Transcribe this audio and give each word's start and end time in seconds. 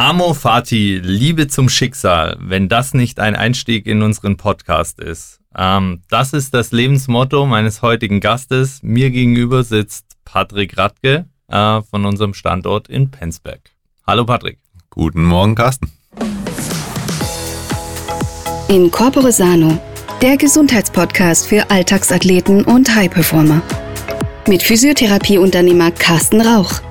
Amo 0.00 0.32
Fati, 0.32 1.00
Liebe 1.02 1.48
zum 1.48 1.68
Schicksal, 1.68 2.36
wenn 2.38 2.68
das 2.68 2.94
nicht 2.94 3.18
ein 3.18 3.34
Einstieg 3.34 3.84
in 3.88 4.00
unseren 4.00 4.36
Podcast 4.36 5.00
ist. 5.00 5.40
Ähm, 5.56 6.02
das 6.08 6.32
ist 6.32 6.54
das 6.54 6.70
Lebensmotto 6.70 7.46
meines 7.46 7.82
heutigen 7.82 8.20
Gastes. 8.20 8.78
Mir 8.84 9.10
gegenüber 9.10 9.64
sitzt 9.64 10.04
Patrick 10.24 10.78
Radke 10.78 11.26
äh, 11.48 11.82
von 11.82 12.04
unserem 12.04 12.32
Standort 12.32 12.86
in 12.86 13.10
Penzberg. 13.10 13.72
Hallo 14.06 14.24
Patrick. 14.24 14.58
Guten 14.90 15.24
Morgen, 15.24 15.56
Carsten. 15.56 15.90
In 18.68 18.92
Corpore 18.92 19.32
Sano, 19.32 19.80
der 20.22 20.36
Gesundheitspodcast 20.36 21.48
für 21.48 21.68
Alltagsathleten 21.72 22.62
und 22.62 22.94
High-Performer. 22.94 23.62
Mit 24.46 24.62
Physiotherapieunternehmer 24.62 25.90
Carsten 25.90 26.40
Rauch. 26.40 26.82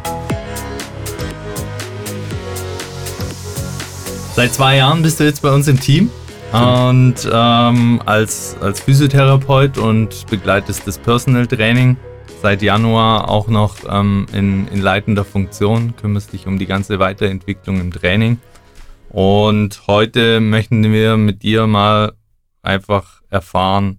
Seit 4.37 4.53
zwei 4.53 4.77
Jahren 4.77 5.01
bist 5.01 5.19
du 5.19 5.23
jetzt 5.23 5.41
bei 5.41 5.51
uns 5.51 5.67
im 5.67 5.79
Team 5.79 6.11
und 6.53 7.15
ähm, 7.33 7.99
als, 8.05 8.55
als 8.61 8.79
Physiotherapeut 8.81 9.79
und 9.79 10.27
begleitest 10.29 10.85
das 10.85 10.99
Personal 10.99 11.47
Training. 11.47 11.97
Seit 12.43 12.61
Januar 12.61 13.31
auch 13.31 13.47
noch 13.47 13.77
ähm, 13.89 14.27
in, 14.33 14.67
in 14.67 14.79
leitender 14.79 15.25
Funktion, 15.25 15.95
kümmerst 15.95 16.33
dich 16.33 16.45
um 16.45 16.59
die 16.59 16.67
ganze 16.67 16.99
Weiterentwicklung 16.99 17.81
im 17.81 17.91
Training. 17.91 18.39
Und 19.09 19.87
heute 19.87 20.39
möchten 20.39 20.83
wir 20.83 21.17
mit 21.17 21.41
dir 21.41 21.65
mal 21.65 22.13
einfach 22.61 23.23
erfahren, 23.31 23.97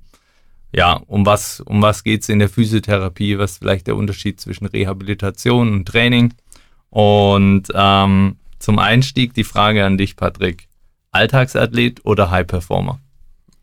ja, 0.72 1.00
um 1.08 1.26
was, 1.26 1.60
um 1.62 1.82
was 1.82 2.04
geht 2.04 2.22
es 2.22 2.28
in 2.28 2.38
der 2.38 2.48
Physiotherapie, 2.48 3.38
was 3.38 3.54
ist 3.54 3.58
vielleicht 3.58 3.88
der 3.88 3.96
Unterschied 3.96 4.38
zwischen 4.38 4.66
Rehabilitation 4.66 5.72
und 5.72 5.88
Training. 5.88 6.32
Und 6.90 7.64
ähm, 7.74 8.36
zum 8.58 8.78
Einstieg 8.78 9.34
die 9.34 9.44
Frage 9.44 9.84
an 9.84 9.98
dich, 9.98 10.16
Patrick. 10.16 10.68
Alltagsathlet 11.10 12.04
oder 12.04 12.30
High 12.30 12.46
Performer? 12.46 13.00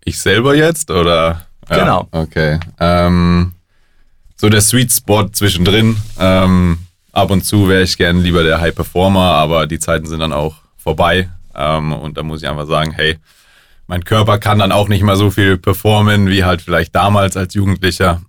Ich 0.04 0.20
selber 0.20 0.56
jetzt 0.56 0.92
oder? 0.92 1.46
Ja, 1.70 1.78
genau. 1.78 2.08
Okay. 2.12 2.60
Ähm, 2.80 3.54
so 4.36 4.50
der 4.50 4.62
Sweet 4.62 4.92
Spot 4.92 5.28
zwischendrin. 5.30 5.98
Ähm, 6.20 6.80
ab 7.12 7.32
und 7.32 7.44
zu 7.44 7.68
wäre 7.68 7.84
ich 7.84 7.98
gern 7.98 8.22
lieber 8.22 8.44
der 8.44 8.62
High 8.62 8.76
Performer, 8.76 9.34
aber 9.34 9.68
die 9.68 9.80
Zeiten 9.80 10.06
sind 10.06 10.20
dann 10.20 10.34
auch 10.34 10.58
vorbei. 10.78 11.30
Ähm, 11.56 11.94
und 11.94 12.18
da 12.18 12.24
muss 12.24 12.44
ich 12.44 12.50
einfach 12.50 12.68
sagen, 12.68 12.92
hey, 12.92 13.18
mein 13.88 14.04
Körper 14.04 14.40
kann 14.40 14.60
dann 14.60 14.72
auch 14.72 14.88
nicht 14.88 15.04
mehr 15.04 15.16
so 15.16 15.32
viel 15.32 15.58
performen 15.58 16.28
wie 16.28 16.44
halt 16.44 16.62
vielleicht 16.62 16.96
damals 16.96 17.38
als 17.38 17.54
Jugendlicher. 17.54 18.22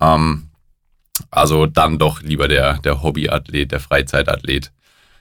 ähm, 0.00 0.48
also 1.30 1.66
dann 1.66 1.98
doch 1.98 2.22
lieber 2.22 2.48
der, 2.48 2.78
der 2.78 3.02
Hobbyathlet, 3.02 3.72
der 3.72 3.80
Freizeitathlet 3.80 4.72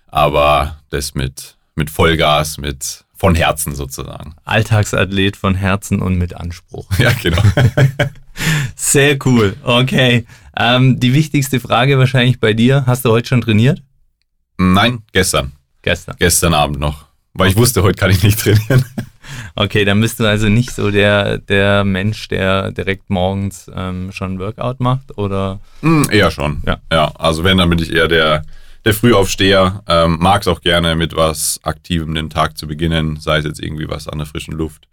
aber 0.08 0.78
das 0.90 1.16
mit, 1.16 1.58
mit 1.76 1.90
Vollgas, 1.90 2.58
mit 2.58 3.06
von 3.16 3.34
Herzen 3.36 3.76
sozusagen. 3.76 4.36
Alltagsathlet 4.46 5.36
von 5.36 5.56
Herzen 5.56 6.02
und 6.02 6.18
mit 6.18 6.36
Anspruch. 6.36 6.88
Ja, 7.00 7.12
genau. 7.14 7.42
Sehr 8.76 9.18
cool. 9.26 9.56
Okay. 9.64 10.26
Ähm, 10.56 11.00
die 11.00 11.14
wichtigste 11.14 11.60
Frage 11.60 11.98
wahrscheinlich 11.98 12.40
bei 12.40 12.54
dir. 12.54 12.86
Hast 12.86 13.06
du 13.06 13.12
heute 13.12 13.28
schon 13.28 13.42
trainiert? 13.42 13.82
Nein, 14.58 15.04
gestern. 15.12 15.52
Gestern. 15.82 16.16
Gestern 16.20 16.54
Abend 16.54 16.80
noch. 16.80 17.06
Weil 17.34 17.50
ich 17.50 17.58
wusste, 17.58 17.84
heute 17.84 17.98
kann 17.98 18.12
ich 18.12 18.24
nicht 18.24 18.40
trainieren. 18.40 18.86
Okay, 19.56 19.84
dann 19.84 20.00
bist 20.00 20.20
du 20.20 20.26
also 20.26 20.48
nicht 20.48 20.72
so 20.72 20.90
der, 20.90 21.38
der 21.38 21.84
Mensch, 21.84 22.30
der 22.30 22.72
direkt 22.72 23.10
morgens 23.10 23.70
ähm, 23.76 24.12
schon 24.14 24.40
Workout 24.40 24.80
macht, 24.80 25.18
oder? 25.18 25.60
Mm, 25.82 26.04
eher 26.10 26.32
schon. 26.32 26.62
Ja. 26.66 26.78
ja. 26.92 27.12
Also 27.16 27.44
wenn, 27.44 27.58
dann 27.58 27.70
bin 27.70 27.80
ich 27.80 27.92
eher 27.92 28.08
der, 28.08 28.44
der 28.88 28.94
Frühaufsteher 28.94 29.84
ähm, 29.86 30.18
mag 30.18 30.44
es 30.44 30.48
auch 30.48 30.62
gerne 30.62 30.96
mit 30.96 31.14
was 31.14 31.60
Aktivem 31.64 32.16
den 32.16 32.30
Tag 32.30 32.58
zu 32.58 32.68
beginnen, 32.68 33.20
sei 33.20 33.40
es 33.40 33.44
jetzt 33.44 33.62
irgendwie 33.62 33.90
was 33.90 34.08
an 34.08 34.18
der 34.18 34.26
frischen 34.26 34.54
Luft 34.54 34.88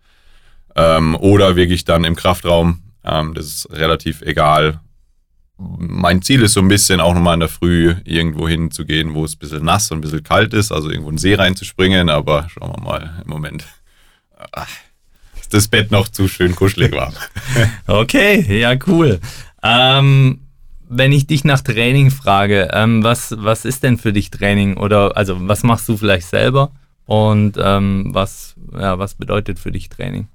ähm, 0.75 1.15
oder 1.15 1.55
wirklich 1.55 1.85
dann 1.85 2.03
im 2.03 2.17
Kraftraum. 2.17 2.83
Ähm, 3.05 3.35
das 3.35 3.47
ist 3.47 3.69
relativ 3.71 4.21
egal. 4.23 4.81
Mein 5.59 6.23
Ziel 6.23 6.43
ist 6.43 6.55
so 6.55 6.61
ein 6.61 6.67
bisschen 6.67 6.99
auch 6.99 7.15
nochmal 7.15 7.35
in 7.35 7.41
der 7.41 7.49
Früh 7.49 7.95
irgendwo 8.03 8.49
hinzugehen, 8.49 9.15
wo 9.15 9.25
es 9.25 9.37
ein 9.37 9.39
bisschen 9.39 9.65
nass 9.65 9.93
und 9.93 9.99
ein 9.99 10.01
bisschen 10.01 10.25
kalt 10.25 10.55
ist, 10.55 10.73
also 10.73 10.91
irgendwo 10.91 11.11
in 11.11 11.15
den 11.15 11.21
See 11.21 11.37
reinzuspringen, 11.37 12.11
aber 12.11 12.49
schauen 12.49 12.73
wir 12.77 12.83
mal 12.83 13.23
im 13.23 13.31
Moment. 13.31 13.65
Ach, 14.51 14.69
ist 15.41 15.55
das 15.55 15.69
Bett 15.69 15.93
noch 15.93 16.09
zu 16.09 16.27
schön 16.27 16.57
kuschelig 16.57 16.91
warm. 16.91 17.15
okay, 17.87 18.59
ja, 18.59 18.75
cool. 18.89 19.21
Ähm, 19.63 20.44
wenn 20.97 21.13
ich 21.13 21.27
dich 21.27 21.45
nach 21.45 21.61
Training 21.61 22.11
frage, 22.11 22.69
ähm, 22.73 23.03
was, 23.03 23.35
was 23.39 23.65
ist 23.65 23.83
denn 23.83 23.99
für 23.99 24.13
dich 24.13 24.31
Training? 24.31 24.77
Oder 24.77 25.17
also 25.17 25.49
was 25.49 25.63
machst 25.63 25.89
du 25.89 25.97
vielleicht 25.97 26.29
selber? 26.29 26.73
Und 27.07 27.57
ähm, 27.59 28.11
was, 28.13 28.55
ja, 28.73 28.99
was 28.99 29.15
bedeutet 29.15 29.59
für 29.59 29.73
dich 29.73 29.89
Training? 29.89 30.29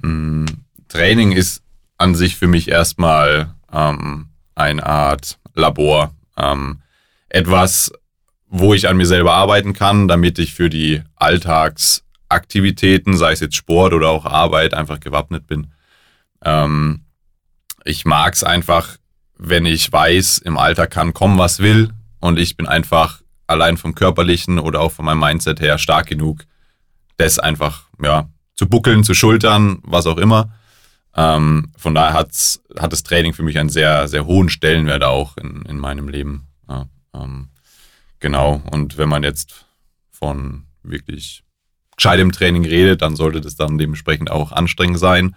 Mm, 0.00 0.46
Training 0.88 1.32
ist 1.32 1.62
an 1.98 2.14
sich 2.14 2.36
für 2.36 2.48
mich 2.48 2.68
erstmal 2.68 3.54
ähm, 3.72 4.28
eine 4.54 4.84
Art 4.84 5.38
Labor. 5.54 6.14
Ähm, 6.36 6.80
etwas, 7.28 7.92
wo 8.48 8.74
ich 8.74 8.88
an 8.88 8.96
mir 8.96 9.06
selber 9.06 9.34
arbeiten 9.34 9.72
kann, 9.72 10.08
damit 10.08 10.38
ich 10.38 10.54
für 10.54 10.70
die 10.70 11.02
Alltagsaktivitäten, 11.16 13.16
sei 13.16 13.32
es 13.32 13.40
jetzt 13.40 13.56
Sport 13.56 13.92
oder 13.92 14.10
auch 14.10 14.26
Arbeit, 14.26 14.74
einfach 14.74 15.00
gewappnet 15.00 15.46
bin. 15.46 15.68
Ähm, 16.44 17.04
ich 17.84 18.04
mag 18.04 18.34
es 18.34 18.44
einfach 18.44 18.96
wenn 19.36 19.66
ich 19.66 19.90
weiß, 19.92 20.38
im 20.38 20.56
Alter 20.56 20.86
kann 20.86 21.14
kommen, 21.14 21.38
was 21.38 21.58
will 21.58 21.90
und 22.20 22.38
ich 22.38 22.56
bin 22.56 22.66
einfach 22.66 23.20
allein 23.46 23.76
vom 23.76 23.94
körperlichen 23.94 24.58
oder 24.58 24.80
auch 24.80 24.92
von 24.92 25.04
meinem 25.04 25.20
Mindset 25.20 25.60
her 25.60 25.78
stark 25.78 26.06
genug, 26.06 26.44
das 27.16 27.38
einfach 27.38 27.88
ja 28.02 28.28
zu 28.54 28.68
buckeln, 28.68 29.04
zu 29.04 29.14
schultern, 29.14 29.78
was 29.82 30.06
auch 30.06 30.18
immer. 30.18 30.52
Ähm, 31.16 31.72
von 31.76 31.94
daher 31.94 32.14
hat's, 32.14 32.62
hat 32.78 32.92
das 32.92 33.02
Training 33.02 33.34
für 33.34 33.42
mich 33.42 33.58
einen 33.58 33.68
sehr, 33.68 34.08
sehr 34.08 34.26
hohen 34.26 34.48
Stellenwert 34.48 35.04
auch 35.04 35.36
in, 35.36 35.62
in 35.62 35.78
meinem 35.78 36.08
Leben. 36.08 36.48
Ja, 36.68 36.88
ähm, 37.14 37.50
genau. 38.20 38.62
Und 38.70 38.98
wenn 38.98 39.08
man 39.08 39.22
jetzt 39.22 39.66
von 40.10 40.64
wirklich 40.82 41.44
gescheitem 41.96 42.32
Training 42.32 42.64
redet, 42.64 43.02
dann 43.02 43.16
sollte 43.16 43.40
das 43.40 43.54
dann 43.54 43.78
dementsprechend 43.78 44.30
auch 44.30 44.50
anstrengend 44.50 44.98
sein. 44.98 45.36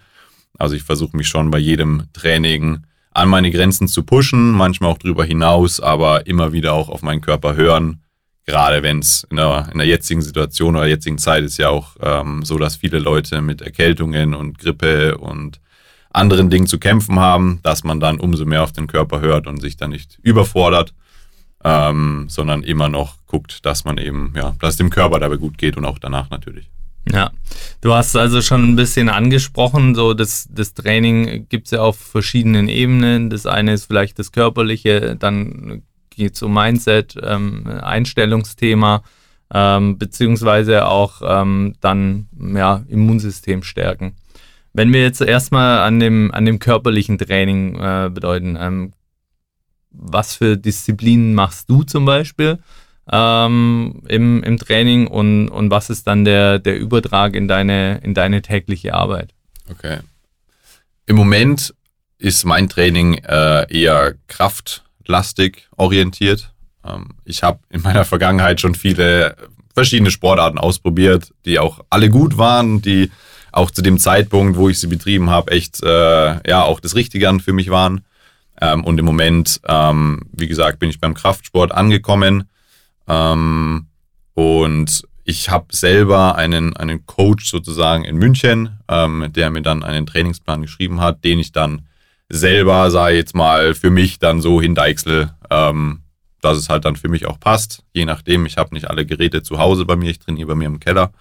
Also 0.58 0.74
ich 0.74 0.82
versuche 0.82 1.16
mich 1.16 1.28
schon 1.28 1.50
bei 1.50 1.58
jedem 1.58 2.04
Training 2.12 2.84
an 3.18 3.28
meine 3.28 3.50
Grenzen 3.50 3.88
zu 3.88 4.04
pushen, 4.04 4.52
manchmal 4.52 4.90
auch 4.90 4.98
drüber 4.98 5.24
hinaus, 5.24 5.80
aber 5.80 6.26
immer 6.26 6.52
wieder 6.52 6.72
auch 6.72 6.88
auf 6.88 7.02
meinen 7.02 7.20
Körper 7.20 7.56
hören. 7.56 8.02
Gerade 8.46 8.82
wenn 8.82 9.00
es 9.00 9.26
in 9.28 9.36
der, 9.36 9.68
in 9.72 9.78
der 9.78 9.86
jetzigen 9.86 10.22
Situation 10.22 10.76
oder 10.76 10.86
jetzigen 10.86 11.18
Zeit 11.18 11.42
ist 11.42 11.58
ja 11.58 11.68
auch 11.68 11.96
ähm, 12.00 12.44
so, 12.44 12.58
dass 12.58 12.76
viele 12.76 12.98
Leute 12.98 13.42
mit 13.42 13.60
Erkältungen 13.60 14.34
und 14.34 14.58
Grippe 14.58 15.18
und 15.18 15.60
anderen 16.10 16.48
Dingen 16.48 16.66
zu 16.66 16.78
kämpfen 16.78 17.18
haben, 17.18 17.58
dass 17.62 17.84
man 17.84 18.00
dann 18.00 18.20
umso 18.20 18.46
mehr 18.46 18.62
auf 18.62 18.72
den 18.72 18.86
Körper 18.86 19.20
hört 19.20 19.46
und 19.46 19.60
sich 19.60 19.76
dann 19.76 19.90
nicht 19.90 20.18
überfordert, 20.22 20.94
ähm, 21.64 22.26
sondern 22.28 22.62
immer 22.62 22.88
noch 22.88 23.16
guckt, 23.26 23.66
dass 23.66 23.84
man 23.84 23.98
eben, 23.98 24.32
ja, 24.36 24.54
dass 24.60 24.70
es 24.70 24.76
dem 24.76 24.90
Körper 24.90 25.18
dabei 25.18 25.36
gut 25.36 25.58
geht 25.58 25.76
und 25.76 25.84
auch 25.84 25.98
danach 25.98 26.30
natürlich. 26.30 26.70
Ja, 27.12 27.30
du 27.80 27.94
hast 27.94 28.16
also 28.16 28.42
schon 28.42 28.64
ein 28.64 28.76
bisschen 28.76 29.08
angesprochen, 29.08 29.94
so 29.94 30.14
das, 30.14 30.48
das 30.50 30.74
Training 30.74 31.46
gibt 31.48 31.66
es 31.66 31.70
ja 31.72 31.80
auf 31.80 31.98
verschiedenen 31.98 32.68
Ebenen. 32.68 33.30
Das 33.30 33.46
eine 33.46 33.72
ist 33.72 33.86
vielleicht 33.86 34.18
das 34.18 34.32
Körperliche, 34.32 35.16
dann 35.16 35.82
geht 36.10 36.34
es 36.34 36.42
um 36.42 36.52
Mindset, 36.52 37.16
ähm, 37.22 37.66
Einstellungsthema, 37.66 39.02
ähm, 39.54 39.96
beziehungsweise 39.98 40.86
auch 40.86 41.22
ähm, 41.24 41.74
dann 41.80 42.28
ja, 42.54 42.84
Immunsystem 42.88 43.62
stärken. 43.62 44.14
Wenn 44.74 44.92
wir 44.92 45.02
jetzt 45.02 45.20
erstmal 45.20 45.78
an 45.78 45.98
dem, 45.98 46.30
an 46.32 46.44
dem 46.44 46.58
körperlichen 46.58 47.18
Training 47.18 47.76
äh, 47.76 48.10
bedeuten, 48.12 48.56
ähm, 48.60 48.92
was 49.90 50.34
für 50.34 50.56
Disziplinen 50.56 51.34
machst 51.34 51.70
du 51.70 51.82
zum 51.82 52.04
Beispiel? 52.04 52.58
Ähm, 53.10 54.02
im, 54.08 54.42
im 54.42 54.58
Training 54.58 55.06
und, 55.06 55.48
und 55.48 55.70
was 55.70 55.90
ist 55.90 56.06
dann 56.06 56.24
der, 56.24 56.58
der 56.58 56.78
Übertrag 56.78 57.34
in 57.34 57.48
deine, 57.48 57.98
in 58.02 58.14
deine 58.14 58.42
tägliche 58.42 58.94
Arbeit? 58.94 59.34
Okay. 59.70 59.98
Im 61.06 61.16
Moment 61.16 61.74
ist 62.18 62.44
mein 62.44 62.68
Training 62.68 63.14
äh, 63.14 63.72
eher 63.72 64.14
kraftlastig 64.26 65.68
orientiert. 65.76 66.52
Ähm, 66.84 67.10
ich 67.24 67.42
habe 67.42 67.60
in 67.70 67.82
meiner 67.82 68.04
Vergangenheit 68.04 68.60
schon 68.60 68.74
viele 68.74 69.36
verschiedene 69.74 70.10
Sportarten 70.10 70.58
ausprobiert, 70.58 71.32
die 71.44 71.58
auch 71.58 71.80
alle 71.88 72.10
gut 72.10 72.36
waren, 72.36 72.82
die 72.82 73.10
auch 73.52 73.70
zu 73.70 73.80
dem 73.80 73.98
Zeitpunkt, 73.98 74.56
wo 74.56 74.68
ich 74.68 74.80
sie 74.80 74.88
betrieben 74.88 75.30
habe, 75.30 75.52
echt 75.52 75.82
äh, 75.82 76.48
ja 76.48 76.62
auch 76.62 76.80
das 76.80 76.94
Richtige 76.94 77.38
für 77.40 77.52
mich 77.52 77.70
waren. 77.70 78.04
Ähm, 78.60 78.84
und 78.84 78.98
im 78.98 79.04
Moment, 79.04 79.60
ähm, 79.66 80.22
wie 80.32 80.48
gesagt, 80.48 80.80
bin 80.80 80.90
ich 80.90 81.00
beim 81.00 81.14
Kraftsport 81.14 81.72
angekommen. 81.72 82.48
Ähm, 83.08 83.86
und 84.34 85.02
ich 85.24 85.50
habe 85.50 85.66
selber 85.72 86.36
einen, 86.36 86.76
einen 86.76 87.04
Coach 87.06 87.50
sozusagen 87.50 88.04
in 88.04 88.16
München, 88.16 88.78
ähm, 88.88 89.26
der 89.30 89.50
mir 89.50 89.62
dann 89.62 89.82
einen 89.82 90.06
Trainingsplan 90.06 90.62
geschrieben 90.62 91.00
hat, 91.00 91.24
den 91.24 91.38
ich 91.38 91.52
dann 91.52 91.86
selber, 92.28 92.90
sei 92.90 93.16
jetzt 93.16 93.34
mal, 93.34 93.74
für 93.74 93.90
mich 93.90 94.18
dann 94.18 94.40
so 94.40 94.60
hindeichsel, 94.60 95.30
ähm, 95.50 96.00
dass 96.40 96.56
es 96.56 96.68
halt 96.68 96.84
dann 96.84 96.96
für 96.96 97.08
mich 97.08 97.26
auch 97.26 97.40
passt. 97.40 97.82
Je 97.92 98.04
nachdem, 98.04 98.46
ich 98.46 98.56
habe 98.56 98.74
nicht 98.74 98.88
alle 98.88 99.04
Geräte 99.04 99.42
zu 99.42 99.58
Hause 99.58 99.84
bei 99.84 99.96
mir, 99.96 100.10
ich 100.10 100.18
trainiere 100.18 100.48
bei 100.48 100.54
mir 100.54 100.66
im 100.66 100.80
Keller. 100.80 101.12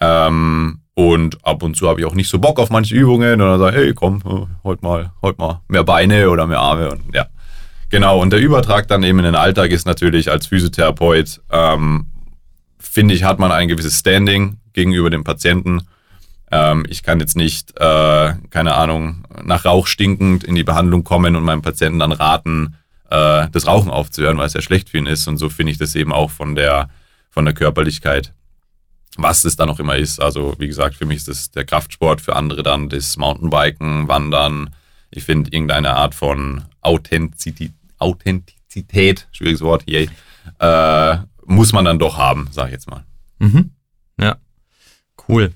Ähm, 0.00 0.80
und 0.94 1.44
ab 1.46 1.62
und 1.62 1.76
zu 1.76 1.88
habe 1.88 2.00
ich 2.00 2.06
auch 2.06 2.14
nicht 2.14 2.28
so 2.28 2.38
Bock 2.38 2.58
auf 2.58 2.68
manche 2.70 2.94
Übungen 2.94 3.40
und 3.40 3.48
dann 3.48 3.58
sage 3.58 3.76
hey, 3.78 3.94
komm, 3.94 4.48
heute 4.62 4.84
mal, 4.84 5.12
heute 5.22 5.40
mal 5.40 5.62
mehr 5.68 5.84
Beine 5.84 6.28
oder 6.28 6.46
mehr 6.46 6.60
Arme 6.60 6.90
und 6.90 7.14
ja. 7.14 7.28
Genau, 7.92 8.22
und 8.22 8.32
der 8.32 8.40
Übertrag 8.40 8.88
dann 8.88 9.02
eben 9.02 9.18
in 9.18 9.26
den 9.26 9.34
Alltag 9.34 9.70
ist 9.70 9.84
natürlich 9.84 10.30
als 10.30 10.46
Physiotherapeut, 10.46 11.42
ähm, 11.50 12.06
finde 12.78 13.12
ich, 13.12 13.22
hat 13.22 13.38
man 13.38 13.52
ein 13.52 13.68
gewisses 13.68 13.98
Standing 13.98 14.56
gegenüber 14.72 15.10
dem 15.10 15.24
Patienten. 15.24 15.82
Ähm, 16.50 16.86
ich 16.88 17.02
kann 17.02 17.20
jetzt 17.20 17.36
nicht, 17.36 17.78
äh, 17.78 18.32
keine 18.48 18.76
Ahnung, 18.76 19.26
nach 19.44 19.66
Rauch 19.66 19.86
stinkend 19.86 20.42
in 20.42 20.54
die 20.54 20.64
Behandlung 20.64 21.04
kommen 21.04 21.36
und 21.36 21.44
meinem 21.44 21.60
Patienten 21.60 21.98
dann 21.98 22.12
raten, 22.12 22.78
äh, 23.10 23.48
das 23.52 23.66
Rauchen 23.66 23.90
aufzuhören, 23.90 24.38
weil 24.38 24.46
es 24.46 24.54
ja 24.54 24.62
schlecht 24.62 24.88
für 24.88 24.96
ihn 24.96 25.04
ist. 25.04 25.28
Und 25.28 25.36
so 25.36 25.50
finde 25.50 25.72
ich 25.72 25.78
das 25.78 25.94
eben 25.94 26.14
auch 26.14 26.30
von 26.30 26.54
der, 26.54 26.88
von 27.28 27.44
der 27.44 27.52
Körperlichkeit 27.52 28.32
was 29.18 29.44
es 29.44 29.56
dann 29.56 29.68
auch 29.68 29.78
immer 29.78 29.96
ist. 29.96 30.22
Also 30.22 30.54
wie 30.58 30.68
gesagt, 30.68 30.94
für 30.94 31.04
mich 31.04 31.18
ist 31.18 31.28
es 31.28 31.50
der 31.50 31.66
Kraftsport, 31.66 32.22
für 32.22 32.34
andere 32.34 32.62
dann 32.62 32.88
das 32.88 33.18
Mountainbiken, 33.18 34.08
Wandern. 34.08 34.70
Ich 35.10 35.24
finde 35.24 35.50
irgendeine 35.52 35.94
Art 35.94 36.14
von 36.14 36.64
Authentizität, 36.80 37.72
Authentizität 38.02 39.28
schwieriges 39.32 39.60
Wort, 39.62 39.84
yay, 39.86 40.08
äh, 40.58 41.16
muss 41.44 41.72
man 41.72 41.84
dann 41.84 41.98
doch 41.98 42.16
haben, 42.18 42.48
sag 42.50 42.66
ich 42.66 42.72
jetzt 42.72 42.90
mal. 42.90 43.04
Mhm. 43.38 43.70
Ja, 44.18 44.36
cool. 45.28 45.52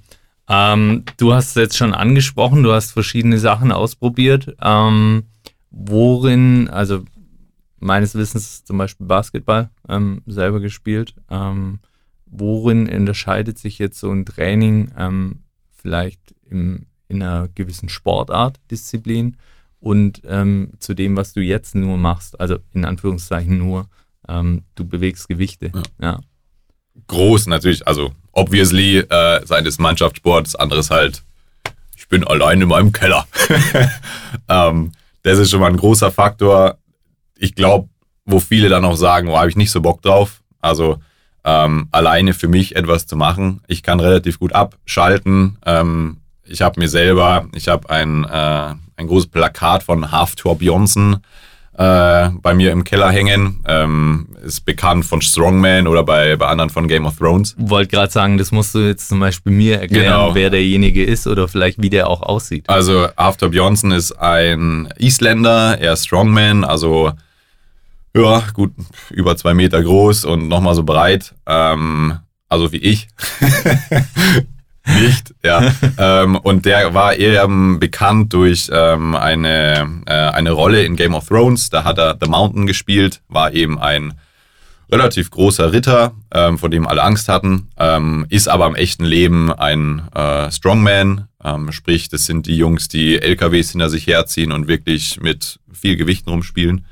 Ähm, 0.49 1.05
du 1.17 1.35
hast 1.35 1.51
es 1.51 1.55
jetzt 1.55 1.77
schon 1.77 1.95
angesprochen, 1.95 2.63
du 2.63 2.73
hast 2.73 2.93
verschiedene 2.93 3.39
Sachen 3.39 3.73
ausprobiert. 3.73 4.55
Ähm, 4.61 5.25
worin, 5.71 6.69
also 6.69 7.05
meines 7.79 8.15
Wissens 8.15 8.65
zum 8.65 8.79
Beispiel 8.79 9.07
Basketball 9.07 9.71
ähm, 9.89 10.23
selber 10.27 10.61
gespielt. 10.61 11.15
Ähm, 11.31 11.81
worin 12.27 12.89
unterscheidet 12.89 13.59
sich 13.59 13.79
jetzt 13.79 13.99
so 13.99 14.11
ein 14.11 14.25
Training 14.25 14.91
ähm, 14.97 15.41
vielleicht 15.73 16.35
im, 16.49 16.87
in 17.09 17.23
einer 17.23 17.49
gewissen 17.55 17.89
Sportart, 17.89 18.61
Disziplin 18.71 19.37
und 19.81 20.23
ähm, 20.27 20.73
zu 20.79 20.95
dem, 20.95 21.17
was 21.17 21.33
du 21.33 21.41
jetzt 21.41 21.75
nur 21.75 21.97
machst, 21.97 22.41
also 22.41 22.59
in 22.73 22.85
Anführungszeichen 22.85 23.59
nur, 23.59 23.89
ähm, 24.29 24.63
du 24.75 24.85
bewegst 24.85 25.29
Gewichte. 25.29 25.73
Ja. 25.75 25.83
ja. 26.01 26.21
Groß 27.09 27.47
natürlich, 27.47 27.87
also 27.87 28.13
obviously, 28.33 28.99
äh, 28.99 29.47
sei 29.47 29.61
es 29.61 29.79
Mannschaftssport, 29.79 30.47
das 30.47 30.57
andere 30.57 30.81
ist 30.81 30.91
halt, 30.91 31.23
ich 31.97 32.09
bin 32.09 32.25
allein 32.25 32.63
in 32.63 32.69
meinem 32.69 32.93
Keller. 32.93 33.27
ähm, 34.49 34.93
das 35.23 35.39
ist 35.39 35.51
schon 35.51 35.61
mal 35.61 35.71
ein 35.71 35.77
großer 35.77 36.11
Faktor. 36.11 36.79
Ich 37.37 37.55
glaube, 37.55 37.89
wo 38.25 38.41
viele 38.41 38.69
dann 38.69 38.85
auch 38.85 38.97
sagen, 38.97 39.29
oh, 39.29 39.37
habe 39.37 39.49
ich 39.49 39.57
nicht 39.57 39.71
so 39.71 39.81
Bock 39.81 40.03
drauf. 40.03 40.43
Also 40.61 40.99
ähm, 41.45 41.89
alleine 41.93 42.35
für 42.35 42.49
mich 42.49 42.77
etwas 42.77 43.07
zu 43.07 43.17
machen. 43.17 43.61
Ich 43.67 43.83
kann 43.83 44.01
relativ 44.01 44.39
gut 44.39 44.53
abschalten. 44.53 45.59
Ähm, 45.65 46.19
ich 46.45 46.63
habe 46.63 46.81
mir 46.81 46.89
selber, 46.89 47.47
ich 47.55 47.69
habe 47.69 47.89
ein, 47.91 48.25
äh, 48.25 48.75
ein 48.97 49.07
großes 49.07 49.29
Plakat 49.29 49.83
von 49.83 50.11
Half 50.11 50.37
Torbjörnsen 50.37 51.19
äh, 51.79 52.31
bei 52.41 52.55
mir 52.55 52.73
im 52.73 52.85
Keller 52.85 53.11
hängen. 53.11 53.63
Ähm, 53.67 54.29
ist 54.43 54.65
bekannt 54.65 55.05
von 55.05 55.21
Strongman 55.21 55.87
oder 55.87 56.03
bei, 56.03 56.37
bei 56.37 56.47
anderen 56.47 56.71
von 56.71 56.89
Game 56.89 57.05
of 57.07 57.19
Thrones. 57.19 57.55
Wollte 57.59 57.91
gerade 57.91 58.13
sagen, 58.13 58.39
das 58.39 58.51
musst 58.53 58.75
du 58.75 58.79
jetzt 58.79 59.09
zum 59.09 59.21
Beispiel 59.21 59.53
mir 59.53 59.81
erklären, 59.81 60.05
genau. 60.05 60.35
wer 60.35 60.51
derjenige 60.51 61.05
ist 61.05 61.27
oder 61.27 61.49
vielleicht 61.49 61.83
wie 61.83 61.91
der 61.91 62.09
auch 62.09 62.23
aussieht. 62.23 62.69
Also 62.69 63.09
After 63.17 63.51
Bjornsson 63.51 63.93
ist 63.93 64.13
ein 64.13 64.89
Isländer, 64.99 65.79
er 65.79 65.93
ist 65.93 66.07
Strongman, 66.07 66.65
also 66.65 67.13
ja, 68.17 68.43
gut, 68.55 68.73
über 69.11 69.37
zwei 69.37 69.53
Meter 69.53 69.83
groß 69.83 70.25
und 70.25 70.49
nochmal 70.49 70.75
so 70.75 70.85
breit. 70.85 71.35
Ähm, 71.45 72.19
also 72.49 72.73
wie 72.73 72.79
ich. 72.79 73.09
Nicht, 74.87 75.35
ja. 75.45 75.73
ähm, 75.99 76.37
und 76.37 76.65
der 76.65 76.95
war 76.95 77.15
eher 77.15 77.49
bekannt 77.49 78.33
durch 78.33 78.71
ähm, 78.73 79.17
eine, 79.17 80.03
äh, 80.07 80.13
eine 80.13 80.53
Rolle 80.53 80.85
in 80.85 80.97
Game 80.97 81.15
of 81.15 81.29
Thrones. 81.29 81.71
Da 81.71 81.85
hat 81.85 81.99
er 81.99 82.17
The 82.21 82.29
Mountain 82.29 82.67
gespielt, 82.67 83.21
war 83.29 83.53
eben 83.53 83.79
ein 83.81 84.15
relativ 84.91 85.31
großer 85.31 85.73
Ritter, 85.73 86.13
ähm, 86.33 86.59
vor 86.59 86.71
dem 86.71 86.87
alle 86.87 87.03
Angst 87.03 87.29
hatten, 87.29 87.69
ähm, 87.77 88.27
ist 88.29 88.49
aber 88.49 88.67
im 88.67 88.77
echten 88.77 89.05
Leben 89.05 89.53
ein 89.53 90.09
äh, 90.15 90.51
Strongman. 90.51 91.29
Ähm, 91.43 91.73
sprich, 91.73 92.09
das 92.09 92.25
sind 92.25 92.47
die 92.47 92.57
Jungs, 92.57 92.89
die 92.89 93.21
LKWs 93.21 93.73
hinter 93.73 93.91
sich 93.91 94.07
herziehen 94.07 94.53
und 94.53 94.69
wirklich 94.69 95.21
mit 95.21 95.59
viel 95.73 95.97
Gewichten 95.97 96.31
rumspielen. 96.31 96.87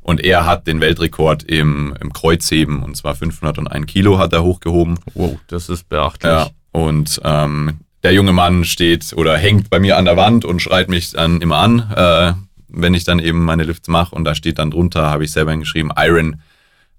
Und 0.00 0.24
er 0.24 0.46
hat 0.46 0.66
den 0.66 0.80
Weltrekord 0.80 1.42
im, 1.42 1.94
im 2.00 2.12
Kreuzheben, 2.12 2.82
und 2.82 2.96
zwar 2.96 3.14
501 3.14 3.86
Kilo 3.86 4.18
hat 4.18 4.32
er 4.32 4.42
hochgehoben. 4.42 4.98
Wow, 5.14 5.38
das 5.48 5.68
ist 5.68 5.88
beachtlich. 5.88 6.32
Ja, 6.32 6.48
und 6.78 7.20
ähm, 7.24 7.80
der 8.04 8.12
junge 8.12 8.32
Mann 8.32 8.64
steht 8.64 9.12
oder 9.14 9.36
hängt 9.36 9.68
bei 9.68 9.80
mir 9.80 9.96
an 9.96 10.04
der 10.04 10.16
Wand 10.16 10.44
und 10.44 10.62
schreit 10.62 10.88
mich 10.88 11.10
dann 11.10 11.40
immer 11.40 11.56
an, 11.56 11.90
äh, 11.94 12.32
wenn 12.68 12.94
ich 12.94 13.02
dann 13.04 13.18
eben 13.18 13.44
meine 13.44 13.64
Lifts 13.64 13.88
mache. 13.88 14.14
Und 14.14 14.24
da 14.24 14.34
steht 14.34 14.58
dann 14.58 14.70
drunter, 14.70 15.10
habe 15.10 15.24
ich 15.24 15.32
selber 15.32 15.50
hingeschrieben, 15.50 15.92
Iron 15.96 16.40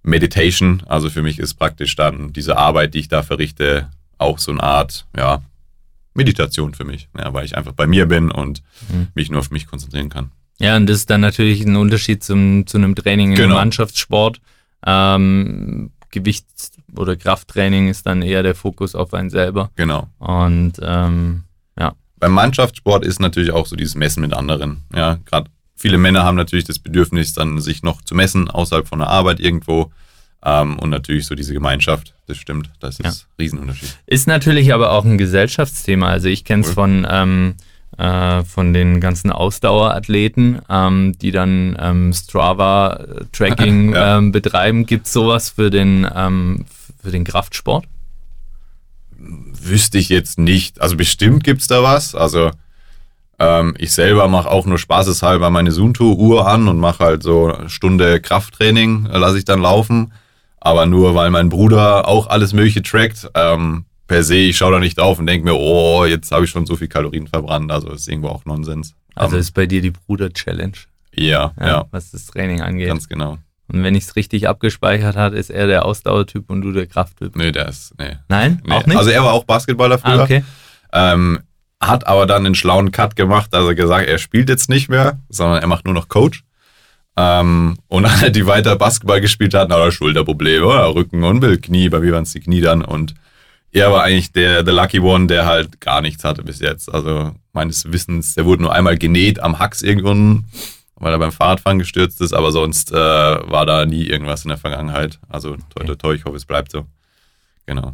Meditation. 0.04 0.84
Also 0.88 1.10
für 1.10 1.22
mich 1.22 1.40
ist 1.40 1.54
praktisch 1.54 1.96
dann 1.96 2.34
diese 2.34 2.58
Arbeit, 2.58 2.94
die 2.94 3.00
ich 3.00 3.08
da 3.08 3.24
verrichte, 3.24 3.90
auch 4.18 4.38
so 4.40 4.52
eine 4.52 4.62
Art, 4.62 5.06
ja, 5.16 5.42
Meditation 6.14 6.74
für 6.74 6.84
mich, 6.84 7.08
ja, 7.18 7.34
weil 7.34 7.46
ich 7.46 7.56
einfach 7.56 7.72
bei 7.72 7.88
mir 7.88 8.06
bin 8.06 8.30
und 8.32 8.62
mhm. 8.92 9.08
mich 9.14 9.32
nur 9.32 9.40
auf 9.40 9.52
mich 9.52 9.68
konzentrieren 9.68 10.10
kann. 10.10 10.32
Ja, 10.60 10.76
und 10.76 10.88
das 10.88 10.98
ist 10.98 11.10
dann 11.10 11.22
natürlich 11.22 11.64
ein 11.64 11.78
Unterschied 11.78 12.22
zum, 12.22 12.68
zu 12.68 12.78
einem 12.78 12.96
Training 12.96 13.36
genau. 13.36 13.46
im 13.46 13.52
Mannschaftssport. 13.54 14.42
Ähm, 14.86 15.92
Gewichts- 16.12 16.79
oder 16.96 17.16
Krafttraining 17.16 17.90
ist 17.90 18.06
dann 18.06 18.22
eher 18.22 18.44
der 18.44 18.56
Fokus 18.56 18.96
auf 18.96 19.14
einen 19.14 19.30
selber. 19.30 19.72
Genau. 19.76 20.08
Und 20.20 20.74
ähm, 20.82 21.44
ja. 21.78 21.94
Beim 22.18 22.34
Mannschaftssport 22.34 23.06
ist 23.06 23.20
natürlich 23.20 23.52
auch 23.52 23.66
so 23.66 23.76
dieses 23.76 23.96
Messen 23.96 24.22
mit 24.22 24.34
anderen. 24.34 24.84
Ja, 24.96 25.20
gerade 25.26 25.50
viele 25.76 25.98
Männer 25.98 26.24
haben 26.24 26.36
natürlich 26.36 26.66
das 26.66 26.80
Bedürfnis, 26.80 27.34
dann 27.34 27.60
sich 27.60 27.84
noch 27.84 28.02
zu 28.02 28.16
messen 28.16 28.50
außerhalb 28.50 28.88
von 28.88 29.00
der 29.00 29.10
Arbeit 29.10 29.40
irgendwo. 29.40 29.92
Ähm, 30.44 30.80
und 30.80 30.90
natürlich 30.90 31.26
so 31.26 31.36
diese 31.36 31.54
Gemeinschaft, 31.54 32.14
das 32.28 32.38
stimmt, 32.38 32.70
das 32.80 33.00
ist 33.00 33.06
ja. 33.06 33.28
Riesenunterschied. 33.38 33.98
Ist 34.06 34.28
natürlich 34.28 34.74
aber 34.74 34.92
auch 34.92 35.04
ein 35.04 35.18
Gesellschaftsthema. 35.18 36.08
Also 36.08 36.30
ich 36.30 36.46
kenne 36.46 36.64
es 36.64 36.72
von 36.72 37.06
ähm, 37.10 37.56
äh, 38.00 38.46
von 38.46 38.74
den 38.74 39.02
ganzen 39.02 39.30
Ausdauerathleten, 39.30 40.62
ähm, 40.70 41.18
die 41.20 41.32
dann 41.32 41.76
ähm, 41.80 42.14
Strava-Tracking 42.14 43.94
ja. 43.94 44.18
ähm, 44.18 44.32
betreiben. 44.32 44.86
Gibt 44.86 45.08
es 45.08 45.14
sowas 45.14 45.50
für 45.50 45.70
den, 45.70 46.08
ähm, 46.16 46.66
für 47.02 47.12
den 47.12 47.24
Kraftsport? 47.24 47.86
Wüsste 49.18 49.98
ich 49.98 50.10
jetzt 50.10 50.40
nicht. 50.40 50.82
Also 50.82 50.96
bestimmt 50.96 51.44
gibt 51.44 51.62
es 51.62 51.68
da 51.68 51.84
was. 51.84 52.16
Also 52.16 52.52
ähm, 53.40 53.76
ich 53.78 53.94
selber 53.94 54.28
mache 54.28 54.50
auch 54.50 54.66
nur 54.66 54.78
spaßeshalber 54.78 55.50
meine 55.50 55.72
Sunto-Uhr 55.72 56.48
an 56.48 56.68
und 56.68 56.78
mache 56.78 57.04
halt 57.04 57.24
so 57.24 57.54
eine 57.54 57.70
Stunde 57.70 58.22
Krafttraining, 58.22 59.06
lasse 59.06 59.38
ich 59.38 59.46
dann 59.46 59.62
laufen. 59.62 60.14
Aber 60.62 60.86
nur 60.86 61.16
weil 61.16 61.30
mein 61.30 61.50
Bruder 61.50 62.08
auch 62.08 62.28
alles 62.28 62.52
Mögliche 62.54 62.82
trackt, 62.82 63.30
ähm, 63.34 63.86
per 64.08 64.24
se, 64.24 64.36
ich 64.36 64.58
schaue 64.58 64.74
da 64.74 64.80
nicht 64.80 64.98
drauf 64.98 65.20
und 65.20 65.28
denke 65.28 65.46
mir, 65.46 65.56
oh, 65.56 66.04
jetzt 66.04 66.32
habe 66.32 66.44
ich 66.44 66.52
schon 66.52 66.66
so 66.66 66.76
viel 66.76 66.88
Kalorien 66.90 67.28
verbrannt. 67.28 67.72
Also 67.72 67.92
ist 67.92 68.08
irgendwo 68.10 68.30
auch 68.30 68.44
Nonsens. 68.44 68.94
Also 69.16 69.36
um, 69.36 69.40
ist 69.40 69.52
bei 69.52 69.66
dir 69.66 69.82
die 69.82 69.92
Bruder-Challenge. 69.92 70.74
Ja, 71.14 71.54
ja, 71.60 71.68
ja. 71.68 71.86
Was 71.92 72.12
das 72.12 72.26
Training 72.26 72.62
angeht. 72.62 72.88
Ganz 72.88 73.08
genau. 73.08 73.38
Und 73.72 73.84
wenn 73.84 73.96
ich 73.96 74.06
es 74.06 74.16
richtig 74.16 74.48
abgespeichert 74.48 75.16
hat, 75.16 75.34
ist 75.34 75.50
er 75.50 75.68
der 75.68 75.86
Ausdauertyp 75.86 76.50
und 76.50 76.62
du 76.62 76.72
der 76.72 76.88
Krafttyp. 76.88 77.36
Nee, 77.36 77.52
der 77.52 77.70
ist, 77.70 77.94
nee. 78.00 78.18
Nein? 78.28 78.62
Nee. 78.66 78.74
Auch 78.74 78.86
nicht? 78.86 78.98
Also 78.98 79.12
er 79.12 79.24
war 79.24 79.34
auch 79.34 79.44
Basketballer 79.44 80.00
früher. 80.00 80.20
Ah, 80.20 80.24
okay. 80.24 80.44
Ähm, 80.92 81.40
hat 81.80 82.08
aber 82.08 82.26
dann 82.26 82.44
den 82.44 82.56
schlauen 82.56 82.92
Cut 82.92 83.16
gemacht, 83.16 83.54
also 83.54 83.74
gesagt, 83.74 84.08
er 84.08 84.18
spielt 84.18 84.50
jetzt 84.50 84.70
nicht 84.70 84.90
mehr, 84.90 85.20
sondern 85.30 85.62
er 85.62 85.68
macht 85.68 85.86
nur 85.86 85.94
noch 85.94 86.10
Coach. 86.10 86.44
Ähm, 87.16 87.78
und 87.88 88.06
alle, 88.06 88.32
die 88.32 88.46
weiter 88.46 88.76
Basketball 88.76 89.22
gespielt 89.22 89.54
hatten, 89.54 89.72
hat 89.72 89.80
er 89.80 89.92
Schulterprobleme, 89.92 90.66
oder 90.66 90.94
Rücken 90.94 91.24
und 91.24 91.62
Knie, 91.62 91.90
bei 91.90 92.00
mir 92.00 92.14
waren 92.14 92.24
es 92.24 92.34
die 92.34 92.42
Knie 92.42 92.62
dann 92.62 92.84
und 92.84 93.14
er 93.72 93.92
war 93.92 94.04
eigentlich 94.04 94.32
der, 94.32 94.64
der 94.64 94.74
Lucky 94.74 95.00
One, 95.00 95.28
der 95.28 95.46
halt 95.46 95.80
gar 95.80 96.02
nichts 96.02 96.24
hatte 96.24 96.44
bis 96.44 96.60
jetzt. 96.60 96.92
Also 96.92 97.36
meines 97.54 97.92
Wissens, 97.92 98.34
der 98.34 98.46
wurde 98.46 98.64
nur 98.64 98.74
einmal 98.74 98.98
genäht 98.98 99.40
am 99.40 99.60
Hax 99.60 99.82
irgendwann, 99.82 100.46
weil 101.00 101.14
er 101.14 101.20
beim 101.20 101.32
Fahrradfahren 101.32 101.80
gestürzt 101.80 102.22
ist, 102.22 102.34
aber 102.34 102.52
sonst 102.52 102.92
äh, 102.92 102.96
war 102.96 103.66
da 103.66 103.86
nie 103.86 104.04
irgendwas 104.04 104.44
in 104.44 104.50
der 104.50 104.58
Vergangenheit. 104.58 105.20
Also 105.28 105.56
toi, 105.70 105.86
toi, 105.86 105.96
toi, 105.96 106.14
ich 106.14 106.26
hoffe, 106.26 106.36
es 106.36 106.46
bleibt 106.46 106.72
so. 106.72 106.86
Genau. 107.66 107.94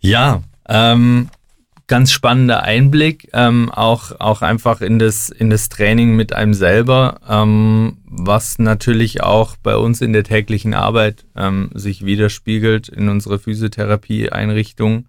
Ja, 0.00 0.42
ähm, 0.68 1.28
ganz 1.86 2.10
spannender 2.10 2.62
Einblick, 2.62 3.28
ähm, 3.32 3.70
auch, 3.70 4.12
auch 4.18 4.42
einfach 4.42 4.80
in 4.80 4.98
das, 4.98 5.28
in 5.28 5.50
das 5.50 5.68
Training 5.68 6.16
mit 6.16 6.32
einem 6.32 6.54
selber, 6.54 7.20
ähm, 7.28 7.98
was 8.04 8.58
natürlich 8.58 9.22
auch 9.22 9.56
bei 9.62 9.76
uns 9.76 10.00
in 10.00 10.12
der 10.12 10.24
täglichen 10.24 10.74
Arbeit 10.74 11.24
ähm, 11.36 11.70
sich 11.74 12.04
widerspiegelt 12.04 12.88
in 12.88 13.08
unserer 13.08 13.38
Physiotherapie-Einrichtung, 13.38 15.06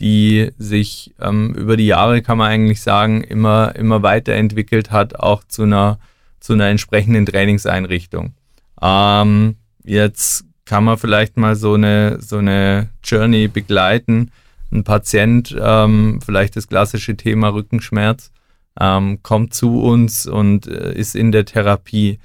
die 0.00 0.50
sich 0.58 1.14
ähm, 1.20 1.54
über 1.54 1.76
die 1.76 1.86
Jahre, 1.86 2.22
kann 2.22 2.38
man 2.38 2.50
eigentlich 2.50 2.82
sagen, 2.82 3.22
immer, 3.22 3.74
immer 3.76 4.02
weiterentwickelt 4.02 4.90
hat, 4.90 5.18
auch 5.18 5.44
zu 5.44 5.62
einer, 5.62 5.98
zu 6.40 6.52
einer 6.52 6.66
entsprechenden 6.66 7.24
Trainingseinrichtung. 7.24 8.34
Ähm, 8.82 9.56
jetzt 9.84 10.44
kann 10.66 10.84
man 10.84 10.98
vielleicht 10.98 11.36
mal 11.36 11.56
so 11.56 11.74
eine, 11.74 12.20
so 12.20 12.38
eine 12.38 12.90
Journey 13.02 13.48
begleiten. 13.48 14.30
Ein 14.70 14.84
Patient, 14.84 15.56
ähm, 15.58 16.20
vielleicht 16.24 16.56
das 16.56 16.68
klassische 16.68 17.16
Thema 17.16 17.48
Rückenschmerz, 17.48 18.32
ähm, 18.78 19.22
kommt 19.22 19.54
zu 19.54 19.80
uns 19.80 20.26
und 20.26 20.66
äh, 20.66 20.92
ist 20.92 21.14
in 21.14 21.32
der 21.32 21.46
Therapie. 21.46 22.18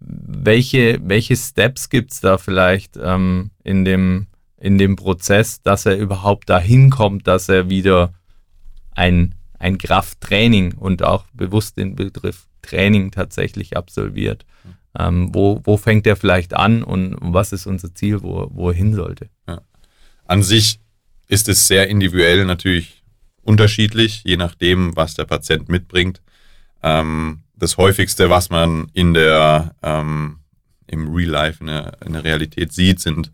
Welche, 0.00 0.98
welche 1.04 1.36
Steps 1.36 1.90
gibt 1.90 2.12
es 2.12 2.20
da 2.20 2.38
vielleicht 2.38 2.98
ähm, 3.00 3.50
in, 3.62 3.84
dem, 3.84 4.26
in 4.62 4.78
dem 4.78 4.94
Prozess, 4.94 5.60
dass 5.60 5.86
er 5.86 5.98
überhaupt 5.98 6.48
dahin 6.48 6.88
kommt, 6.88 7.26
dass 7.26 7.48
er 7.48 7.68
wieder 7.68 8.14
ein, 8.92 9.34
ein 9.58 9.76
Krafttraining 9.76 10.74
und 10.74 11.02
auch 11.02 11.24
bewusst 11.32 11.78
den 11.78 11.96
Begriff 11.96 12.46
Training 12.62 13.10
tatsächlich 13.10 13.76
absolviert? 13.76 14.46
Ähm, 14.96 15.34
wo, 15.34 15.60
wo 15.64 15.76
fängt 15.76 16.06
er 16.06 16.14
vielleicht 16.14 16.54
an 16.54 16.84
und 16.84 17.16
was 17.20 17.52
ist 17.52 17.66
unser 17.66 17.92
Ziel, 17.92 18.22
wo, 18.22 18.48
wo 18.52 18.70
er 18.70 18.76
hin 18.76 18.94
sollte? 18.94 19.28
Ja. 19.48 19.62
An 20.26 20.44
sich 20.44 20.78
ist 21.26 21.48
es 21.48 21.66
sehr 21.66 21.88
individuell 21.88 22.44
natürlich 22.44 23.02
unterschiedlich, 23.42 24.22
je 24.24 24.36
nachdem, 24.36 24.94
was 24.94 25.14
der 25.14 25.24
Patient 25.24 25.68
mitbringt. 25.68 26.22
Ähm, 26.84 27.42
das 27.56 27.78
häufigste, 27.78 28.30
was 28.30 28.48
man 28.48 28.88
in 28.92 29.12
der, 29.12 29.74
ähm, 29.82 30.38
im 30.86 31.12
Real 31.12 31.30
Life, 31.30 31.58
in 31.60 31.66
der, 31.66 31.96
in 32.06 32.12
der 32.12 32.22
Realität 32.22 32.72
sieht, 32.72 33.00
sind 33.00 33.32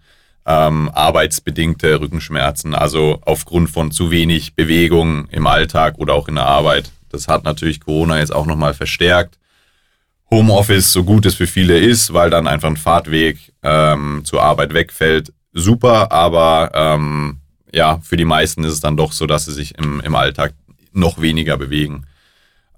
ähm, 0.48 0.90
arbeitsbedingte 0.94 2.00
Rückenschmerzen, 2.00 2.74
also 2.74 3.18
aufgrund 3.26 3.68
von 3.68 3.90
zu 3.90 4.10
wenig 4.10 4.54
Bewegung 4.54 5.28
im 5.28 5.46
Alltag 5.46 5.98
oder 5.98 6.14
auch 6.14 6.26
in 6.26 6.36
der 6.36 6.46
Arbeit. 6.46 6.90
Das 7.10 7.28
hat 7.28 7.44
natürlich 7.44 7.80
Corona 7.80 8.18
jetzt 8.18 8.34
auch 8.34 8.46
nochmal 8.46 8.72
verstärkt. 8.72 9.38
Homeoffice, 10.30 10.90
so 10.90 11.04
gut 11.04 11.26
es 11.26 11.34
für 11.34 11.46
viele 11.46 11.78
ist, 11.78 12.14
weil 12.14 12.30
dann 12.30 12.46
einfach 12.46 12.68
ein 12.68 12.78
Fahrtweg 12.78 13.52
ähm, 13.62 14.22
zur 14.24 14.42
Arbeit 14.42 14.72
wegfällt, 14.72 15.32
super, 15.52 16.12
aber 16.12 16.70
ähm, 16.74 17.40
ja, 17.70 18.00
für 18.02 18.16
die 18.16 18.24
meisten 18.24 18.64
ist 18.64 18.72
es 18.72 18.80
dann 18.80 18.96
doch 18.96 19.12
so, 19.12 19.26
dass 19.26 19.44
sie 19.44 19.52
sich 19.52 19.76
im, 19.76 20.00
im 20.00 20.14
Alltag 20.14 20.54
noch 20.92 21.20
weniger 21.20 21.58
bewegen. 21.58 22.06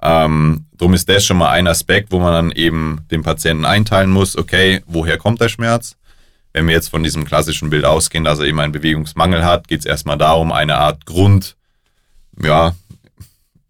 Ähm, 0.03 0.67
drum 0.77 0.95
ist 0.95 1.09
das 1.09 1.25
schon 1.25 1.39
mal 1.39 1.51
ein 1.51 1.69
Aspekt, 1.69 2.11
wo 2.11 2.19
man 2.19 2.33
dann 2.33 2.51
eben 2.51 3.07
den 3.13 3.23
Patienten 3.23 3.65
einteilen 3.65 4.11
muss, 4.11 4.37
okay, 4.37 4.83
woher 4.87 5.19
kommt 5.19 5.41
der 5.41 5.49
Schmerz? 5.49 5.97
Wenn 6.53 6.67
wir 6.67 6.75
jetzt 6.75 6.89
von 6.89 7.03
diesem 7.03 7.25
klassischen 7.25 7.71
Bild 7.71 7.85
ausgehen, 7.85 8.25
dass 8.25 8.41
er 8.41 8.47
eben 8.47 8.61
einen 8.61 8.73
Bewegungsmangel 8.73 9.45
hat, 9.45 9.69
geht 9.69 9.81
es 9.81 9.87
erstmal 9.87 10.19
darum, 10.19 10.51
eine 10.53 10.77
Art 10.77 11.07
Grund, 11.07 11.57
ja, 12.43 12.75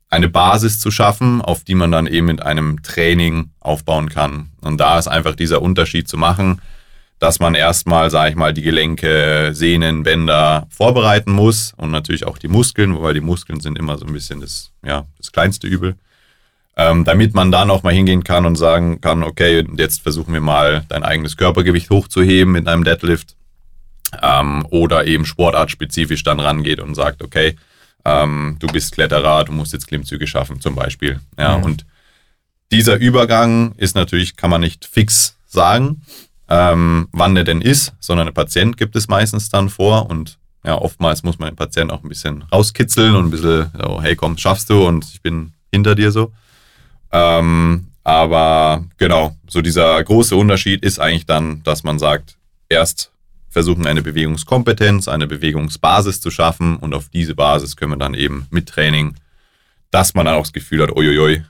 eine 0.08 0.28
Basis 0.28 0.80
zu 0.80 0.90
schaffen, 0.90 1.40
auf 1.40 1.62
die 1.62 1.74
man 1.74 1.92
dann 1.92 2.06
eben 2.06 2.26
mit 2.26 2.42
einem 2.42 2.82
Training 2.82 3.50
aufbauen 3.60 4.08
kann. 4.08 4.50
Und 4.60 4.78
da 4.78 4.98
ist 4.98 5.08
einfach 5.08 5.36
dieser 5.36 5.62
Unterschied 5.62 6.08
zu 6.08 6.16
machen, 6.16 6.60
dass 7.20 7.38
man 7.38 7.54
erstmal, 7.54 8.10
sage 8.10 8.30
ich 8.30 8.36
mal, 8.36 8.52
die 8.52 8.62
Gelenke, 8.62 9.50
Sehnen, 9.52 10.02
Bänder 10.02 10.66
vorbereiten 10.70 11.30
muss 11.32 11.74
und 11.76 11.90
natürlich 11.90 12.26
auch 12.26 12.38
die 12.38 12.48
Muskeln, 12.48 12.94
wobei 12.94 13.12
die 13.12 13.20
Muskeln 13.20 13.60
sind 13.60 13.78
immer 13.78 13.98
so 13.98 14.06
ein 14.06 14.12
bisschen 14.12 14.40
das, 14.40 14.72
ja, 14.84 15.06
das 15.18 15.30
kleinste 15.30 15.66
Übel. 15.66 15.96
Ähm, 16.82 17.04
damit 17.04 17.34
man 17.34 17.52
dann 17.52 17.70
auch 17.70 17.82
mal 17.82 17.92
hingehen 17.92 18.24
kann 18.24 18.46
und 18.46 18.56
sagen 18.56 19.02
kann, 19.02 19.22
okay, 19.22 19.66
jetzt 19.76 20.00
versuchen 20.00 20.32
wir 20.32 20.40
mal 20.40 20.82
dein 20.88 21.02
eigenes 21.02 21.36
Körpergewicht 21.36 21.90
hochzuheben 21.90 22.54
mit 22.54 22.66
einem 22.66 22.84
Deadlift. 22.84 23.36
Ähm, 24.22 24.66
oder 24.70 25.06
eben 25.06 25.26
sportartspezifisch 25.26 26.22
dann 26.22 26.40
rangeht 26.40 26.80
und 26.80 26.94
sagt, 26.94 27.22
okay, 27.22 27.56
ähm, 28.06 28.56
du 28.60 28.66
bist 28.68 28.92
Kletterer, 28.92 29.44
du 29.44 29.52
musst 29.52 29.74
jetzt 29.74 29.88
Klimmzüge 29.88 30.26
schaffen 30.26 30.62
zum 30.62 30.74
Beispiel. 30.74 31.20
Ja, 31.38 31.58
mhm. 31.58 31.64
und 31.64 31.86
dieser 32.72 32.96
Übergang 32.96 33.74
ist 33.76 33.94
natürlich, 33.94 34.36
kann 34.36 34.48
man 34.48 34.62
nicht 34.62 34.86
fix 34.86 35.36
sagen, 35.46 36.00
ähm, 36.48 37.08
wann 37.12 37.34
der 37.34 37.44
denn 37.44 37.60
ist, 37.60 37.92
sondern 38.00 38.26
der 38.26 38.32
Patient 38.32 38.78
gibt 38.78 38.96
es 38.96 39.06
meistens 39.06 39.50
dann 39.50 39.68
vor 39.68 40.08
und 40.08 40.38
ja, 40.64 40.76
oftmals 40.76 41.24
muss 41.24 41.38
man 41.38 41.50
den 41.50 41.56
Patienten 41.56 41.90
auch 41.92 42.02
ein 42.02 42.08
bisschen 42.08 42.42
rauskitzeln 42.50 43.14
und 43.14 43.26
ein 43.26 43.30
bisschen, 43.30 43.70
so, 43.78 44.00
hey 44.00 44.16
komm, 44.16 44.38
schaffst 44.38 44.70
du 44.70 44.86
und 44.86 45.04
ich 45.04 45.20
bin 45.20 45.52
hinter 45.70 45.94
dir 45.94 46.10
so. 46.10 46.32
Ähm, 47.12 47.88
aber 48.04 48.84
genau, 48.96 49.36
so 49.48 49.62
dieser 49.62 50.02
große 50.02 50.34
Unterschied 50.34 50.82
ist 50.82 50.98
eigentlich 50.98 51.26
dann, 51.26 51.62
dass 51.62 51.82
man 51.82 51.98
sagt, 51.98 52.36
erst 52.68 53.12
versuchen 53.48 53.86
eine 53.86 54.02
Bewegungskompetenz, 54.02 55.08
eine 55.08 55.26
Bewegungsbasis 55.26 56.20
zu 56.20 56.30
schaffen 56.30 56.76
und 56.76 56.94
auf 56.94 57.08
diese 57.08 57.34
Basis 57.34 57.76
können 57.76 57.92
wir 57.92 57.98
dann 57.98 58.14
eben 58.14 58.46
mit 58.50 58.68
Training, 58.68 59.16
dass 59.90 60.14
man 60.14 60.26
dann 60.26 60.36
auch 60.36 60.42
das 60.42 60.52
Gefühl 60.52 60.82
hat, 60.82 60.96
uiuiui, 60.96 61.42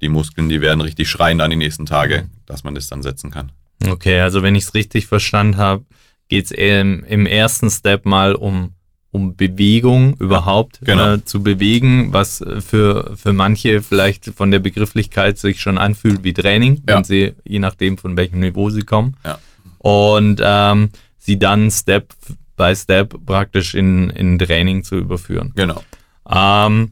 die 0.00 0.08
Muskeln, 0.08 0.48
die 0.48 0.60
werden 0.60 0.80
richtig 0.80 1.08
schreien 1.08 1.38
dann 1.38 1.50
die 1.50 1.56
nächsten 1.56 1.86
Tage, 1.86 2.28
dass 2.46 2.64
man 2.64 2.74
das 2.74 2.88
dann 2.88 3.02
setzen 3.02 3.30
kann. 3.30 3.52
Okay, 3.86 4.20
also 4.20 4.42
wenn 4.42 4.54
ich 4.54 4.64
es 4.64 4.74
richtig 4.74 5.06
verstanden 5.06 5.58
habe, 5.58 5.84
geht 6.28 6.46
es 6.46 6.50
im, 6.50 7.04
im 7.04 7.26
ersten 7.26 7.70
Step 7.70 8.06
mal 8.06 8.34
um, 8.34 8.73
um 9.14 9.36
Bewegung 9.36 10.16
überhaupt 10.18 10.80
genau. 10.82 11.14
äh, 11.14 11.24
zu 11.24 11.40
bewegen, 11.40 12.12
was 12.12 12.44
für, 12.58 13.16
für 13.16 13.32
manche 13.32 13.80
vielleicht 13.80 14.24
von 14.36 14.50
der 14.50 14.58
Begrifflichkeit 14.58 15.38
sich 15.38 15.60
schon 15.60 15.78
anfühlt 15.78 16.24
wie 16.24 16.32
Training, 16.32 16.82
ja. 16.88 16.96
wenn 16.96 17.04
sie, 17.04 17.34
je 17.44 17.60
nachdem 17.60 17.96
von 17.96 18.16
welchem 18.16 18.40
Niveau 18.40 18.70
sie 18.70 18.82
kommen. 18.82 19.16
Ja. 19.24 19.38
Und 19.78 20.40
ähm, 20.42 20.90
sie 21.16 21.38
dann 21.38 21.70
Step 21.70 22.12
by 22.56 22.74
Step 22.74 23.14
praktisch 23.24 23.76
in, 23.76 24.10
in 24.10 24.36
Training 24.36 24.82
zu 24.82 24.96
überführen. 24.96 25.52
Genau. 25.54 25.80
Ähm, 26.28 26.90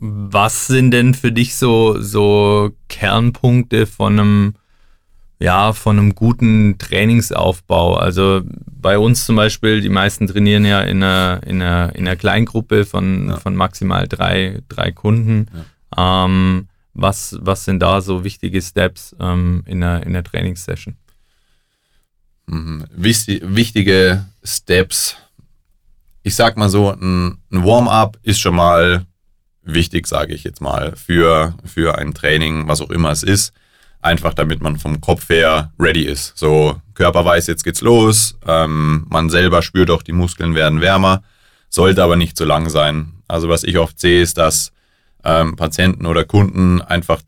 was 0.00 0.66
sind 0.66 0.90
denn 0.90 1.14
für 1.14 1.30
dich 1.30 1.54
so, 1.54 2.00
so 2.00 2.70
Kernpunkte 2.88 3.86
von 3.86 4.18
einem, 4.18 4.54
ja, 5.40 5.72
von 5.72 5.98
einem 5.98 6.14
guten 6.14 6.78
Trainingsaufbau? 6.78 7.96
Also 7.96 8.42
bei 8.70 8.98
uns 8.98 9.24
zum 9.24 9.36
Beispiel, 9.36 9.80
die 9.80 9.88
meisten 9.88 10.26
trainieren 10.26 10.64
ja 10.64 10.80
in 10.82 11.02
einer, 11.02 11.40
in 11.44 11.62
einer, 11.62 11.94
in 11.94 12.06
einer 12.06 12.16
Kleingruppe 12.16 12.84
von, 12.84 13.30
ja. 13.30 13.36
von 13.36 13.56
maximal 13.56 14.06
drei, 14.06 14.60
drei 14.68 14.92
Kunden. 14.92 15.46
Ja. 15.96 16.24
Ähm, 16.24 16.68
was, 16.92 17.38
was 17.40 17.64
sind 17.64 17.80
da 17.80 18.00
so 18.00 18.24
wichtige 18.24 18.60
Steps 18.60 19.16
ähm, 19.18 19.62
in, 19.66 19.82
einer, 19.82 20.02
in 20.02 20.10
einer 20.10 20.24
Trainingssession? 20.24 20.96
Mhm. 22.46 22.84
wichtige 22.92 24.26
Steps. 24.42 25.16
Ich 26.22 26.34
sag 26.34 26.56
mal 26.56 26.68
so, 26.68 26.90
ein, 26.90 27.38
ein 27.50 27.64
Warm-up 27.64 28.18
ist 28.22 28.40
schon 28.40 28.56
mal 28.56 29.06
wichtig, 29.62 30.06
sage 30.06 30.34
ich 30.34 30.44
jetzt 30.44 30.60
mal, 30.60 30.96
für, 30.96 31.54
für 31.64 31.96
ein 31.96 32.12
Training, 32.12 32.66
was 32.66 32.80
auch 32.80 32.90
immer 32.90 33.10
es 33.10 33.22
ist. 33.22 33.52
Einfach 34.02 34.34
damit 34.34 34.62
man 34.62 34.78
vom 34.78 35.00
Kopf 35.00 35.28
her 35.28 35.72
ready 35.78 36.02
ist. 36.02 36.32
So, 36.36 36.80
Körper 36.94 37.24
weiß, 37.24 37.46
jetzt 37.46 37.64
geht's 37.64 37.82
los. 37.82 38.38
Ähm, 38.46 39.06
man 39.10 39.28
selber 39.28 39.62
spürt 39.62 39.90
auch, 39.90 40.02
die 40.02 40.12
Muskeln 40.12 40.54
werden 40.54 40.80
wärmer. 40.80 41.22
Sollte 41.68 42.02
aber 42.02 42.16
nicht 42.16 42.36
zu 42.36 42.44
lang 42.44 42.68
sein. 42.68 43.12
Also, 43.28 43.48
was 43.48 43.62
ich 43.62 43.78
oft 43.78 44.00
sehe, 44.00 44.22
ist, 44.22 44.38
dass 44.38 44.72
ähm, 45.22 45.56
Patienten 45.56 46.06
oder 46.06 46.24
Kunden 46.24 46.80
einfach 46.80 47.20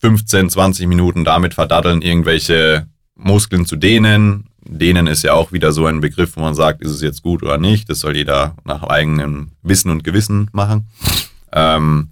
15, 0.00 0.50
20 0.50 0.86
Minuten 0.86 1.24
damit 1.24 1.54
verdatteln, 1.54 2.02
irgendwelche 2.02 2.86
Muskeln 3.16 3.66
zu 3.66 3.76
dehnen, 3.76 4.48
Dehnen 4.66 5.06
ist 5.06 5.22
ja 5.22 5.34
auch 5.34 5.52
wieder 5.52 5.72
so 5.72 5.86
ein 5.86 6.00
Begriff, 6.00 6.36
wo 6.36 6.40
man 6.40 6.54
sagt, 6.54 6.80
ist 6.82 6.90
es 6.90 7.02
jetzt 7.02 7.22
gut 7.22 7.42
oder 7.42 7.58
nicht. 7.58 7.88
Das 7.90 8.00
soll 8.00 8.16
jeder 8.16 8.56
nach 8.64 8.82
eigenem 8.82 9.52
Wissen 9.62 9.90
und 9.90 10.04
Gewissen 10.04 10.48
machen. 10.52 10.88
Ähm, 11.52 12.10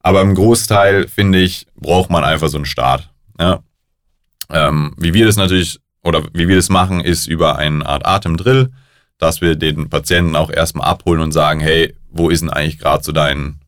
aber 0.00 0.22
im 0.22 0.34
Großteil, 0.34 1.08
finde 1.08 1.40
ich, 1.40 1.66
braucht 1.76 2.10
man 2.10 2.24
einfach 2.24 2.48
so 2.48 2.56
einen 2.56 2.66
Start. 2.66 3.10
Ja? 3.38 3.62
Ähm, 4.50 4.94
wie 4.98 5.14
wir 5.14 5.26
das 5.26 5.36
natürlich, 5.36 5.80
oder 6.02 6.22
wie 6.32 6.48
wir 6.48 6.56
das 6.56 6.68
machen, 6.68 7.00
ist 7.00 7.26
über 7.26 7.56
eine 7.56 7.84
Art 7.86 8.06
Atemdrill, 8.06 8.70
dass 9.18 9.40
wir 9.40 9.56
den 9.56 9.88
Patienten 9.88 10.36
auch 10.36 10.50
erstmal 10.50 10.88
abholen 10.88 11.20
und 11.20 11.32
sagen, 11.32 11.60
hey, 11.60 11.94
wo 12.10 12.30
ist 12.30 12.40
denn 12.40 12.50
eigentlich 12.50 12.78
gerade 12.78 13.02
so 13.02 13.12
dein 13.12 13.60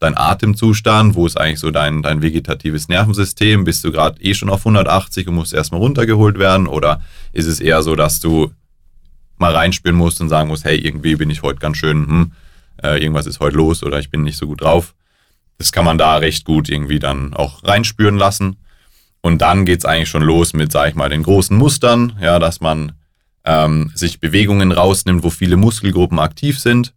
dein 0.00 0.16
Atemzustand, 0.16 1.14
wo 1.14 1.26
ist 1.26 1.38
eigentlich 1.38 1.58
so 1.58 1.70
dein, 1.70 2.02
dein 2.02 2.22
vegetatives 2.22 2.88
Nervensystem? 2.88 3.64
Bist 3.64 3.84
du 3.84 3.92
gerade 3.92 4.20
eh 4.20 4.34
schon 4.34 4.48
auf 4.48 4.60
180 4.60 5.26
und 5.28 5.34
musst 5.34 5.52
erstmal 5.52 5.80
runtergeholt 5.80 6.38
werden? 6.38 6.66
Oder 6.66 7.00
ist 7.32 7.46
es 7.46 7.60
eher 7.60 7.82
so, 7.82 7.96
dass 7.96 8.20
du 8.20 8.52
mal 9.38 9.54
reinspielen 9.54 9.96
musst 9.96 10.20
und 10.20 10.28
sagen 10.28 10.48
musst, 10.48 10.64
hey, 10.64 10.78
irgendwie 10.78 11.16
bin 11.16 11.30
ich 11.30 11.42
heute 11.42 11.58
ganz 11.58 11.76
schön, 11.78 12.06
hm, 12.06 12.32
äh, 12.82 13.02
irgendwas 13.02 13.26
ist 13.26 13.40
heute 13.40 13.56
los 13.56 13.82
oder 13.82 13.98
ich 13.98 14.10
bin 14.10 14.22
nicht 14.22 14.36
so 14.36 14.46
gut 14.46 14.60
drauf. 14.60 14.94
Das 15.58 15.72
kann 15.72 15.84
man 15.84 15.98
da 15.98 16.16
recht 16.16 16.44
gut 16.44 16.68
irgendwie 16.68 17.00
dann 17.00 17.34
auch 17.34 17.64
reinspüren 17.64 18.16
lassen. 18.16 18.56
Und 19.20 19.42
dann 19.42 19.64
geht's 19.64 19.84
eigentlich 19.84 20.08
schon 20.08 20.22
los 20.22 20.52
mit, 20.52 20.72
sag 20.72 20.88
ich 20.90 20.94
mal, 20.94 21.08
den 21.08 21.22
großen 21.22 21.56
Mustern, 21.56 22.16
ja, 22.20 22.38
dass 22.38 22.60
man 22.60 22.92
ähm, 23.44 23.90
sich 23.94 24.20
Bewegungen 24.20 24.72
rausnimmt, 24.72 25.22
wo 25.24 25.30
viele 25.30 25.56
Muskelgruppen 25.56 26.18
aktiv 26.18 26.58
sind 26.58 26.94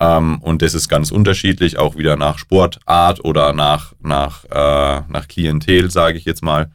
ähm, 0.00 0.38
und 0.40 0.62
das 0.62 0.74
ist 0.74 0.88
ganz 0.88 1.10
unterschiedlich, 1.10 1.78
auch 1.78 1.96
wieder 1.96 2.16
nach 2.16 2.38
Sportart 2.38 3.24
oder 3.24 3.52
nach, 3.52 3.94
nach, 4.00 4.44
äh, 4.44 5.02
nach 5.08 5.28
Klientel, 5.28 5.90
sage 5.90 6.18
ich 6.18 6.24
jetzt 6.24 6.42
mal, 6.42 6.70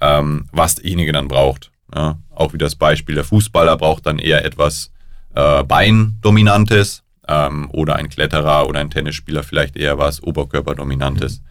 ähm, 0.00 0.48
was 0.52 0.74
derjenige 0.76 1.12
dann 1.12 1.28
braucht. 1.28 1.70
Ja, 1.94 2.18
auch 2.34 2.52
wie 2.52 2.58
das 2.58 2.74
Beispiel 2.74 3.14
der 3.14 3.24
Fußballer 3.24 3.76
braucht 3.76 4.06
dann 4.06 4.18
eher 4.18 4.44
etwas 4.44 4.90
äh, 5.34 5.62
Beindominantes 5.62 7.02
ähm, 7.28 7.70
oder 7.70 7.96
ein 7.96 8.08
Kletterer 8.08 8.68
oder 8.68 8.80
ein 8.80 8.90
Tennisspieler 8.90 9.42
vielleicht 9.42 9.76
eher 9.76 9.96
was 9.96 10.22
Oberkörperdominantes. 10.22 11.40
Mhm. 11.40 11.46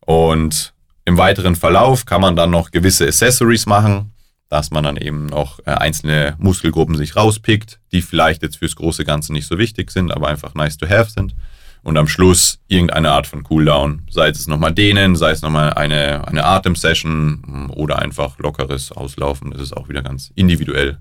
Und 0.00 0.74
Im 1.10 1.18
weiteren 1.18 1.56
Verlauf 1.56 2.06
kann 2.06 2.20
man 2.20 2.36
dann 2.36 2.50
noch 2.50 2.70
gewisse 2.70 3.04
Accessories 3.04 3.66
machen, 3.66 4.12
dass 4.48 4.70
man 4.70 4.84
dann 4.84 4.96
eben 4.96 5.26
noch 5.26 5.58
äh, 5.66 5.72
einzelne 5.72 6.36
Muskelgruppen 6.38 6.94
sich 6.94 7.16
rauspickt, 7.16 7.80
die 7.90 8.00
vielleicht 8.00 8.44
jetzt 8.44 8.58
fürs 8.58 8.76
große 8.76 9.04
Ganze 9.04 9.32
nicht 9.32 9.48
so 9.48 9.58
wichtig 9.58 9.90
sind, 9.90 10.12
aber 10.12 10.28
einfach 10.28 10.54
nice 10.54 10.78
to 10.78 10.88
have 10.88 11.10
sind. 11.10 11.34
Und 11.82 11.98
am 11.98 12.06
Schluss 12.06 12.60
irgendeine 12.68 13.10
Art 13.10 13.26
von 13.26 13.42
Cooldown, 13.42 14.06
sei 14.08 14.28
es 14.28 14.46
nochmal 14.46 14.72
dehnen, 14.72 15.16
sei 15.16 15.32
es 15.32 15.42
nochmal 15.42 15.72
eine, 15.72 16.28
eine 16.28 16.44
Atemsession 16.44 17.72
oder 17.74 17.98
einfach 17.98 18.38
lockeres 18.38 18.92
Auslaufen. 18.92 19.50
Das 19.50 19.62
ist 19.62 19.76
auch 19.76 19.88
wieder 19.88 20.02
ganz 20.02 20.30
individuell. 20.36 20.98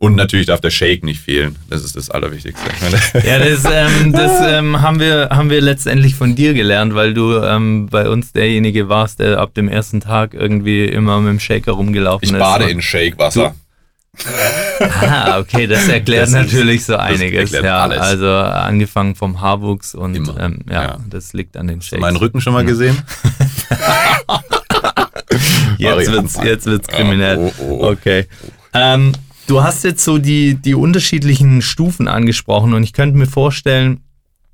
Und 0.00 0.14
natürlich 0.14 0.46
darf 0.46 0.60
der 0.60 0.70
Shake 0.70 1.02
nicht 1.02 1.20
fehlen. 1.20 1.56
Das 1.68 1.84
ist 1.84 1.96
das 1.96 2.08
Allerwichtigste. 2.08 2.68
Ja, 3.24 3.38
das, 3.38 3.64
ähm, 3.64 4.12
das 4.12 4.32
ähm, 4.46 4.80
haben, 4.80 5.00
wir, 5.00 5.30
haben 5.30 5.50
wir 5.50 5.60
letztendlich 5.60 6.14
von 6.14 6.36
dir 6.36 6.54
gelernt, 6.54 6.94
weil 6.94 7.14
du 7.14 7.42
ähm, 7.42 7.88
bei 7.90 8.08
uns 8.08 8.32
derjenige 8.32 8.88
warst, 8.88 9.18
der 9.18 9.38
ab 9.38 9.54
dem 9.54 9.68
ersten 9.68 10.00
Tag 10.00 10.34
irgendwie 10.34 10.84
immer 10.84 11.20
mit 11.20 11.30
dem 11.30 11.40
Shaker 11.40 11.72
rumgelaufen 11.72 12.24
ich 12.24 12.30
ist. 12.30 12.36
Ich 12.36 12.40
bade 12.40 12.70
in 12.70 12.80
Shake-Wasser. 12.80 13.56
ah, 14.80 15.38
okay, 15.38 15.66
das 15.66 15.88
erklärt 15.88 16.24
das 16.24 16.30
natürlich 16.30 16.76
ist, 16.76 16.86
so 16.86 16.96
einiges. 16.96 17.50
Ja, 17.50 17.82
alles. 17.82 17.98
also 17.98 18.28
angefangen 18.28 19.16
vom 19.16 19.40
Haarwuchs 19.40 19.94
und 19.94 20.16
ähm, 20.38 20.60
ja, 20.68 20.82
ja, 20.82 20.98
das 21.08 21.32
liegt 21.32 21.56
an 21.56 21.68
den 21.68 21.80
Shakes. 21.80 21.92
Hast 21.92 21.98
du 21.98 22.00
meinen 22.00 22.16
Rücken 22.16 22.40
schon 22.40 22.52
mal 22.52 22.64
gesehen? 22.64 22.96
jetzt, 25.78 26.12
wird's, 26.12 26.38
jetzt 26.42 26.66
wird's 26.66 26.88
kriminell. 26.88 27.38
Oh, 27.38 27.52
oh, 27.58 27.78
oh. 27.80 27.90
Okay. 27.90 28.26
Ähm, 28.74 29.12
Du 29.48 29.62
hast 29.62 29.82
jetzt 29.82 30.04
so 30.04 30.18
die, 30.18 30.56
die 30.56 30.74
unterschiedlichen 30.74 31.62
Stufen 31.62 32.06
angesprochen 32.06 32.74
und 32.74 32.82
ich 32.82 32.92
könnte 32.92 33.16
mir 33.16 33.26
vorstellen, 33.26 34.02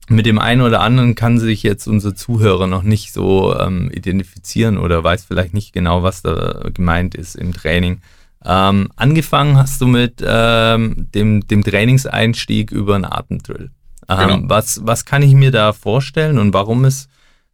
mit 0.09 0.25
dem 0.25 0.39
einen 0.39 0.61
oder 0.61 0.83
anderen 0.83 1.17
kann 1.17 1.41
sich 1.41 1.65
jetzt 1.65 1.89
unser 1.89 2.15
Zuhörer 2.15 2.69
noch 2.69 2.85
nicht 2.85 3.13
so 3.13 3.59
ähm, 3.59 3.91
identifizieren 3.93 4.79
oder 4.79 5.03
weiß 5.03 5.25
vielleicht 5.25 5.53
nicht 5.53 5.73
genau, 5.73 6.05
was 6.05 6.23
da 6.23 6.61
gemeint 6.73 7.17
ist 7.17 7.35
im 7.35 7.53
Training. 7.53 8.03
Ähm, 8.45 8.91
angefangen 8.95 9.57
hast 9.57 9.81
du 9.81 9.89
mit 9.89 10.23
ähm, 10.25 11.09
dem, 11.13 11.45
dem 11.49 11.65
Trainingseinstieg 11.65 12.71
über 12.71 12.95
einen 12.95 13.05
Atemdrill. 13.05 13.73
Ähm, 14.09 14.29
genau. 14.29 14.41
was, 14.45 14.81
was 14.85 15.05
kann 15.05 15.23
ich 15.23 15.35
mir 15.35 15.51
da 15.51 15.73
vorstellen 15.73 16.39
und 16.39 16.55
warum 16.55 16.85
ist 16.85 17.09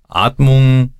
Atmung 0.08 0.92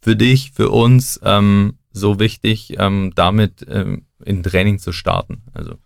für 0.00 0.16
dich, 0.16 0.50
für 0.50 0.70
uns 0.70 1.20
ähm, 1.22 1.74
so 1.92 2.18
wichtig, 2.18 2.74
ähm, 2.78 3.12
damit 3.14 3.66
ähm, 3.68 4.06
in 4.24 4.42
Training 4.42 4.78
zu 4.78 4.92
starten. 4.92 5.42
Also 5.52 5.76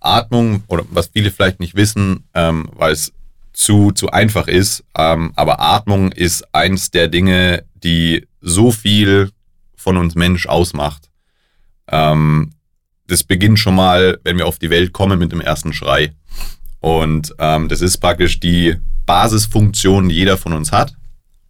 Atmung 0.00 0.62
oder 0.68 0.84
was 0.90 1.08
viele 1.08 1.30
vielleicht 1.30 1.60
nicht 1.60 1.74
wissen, 1.74 2.24
ähm, 2.34 2.68
weil 2.74 2.92
es 2.92 3.12
zu, 3.52 3.90
zu 3.90 4.10
einfach 4.10 4.46
ist, 4.46 4.84
ähm, 4.96 5.32
aber 5.34 5.60
Atmung 5.60 6.12
ist 6.12 6.54
eins 6.54 6.90
der 6.90 7.08
Dinge, 7.08 7.64
die 7.74 8.26
so 8.40 8.70
viel 8.70 9.30
von 9.74 9.96
uns 9.96 10.14
Mensch 10.14 10.46
ausmacht. 10.46 11.10
Ähm, 11.88 12.52
das 13.08 13.24
beginnt 13.24 13.58
schon 13.58 13.74
mal, 13.74 14.18
wenn 14.22 14.38
wir 14.38 14.46
auf 14.46 14.58
die 14.58 14.70
Welt 14.70 14.92
kommen 14.92 15.18
mit 15.18 15.32
dem 15.32 15.40
ersten 15.40 15.72
Schrei. 15.72 16.12
Und 16.80 17.34
ähm, 17.38 17.68
das 17.68 17.80
ist 17.80 17.98
praktisch 17.98 18.38
die 18.38 18.76
Basisfunktion, 19.06 20.08
die 20.08 20.14
jeder 20.14 20.36
von 20.36 20.52
uns 20.52 20.70
hat 20.70 20.94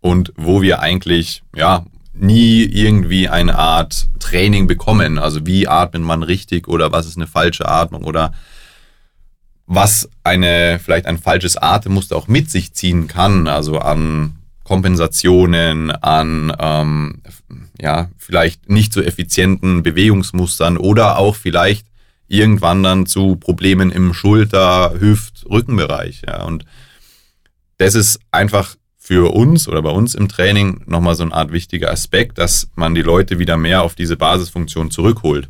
und 0.00 0.32
wo 0.36 0.62
wir 0.62 0.80
eigentlich 0.80 1.42
ja 1.54 1.84
nie 2.20 2.64
irgendwie 2.64 3.28
eine 3.28 3.56
Art 3.56 4.08
Training 4.18 4.66
bekommen. 4.66 5.18
Also 5.18 5.46
wie 5.46 5.68
atmet 5.68 6.02
man 6.02 6.22
richtig 6.22 6.68
oder 6.68 6.92
was 6.92 7.06
ist 7.06 7.16
eine 7.16 7.26
falsche 7.26 7.68
Atmung 7.68 8.04
oder 8.04 8.32
was 9.66 10.08
eine 10.24 10.80
vielleicht 10.82 11.06
ein 11.06 11.18
falsches 11.18 11.56
Atemmuster 11.56 12.16
auch 12.16 12.28
mit 12.28 12.50
sich 12.50 12.72
ziehen 12.72 13.06
kann. 13.06 13.46
Also 13.46 13.78
an 13.78 14.36
Kompensationen, 14.64 15.90
an 15.90 16.54
ähm, 16.58 17.22
ja 17.80 18.10
vielleicht 18.16 18.68
nicht 18.68 18.92
so 18.92 19.00
effizienten 19.00 19.82
Bewegungsmustern 19.82 20.76
oder 20.78 21.18
auch 21.18 21.36
vielleicht 21.36 21.86
irgendwann 22.26 22.82
dann 22.82 23.06
zu 23.06 23.36
Problemen 23.36 23.90
im 23.90 24.12
Schulter, 24.14 24.94
Hüft, 24.98 25.46
Rückenbereich. 25.48 26.22
Ja 26.26 26.44
und 26.44 26.64
das 27.78 27.94
ist 27.94 28.20
einfach 28.30 28.74
für 29.08 29.32
uns 29.32 29.66
oder 29.66 29.80
bei 29.80 29.88
uns 29.88 30.14
im 30.14 30.28
Training 30.28 30.82
nochmal 30.84 31.14
so 31.14 31.22
eine 31.22 31.32
Art 31.32 31.50
wichtiger 31.50 31.90
Aspekt, 31.90 32.36
dass 32.36 32.68
man 32.74 32.94
die 32.94 33.00
Leute 33.00 33.38
wieder 33.38 33.56
mehr 33.56 33.82
auf 33.82 33.94
diese 33.94 34.18
Basisfunktion 34.18 34.90
zurückholt 34.90 35.48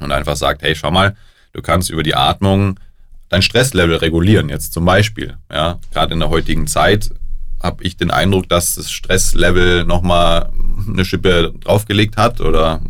und 0.00 0.10
einfach 0.10 0.36
sagt, 0.36 0.62
hey, 0.62 0.74
schau 0.74 0.90
mal, 0.90 1.14
du 1.52 1.60
kannst 1.60 1.90
über 1.90 2.02
die 2.02 2.14
Atmung 2.14 2.80
dein 3.28 3.42
Stresslevel 3.42 3.96
regulieren, 3.96 4.48
jetzt 4.48 4.72
zum 4.72 4.86
Beispiel. 4.86 5.36
Ja, 5.52 5.78
gerade 5.92 6.14
in 6.14 6.20
der 6.20 6.30
heutigen 6.30 6.66
Zeit 6.66 7.10
habe 7.62 7.84
ich 7.84 7.98
den 7.98 8.10
Eindruck, 8.10 8.48
dass 8.48 8.76
das 8.76 8.90
Stresslevel 8.90 9.84
nochmal 9.84 10.50
eine 10.88 11.04
Schippe 11.04 11.52
draufgelegt 11.60 12.16
hat 12.16 12.40
oder 12.40 12.80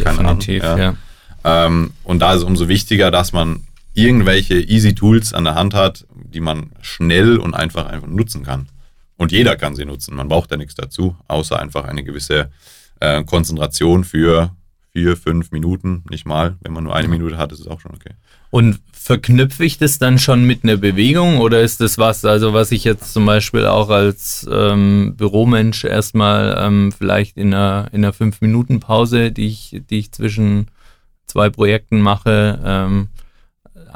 Definitiv, 0.00 0.64
Ahnung, 0.64 0.78
ja. 0.78 0.96
ja. 1.44 1.66
Ähm, 1.66 1.92
und 2.02 2.20
da 2.20 2.32
ist 2.32 2.38
es 2.38 2.44
umso 2.44 2.68
wichtiger, 2.68 3.10
dass 3.10 3.34
man 3.34 3.60
irgendwelche 3.92 4.54
easy 4.54 4.94
Tools 4.94 5.34
an 5.34 5.44
der 5.44 5.54
Hand 5.54 5.74
hat, 5.74 6.06
die 6.14 6.40
man 6.40 6.70
schnell 6.80 7.36
und 7.36 7.52
einfach 7.52 7.84
einfach 7.84 8.08
nutzen 8.08 8.42
kann. 8.42 8.68
Und 9.24 9.32
jeder 9.32 9.56
kann 9.56 9.74
sie 9.74 9.86
nutzen. 9.86 10.14
Man 10.14 10.28
braucht 10.28 10.52
da 10.52 10.58
nichts 10.58 10.74
dazu, 10.74 11.16
außer 11.28 11.58
einfach 11.58 11.84
eine 11.84 12.04
gewisse 12.04 12.50
äh, 13.00 13.24
Konzentration 13.24 14.04
für 14.04 14.54
vier, 14.92 15.16
fünf 15.16 15.50
Minuten, 15.50 16.04
nicht 16.10 16.26
mal. 16.26 16.58
Wenn 16.60 16.74
man 16.74 16.84
nur 16.84 16.94
eine 16.94 17.08
Minute 17.08 17.38
hat, 17.38 17.50
ist 17.50 17.60
es 17.60 17.66
auch 17.66 17.80
schon 17.80 17.94
okay. 17.94 18.10
Und 18.50 18.80
verknüpfe 18.92 19.64
ich 19.64 19.78
das 19.78 19.98
dann 19.98 20.18
schon 20.18 20.44
mit 20.44 20.62
einer 20.62 20.76
Bewegung 20.76 21.38
oder 21.38 21.62
ist 21.62 21.80
das 21.80 21.96
was, 21.96 22.26
also 22.26 22.52
was 22.52 22.70
ich 22.70 22.84
jetzt 22.84 23.14
zum 23.14 23.24
Beispiel 23.24 23.64
auch 23.64 23.88
als 23.88 24.46
ähm, 24.52 25.14
Büromensch 25.16 25.84
erstmal 25.84 26.58
ähm, 26.60 26.92
vielleicht 26.92 27.38
in 27.38 27.54
einer, 27.54 27.88
in 27.92 28.04
einer 28.04 28.12
Fünf-Minuten-Pause, 28.12 29.32
die 29.32 29.46
ich, 29.46 29.80
die 29.88 30.00
ich 30.00 30.12
zwischen 30.12 30.66
zwei 31.26 31.48
Projekten 31.48 32.02
mache, 32.02 32.60
ähm, 32.62 33.08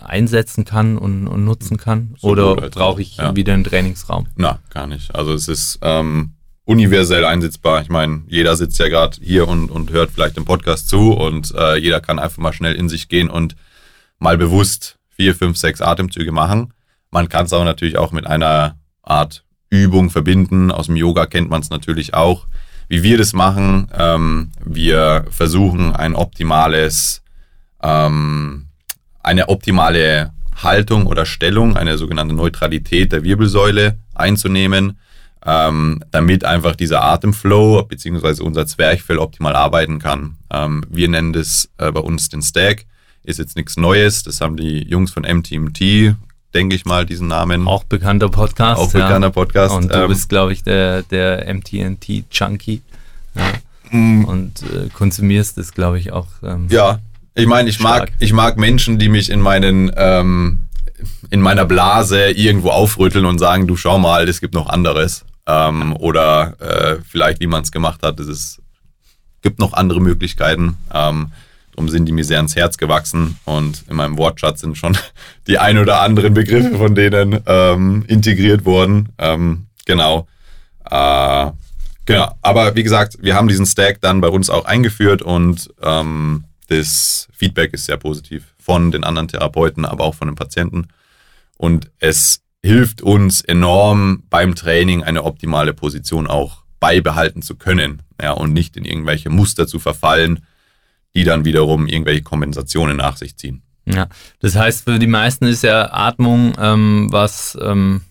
einsetzen 0.04 0.64
kann 0.64 0.98
und, 0.98 1.28
und 1.28 1.44
nutzen 1.44 1.76
kann? 1.76 2.14
So 2.18 2.28
Oder 2.28 2.56
brauche 2.70 3.02
ich 3.02 3.16
ja. 3.16 3.34
wieder 3.37 3.54
einen 3.54 3.64
Trainingsraum? 3.64 4.26
Na, 4.37 4.58
gar 4.70 4.87
nicht. 4.87 5.14
Also 5.14 5.32
es 5.32 5.48
ist 5.48 5.78
ähm, 5.82 6.34
universell 6.64 7.24
einsetzbar. 7.24 7.80
Ich 7.80 7.88
meine, 7.88 8.22
jeder 8.28 8.56
sitzt 8.56 8.78
ja 8.78 8.88
gerade 8.88 9.16
hier 9.22 9.48
und, 9.48 9.70
und 9.70 9.90
hört 9.90 10.11
vielleicht 10.11 10.37
den 10.37 10.44
Podcast 10.44 10.88
zu 10.88 11.12
und 11.12 11.54
äh, 11.54 11.76
jeder 11.76 12.00
kann 12.00 12.18
einfach 12.18 12.38
mal 12.38 12.52
schnell 12.52 12.74
in 12.74 12.88
sich 12.88 13.08
gehen 13.08 13.30
und 13.30 13.56
mal 14.18 14.37
bewusst 14.37 14.98
vier, 15.08 15.34
fünf, 15.34 15.56
sechs 15.56 15.80
Atemzüge 15.80 16.30
machen. 16.32 16.72
Man 17.11 17.28
kann 17.28 17.46
es 17.46 17.52
aber 17.52 17.64
natürlich 17.64 17.96
auch 17.96 18.12
mit 18.12 18.26
einer 18.26 18.76
Art 19.02 19.44
Übung 19.70 20.11
verbinden. 20.11 20.70
Aus 20.70 20.87
dem 20.87 20.96
Yoga 20.96 21.26
kennt 21.26 21.50
man 21.50 21.62
es 21.62 21.70
natürlich 21.70 22.14
auch. 22.14 22.46
Wie 22.88 23.02
wir 23.02 23.18
das 23.18 23.32
machen, 23.32 23.88
ähm, 23.96 24.52
wir 24.64 25.26
versuchen 25.30 25.94
ein 25.94 26.14
optimales 26.14 27.22
ähm, 27.82 28.67
eine 29.28 29.50
optimale 29.50 30.32
Haltung 30.56 31.06
oder 31.06 31.26
Stellung, 31.26 31.76
eine 31.76 31.98
sogenannte 31.98 32.34
Neutralität 32.34 33.12
der 33.12 33.24
Wirbelsäule 33.24 33.98
einzunehmen, 34.14 34.98
ähm, 35.44 36.02
damit 36.10 36.44
einfach 36.44 36.74
dieser 36.74 37.04
Atemflow 37.04 37.84
bzw. 37.84 38.42
unser 38.42 38.66
Zwerchfell 38.66 39.18
optimal 39.18 39.54
arbeiten 39.54 39.98
kann. 39.98 40.38
Ähm, 40.50 40.82
wir 40.88 41.08
nennen 41.08 41.34
das 41.34 41.68
äh, 41.76 41.92
bei 41.92 42.00
uns 42.00 42.30
den 42.30 42.40
Stack. 42.40 42.86
Ist 43.22 43.38
jetzt 43.38 43.56
nichts 43.56 43.76
Neues. 43.76 44.22
Das 44.22 44.40
haben 44.40 44.56
die 44.56 44.82
Jungs 44.88 45.10
von 45.10 45.24
MTMT, 45.24 46.16
denke 46.54 46.74
ich 46.74 46.86
mal, 46.86 47.04
diesen 47.04 47.28
Namen. 47.28 47.68
Auch 47.68 47.84
bekannter 47.84 48.30
Podcast. 48.30 48.80
Auch 48.80 48.90
bekannter 48.90 49.30
Podcast. 49.30 49.74
Und 49.74 49.92
du 49.92 50.04
ähm, 50.04 50.08
bist, 50.08 50.30
glaube 50.30 50.54
ich, 50.54 50.62
der, 50.62 51.02
der 51.02 51.54
MTNT-Junkie. 51.54 52.80
Ja. 53.34 53.52
Mm. 53.90 54.24
Und 54.24 54.62
äh, 54.62 54.88
konsumierst 54.94 55.58
es, 55.58 55.72
glaube 55.72 55.98
ich, 55.98 56.12
auch. 56.12 56.28
Ähm, 56.42 56.68
ja, 56.70 57.00
ich 57.38 57.46
meine, 57.46 57.68
ich 57.68 57.79
mag, 57.79 58.11
ich 58.18 58.33
mag 58.33 58.57
Menschen, 58.57 58.98
die 58.98 59.09
mich 59.09 59.31
in 59.31 59.40
meinen, 59.40 59.92
ähm, 59.96 60.59
in 61.31 61.40
meiner 61.40 61.64
Blase 61.64 62.31
irgendwo 62.31 62.70
aufrütteln 62.70 63.27
und 63.27 63.38
sagen, 63.38 63.68
du 63.68 63.77
schau 63.77 63.98
mal, 63.98 64.29
es 64.29 64.40
gibt 64.40 64.55
noch 64.55 64.68
anderes. 64.68 65.24
Ähm, 65.46 65.96
oder 65.96 66.57
äh, 66.61 66.96
vielleicht, 67.09 67.40
wie 67.40 67.46
man 67.46 67.62
es 67.62 67.70
gemacht 67.70 68.03
hat, 68.03 68.18
es 68.18 68.61
gibt 69.40 69.61
noch 69.61 69.72
andere 69.72 70.01
Möglichkeiten. 70.01 70.77
Ähm, 70.92 71.31
darum 71.70 71.88
sind 71.88 72.07
die 72.07 72.12
mir 72.12 72.24
sehr 72.24 72.38
ans 72.38 72.57
Herz 72.57 72.77
gewachsen 72.77 73.38
und 73.44 73.85
in 73.88 73.94
meinem 73.94 74.18
Wortschatz 74.18 74.61
sind 74.61 74.77
schon 74.77 74.98
die 75.46 75.59
ein 75.59 75.79
oder 75.79 76.01
anderen 76.01 76.35
Begriffe 76.35 76.77
von 76.77 76.96
denen 76.96 77.40
ähm, 77.46 78.05
integriert 78.09 78.64
worden. 78.64 79.11
Ähm, 79.16 79.66
genau. 79.87 80.27
Äh, 80.90 81.51
genau. 82.05 82.35
Aber 82.42 82.74
wie 82.74 82.83
gesagt, 82.83 83.18
wir 83.20 83.37
haben 83.37 83.46
diesen 83.46 83.64
Stack 83.64 84.01
dann 84.01 84.20
bei 84.20 84.29
uns 84.29 84.51
auch 84.51 84.64
eingeführt 84.64 85.22
und 85.22 85.70
ähm, 85.81 86.44
das 86.68 87.28
Feedback 87.33 87.74
ist 87.74 87.87
sehr 87.87 87.96
positiv 87.96 88.54
von 88.59 88.90
den 88.90 89.04
anderen 89.04 89.28
Therapeuten, 89.28 89.85
aber 89.85 90.04
auch 90.04 90.14
von 90.14 90.28
den 90.28 90.35
Patienten. 90.35 90.88
Und 91.57 91.90
es 91.98 92.42
hilft 92.62 93.02
uns 93.02 93.40
enorm 93.40 94.22
beim 94.31 94.54
Training 94.54 95.02
eine 95.02 95.24
optimale 95.24 95.72
Position 95.72 96.26
auch 96.26 96.62
beibehalten 96.81 97.42
zu 97.42 97.57
können 97.57 98.02
ja, 98.20 98.33
und 98.33 98.52
nicht 98.52 98.76
in 98.76 98.85
irgendwelche 98.85 99.31
Muster 99.31 99.66
zu 99.66 99.78
verfallen, 99.78 100.40
die 101.14 101.24
dann 101.24 101.44
wiederum 101.44 101.87
irgendwelche 101.87 102.22
Kompensationen 102.22 102.96
nach 102.96 103.16
sich 103.16 103.37
ziehen. 103.37 103.62
Ja, 103.87 104.09
das 104.40 104.54
heißt, 104.54 104.85
für 104.85 104.98
die 104.98 105.07
meisten 105.07 105.46
ist 105.46 105.62
ja 105.62 105.92
Atmung 105.92 106.52
ähm, 106.59 107.09
was, 107.11 107.57
ähm, 107.61 108.02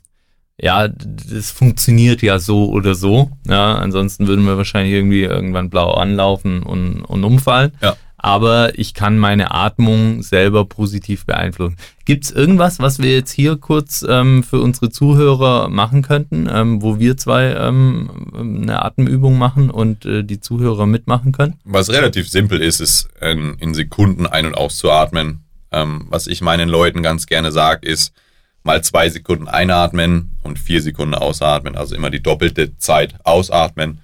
ja, 0.59 0.87
das 0.87 1.51
funktioniert 1.51 2.23
ja 2.23 2.39
so 2.39 2.69
oder 2.69 2.95
so. 2.95 3.29
Ja, 3.47 3.75
ansonsten 3.75 4.27
würden 4.27 4.45
wir 4.45 4.57
wahrscheinlich 4.57 4.93
irgendwie 4.93 5.21
irgendwann 5.21 5.69
blau 5.69 5.93
anlaufen 5.93 6.63
und, 6.63 7.01
und 7.01 7.23
umfallen. 7.23 7.73
Ja. 7.81 7.95
Aber 8.17 8.77
ich 8.79 8.95
kann 8.95 9.19
meine 9.19 9.51
Atmung 9.51 10.23
selber 10.23 10.65
positiv 10.65 11.25
beeinflussen. 11.25 11.77
Gibt 12.05 12.25
es 12.25 12.31
irgendwas, 12.31 12.79
was 12.79 12.99
wir 12.99 13.13
jetzt 13.13 13.31
hier 13.31 13.57
kurz 13.57 14.03
ähm, 14.07 14.43
für 14.43 14.59
unsere 14.59 14.89
Zuhörer 14.89 15.69
machen 15.69 16.01
könnten, 16.01 16.49
ähm, 16.51 16.81
wo 16.81 16.99
wir 16.99 17.17
zwei 17.17 17.53
ähm, 17.53 18.09
eine 18.33 18.83
Atemübung 18.83 19.37
machen 19.37 19.69
und 19.69 20.05
äh, 20.05 20.23
die 20.23 20.39
Zuhörer 20.39 20.87
mitmachen 20.87 21.31
können? 21.31 21.59
Was 21.63 21.89
relativ 21.89 22.27
simpel 22.27 22.61
ist, 22.61 22.79
ist 22.79 23.09
in, 23.21 23.55
in 23.59 23.75
Sekunden 23.75 24.25
ein- 24.25 24.47
und 24.47 24.55
auszuatmen. 24.55 25.43
Ähm, 25.71 26.07
was 26.09 26.25
ich 26.25 26.41
meinen 26.41 26.69
Leuten 26.69 27.03
ganz 27.03 27.27
gerne 27.27 27.51
sage, 27.51 27.87
ist 27.87 28.13
mal 28.63 28.83
zwei 28.83 29.09
Sekunden 29.09 29.47
einatmen 29.47 30.37
und 30.43 30.57
vier 30.59 30.81
Sekunden 30.81 31.13
ausatmen. 31.13 31.75
Also 31.75 31.95
immer 31.95 32.09
die 32.09 32.23
doppelte 32.23 32.77
Zeit 32.77 33.15
ausatmen. 33.23 34.01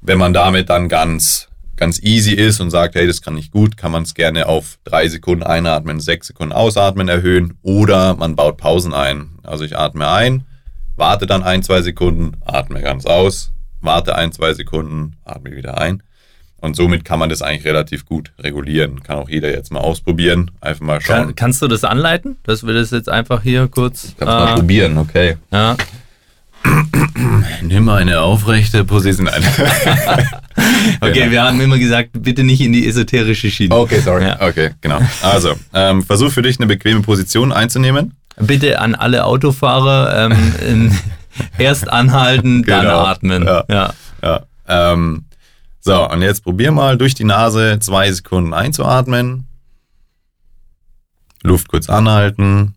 Wenn 0.00 0.18
man 0.18 0.32
damit 0.32 0.68
dann 0.68 0.88
ganz 0.88 1.48
ganz 1.76 2.02
easy 2.02 2.32
ist 2.32 2.60
und 2.60 2.70
sagt, 2.70 2.94
hey, 2.94 3.06
das 3.06 3.22
kann 3.22 3.36
ich 3.36 3.50
gut, 3.50 3.76
kann 3.76 3.92
man 3.92 4.02
es 4.02 4.14
gerne 4.14 4.46
auf 4.46 4.78
drei 4.84 5.08
Sekunden 5.08 5.42
einatmen, 5.42 6.00
sechs 6.00 6.28
Sekunden 6.28 6.52
ausatmen 6.52 7.08
erhöhen 7.08 7.58
oder 7.62 8.14
man 8.14 8.36
baut 8.36 8.56
Pausen 8.56 8.94
ein. 8.94 9.30
Also 9.42 9.64
ich 9.64 9.76
atme 9.76 10.08
ein, 10.08 10.44
warte 10.96 11.26
dann 11.26 11.42
ein, 11.42 11.62
zwei 11.62 11.82
Sekunden, 11.82 12.32
atme 12.44 12.80
ganz 12.82 13.06
aus, 13.06 13.52
warte 13.80 14.16
ein, 14.16 14.32
zwei 14.32 14.54
Sekunden, 14.54 15.16
atme 15.24 15.54
wieder 15.54 15.78
ein. 15.78 16.02
Und 16.58 16.74
somit 16.74 17.04
kann 17.04 17.18
man 17.18 17.28
das 17.28 17.42
eigentlich 17.42 17.66
relativ 17.66 18.06
gut 18.06 18.32
regulieren. 18.38 19.02
Kann 19.02 19.18
auch 19.18 19.28
jeder 19.28 19.50
jetzt 19.50 19.70
mal 19.70 19.80
ausprobieren. 19.80 20.50
Einfach 20.60 20.84
mal 20.84 21.00
schauen. 21.00 21.26
Kann, 21.26 21.34
kannst 21.36 21.62
du 21.62 21.68
das 21.68 21.84
anleiten? 21.84 22.38
Dass 22.44 22.66
wir 22.66 22.72
das 22.72 22.90
jetzt 22.90 23.10
einfach 23.10 23.42
hier 23.42 23.68
kurz. 23.68 24.04
Ich 24.04 24.16
kann 24.16 24.26
mal 24.26 24.54
probieren, 24.54 24.96
okay. 24.96 25.36
Ja. 25.52 25.76
Nimm 27.62 27.88
eine 27.88 28.20
aufrechte 28.20 28.84
Position 28.84 29.28
ein. 29.28 29.42
okay, 31.00 31.12
genau. 31.12 31.30
wir 31.30 31.42
haben 31.42 31.60
immer 31.60 31.78
gesagt, 31.78 32.10
bitte 32.12 32.44
nicht 32.44 32.60
in 32.60 32.72
die 32.72 32.86
esoterische 32.86 33.50
Schiene. 33.50 33.74
Okay, 33.74 34.00
sorry. 34.00 34.24
Ja. 34.24 34.40
Okay, 34.40 34.70
genau. 34.80 35.00
Also, 35.22 35.54
ähm, 35.74 36.02
versuch 36.02 36.30
für 36.30 36.42
dich 36.42 36.58
eine 36.58 36.66
bequeme 36.66 37.00
Position 37.00 37.52
einzunehmen. 37.52 38.14
Bitte 38.38 38.78
an 38.80 38.94
alle 38.94 39.24
Autofahrer 39.24 40.30
ähm, 40.62 40.92
erst 41.58 41.88
anhalten, 41.88 42.62
genau. 42.62 42.82
dann 42.82 42.90
atmen. 42.90 43.44
Ja. 43.46 43.64
ja. 43.68 43.92
ja. 44.22 44.42
Ähm, 44.68 45.24
so, 45.80 46.08
und 46.10 46.22
jetzt 46.22 46.42
probier 46.42 46.72
mal 46.72 46.98
durch 46.98 47.14
die 47.14 47.24
Nase 47.24 47.78
zwei 47.80 48.10
Sekunden 48.12 48.52
einzuatmen. 48.52 49.46
Luft 51.42 51.68
kurz 51.68 51.88
anhalten. 51.88 52.75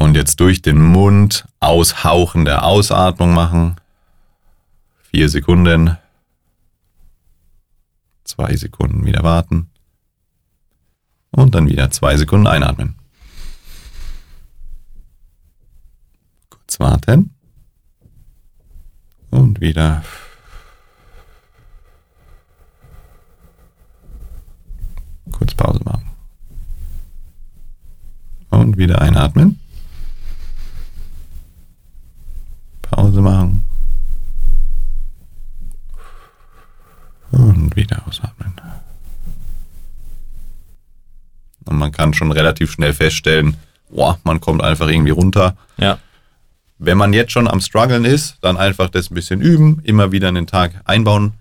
Und 0.00 0.14
jetzt 0.14 0.40
durch 0.40 0.62
den 0.62 0.80
Mund 0.80 1.46
aushauchende 1.60 2.62
Ausatmung 2.62 3.34
machen. 3.34 3.76
Vier 5.02 5.28
Sekunden. 5.28 5.98
Zwei 8.24 8.56
Sekunden 8.56 9.04
wieder 9.04 9.22
warten. 9.22 9.68
Und 11.32 11.54
dann 11.54 11.68
wieder 11.68 11.90
zwei 11.90 12.16
Sekunden 12.16 12.46
einatmen. 12.46 12.94
Kurz 16.48 16.80
warten. 16.80 17.34
Und 19.28 19.60
wieder. 19.60 20.02
Kurz 25.30 25.52
Pause 25.54 25.80
machen. 25.84 26.10
Und 28.48 28.78
wieder 28.78 29.02
einatmen. 29.02 29.59
Pause 32.90 33.20
machen. 33.20 33.62
Und 37.30 37.76
wieder 37.76 38.02
ausatmen. 38.06 38.52
Und 41.64 41.78
man 41.78 41.92
kann 41.92 42.14
schon 42.14 42.32
relativ 42.32 42.72
schnell 42.72 42.92
feststellen, 42.92 43.56
boah, 43.90 44.18
man 44.24 44.40
kommt 44.40 44.62
einfach 44.62 44.88
irgendwie 44.88 45.10
runter. 45.12 45.56
Ja. 45.76 45.98
Wenn 46.78 46.98
man 46.98 47.12
jetzt 47.12 47.32
schon 47.32 47.46
am 47.46 47.60
struggeln 47.60 48.04
ist, 48.04 48.38
dann 48.40 48.56
einfach 48.56 48.88
das 48.88 49.10
ein 49.10 49.14
bisschen 49.14 49.40
üben, 49.40 49.80
immer 49.84 50.12
wieder 50.12 50.28
in 50.28 50.34
den 50.34 50.46
Tag 50.46 50.80
einbauen. 50.84 51.34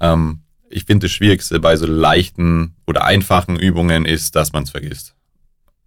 Ähm, 0.00 0.40
ich 0.68 0.84
finde, 0.84 1.06
das 1.06 1.12
Schwierigste 1.12 1.58
bei 1.60 1.76
so 1.76 1.86
leichten 1.86 2.76
oder 2.86 3.04
einfachen 3.04 3.56
Übungen 3.56 4.04
ist, 4.04 4.36
dass 4.36 4.52
man 4.52 4.64
es 4.64 4.70
vergisst. 4.70 5.14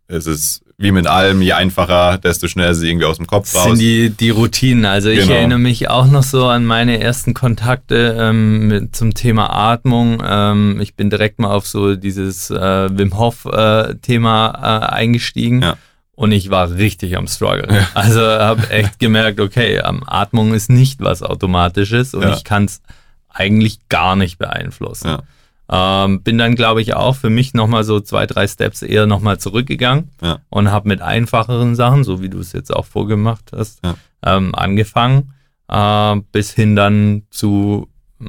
Es 0.08 0.28
ist 0.28 0.65
wie 0.78 0.92
mit 0.92 1.08
allem, 1.08 1.42
je 1.42 1.54
einfacher, 1.54 2.18
desto 2.18 2.48
schneller 2.48 2.72
es 2.72 2.82
irgendwie 2.82 3.06
aus 3.06 3.18
dem 3.18 3.28
Kopf 3.28 3.52
das 3.54 3.62
raus. 3.62 3.66
sind 3.68 3.80
die, 3.80 4.10
die 4.10 4.30
Routinen. 4.30 4.86
Also 4.86 5.10
ich 5.10 5.22
genau. 5.22 5.34
erinnere 5.34 5.60
mich 5.60 5.90
auch 5.90 6.08
noch 6.08 6.24
so 6.24 6.48
an 6.48 6.66
meine 6.66 7.00
ersten 7.00 7.34
Kontakte 7.34 8.18
ähm, 8.20 8.68
mit, 8.68 8.96
zum 8.96 9.14
Thema 9.14 9.50
Atmung. 9.52 10.22
Ähm, 10.26 10.80
ich 10.82 10.96
bin 10.96 11.10
direkt 11.10 11.40
mal 11.40 11.52
auf 11.52 11.66
so 11.66 11.96
dieses 11.96 12.50
äh, 12.50 12.90
Wim 12.98 13.18
Hof-Thema 13.18 14.82
äh, 14.82 14.86
äh, 14.86 14.90
eingestiegen. 14.90 15.62
Ja. 15.62 15.78
Und 16.16 16.32
ich 16.32 16.50
war 16.50 16.72
richtig 16.72 17.16
am 17.18 17.28
Struggle. 17.28 17.68
Ja. 17.70 17.88
Also 17.94 18.22
habe 18.22 18.70
echt 18.70 19.00
gemerkt, 19.00 19.40
okay, 19.40 19.82
ähm, 19.86 20.04
Atmung 20.06 20.54
ist 20.54 20.70
nicht 20.70 21.02
was 21.02 21.24
Automatisches 21.24 22.14
und 22.14 22.24
ja. 22.24 22.34
ich 22.34 22.44
kann 22.44 22.66
es 22.66 22.82
eigentlich 23.30 23.88
gar 23.88 24.16
nicht 24.16 24.38
beeinflussen. 24.38 25.18
Ähm, 25.68 26.22
bin 26.22 26.38
dann, 26.38 26.56
glaube 26.56 26.82
ich, 26.82 26.94
auch 26.94 27.16
für 27.16 27.30
mich 27.30 27.54
nochmal 27.54 27.84
so 27.84 28.00
zwei, 28.00 28.28
drei 28.28 28.48
Steps 28.48 28.84
eher 28.84 29.08
nochmal 29.08 29.40
zurückgegangen 29.40 30.12
ja. 30.22 30.40
und 30.50 30.72
habe 30.72 30.88
mit 30.88 31.02
einfacheren 31.02 31.76
Sachen, 31.76 32.04
so 32.04 32.22
wie 32.22 32.30
du 32.30 32.40
es 32.40 32.54
jetzt 32.54 32.74
auch 32.74 32.86
vorgemacht 32.86 33.52
hast, 33.56 33.84
ja. 33.84 33.96
ähm, 34.24 34.54
angefangen, 34.54 35.34
äh, 35.68 36.18
bis 36.32 36.54
hin 36.54 36.76
dann 36.76 37.24
zu 37.32 37.88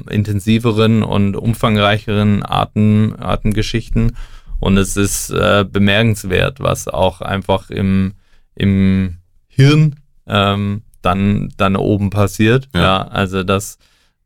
intensiveren 0.09 1.03
und 1.03 1.35
umfangreicheren 1.35 2.43
Atem, 2.43 3.15
Atemgeschichten. 3.19 4.17
Und 4.59 4.77
es 4.77 4.97
ist 4.97 5.29
äh, 5.29 5.63
bemerkenswert, 5.69 6.59
was 6.59 6.87
auch 6.87 7.21
einfach 7.21 7.69
im, 7.69 8.13
im 8.55 9.17
Hirn 9.47 9.97
ähm, 10.25 10.81
dann, 11.03 11.53
dann 11.57 11.75
oben 11.75 12.09
passiert. 12.09 12.67
Ja, 12.73 12.81
ja 12.81 13.07
also 13.07 13.43
dass, 13.43 13.77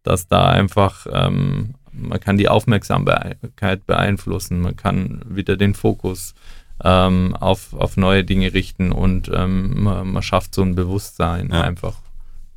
dass 0.04 0.28
da 0.28 0.50
einfach 0.50 1.06
ähm, 1.12 1.76
man 1.94 2.20
kann 2.20 2.38
die 2.38 2.50
Aufmerksamkeit 2.50 3.86
beeinflussen, 3.86 4.62
man 4.62 4.76
kann 4.76 5.22
wieder 5.28 5.58
den 5.58 5.74
Fokus 5.74 6.34
ähm, 6.84 7.36
auf, 7.40 7.74
auf 7.74 7.98
neue 7.98 8.24
Dinge 8.24 8.54
richten 8.54 8.92
und 8.92 9.30
ähm, 9.34 9.84
man, 9.84 10.12
man, 10.14 10.24
schafft 10.24 10.56
so 10.56 10.62
ein 10.62 10.76
Bewusstsein 10.76 11.50
ja. 11.52 11.62
einfach 11.62 11.98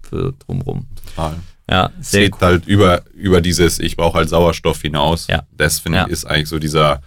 für 0.03 0.33
drumherum. 0.47 0.87
Total. 1.11 1.37
Ja, 1.69 1.91
es 1.99 2.11
geht 2.11 2.35
cool. 2.35 2.41
halt 2.41 2.67
über, 2.67 3.03
über 3.15 3.41
dieses, 3.41 3.79
ich 3.79 3.97
brauche 3.97 4.19
halt 4.19 4.29
Sauerstoff 4.29 4.83
hinaus. 4.83 5.27
Ja. 5.29 5.45
Das 5.53 5.79
finde 5.79 5.99
ja. 5.99 6.07
ich 6.07 6.13
ist 6.13 6.27
eigentlich 6.27 6.49
so 6.49 6.59
dieser, 6.59 7.01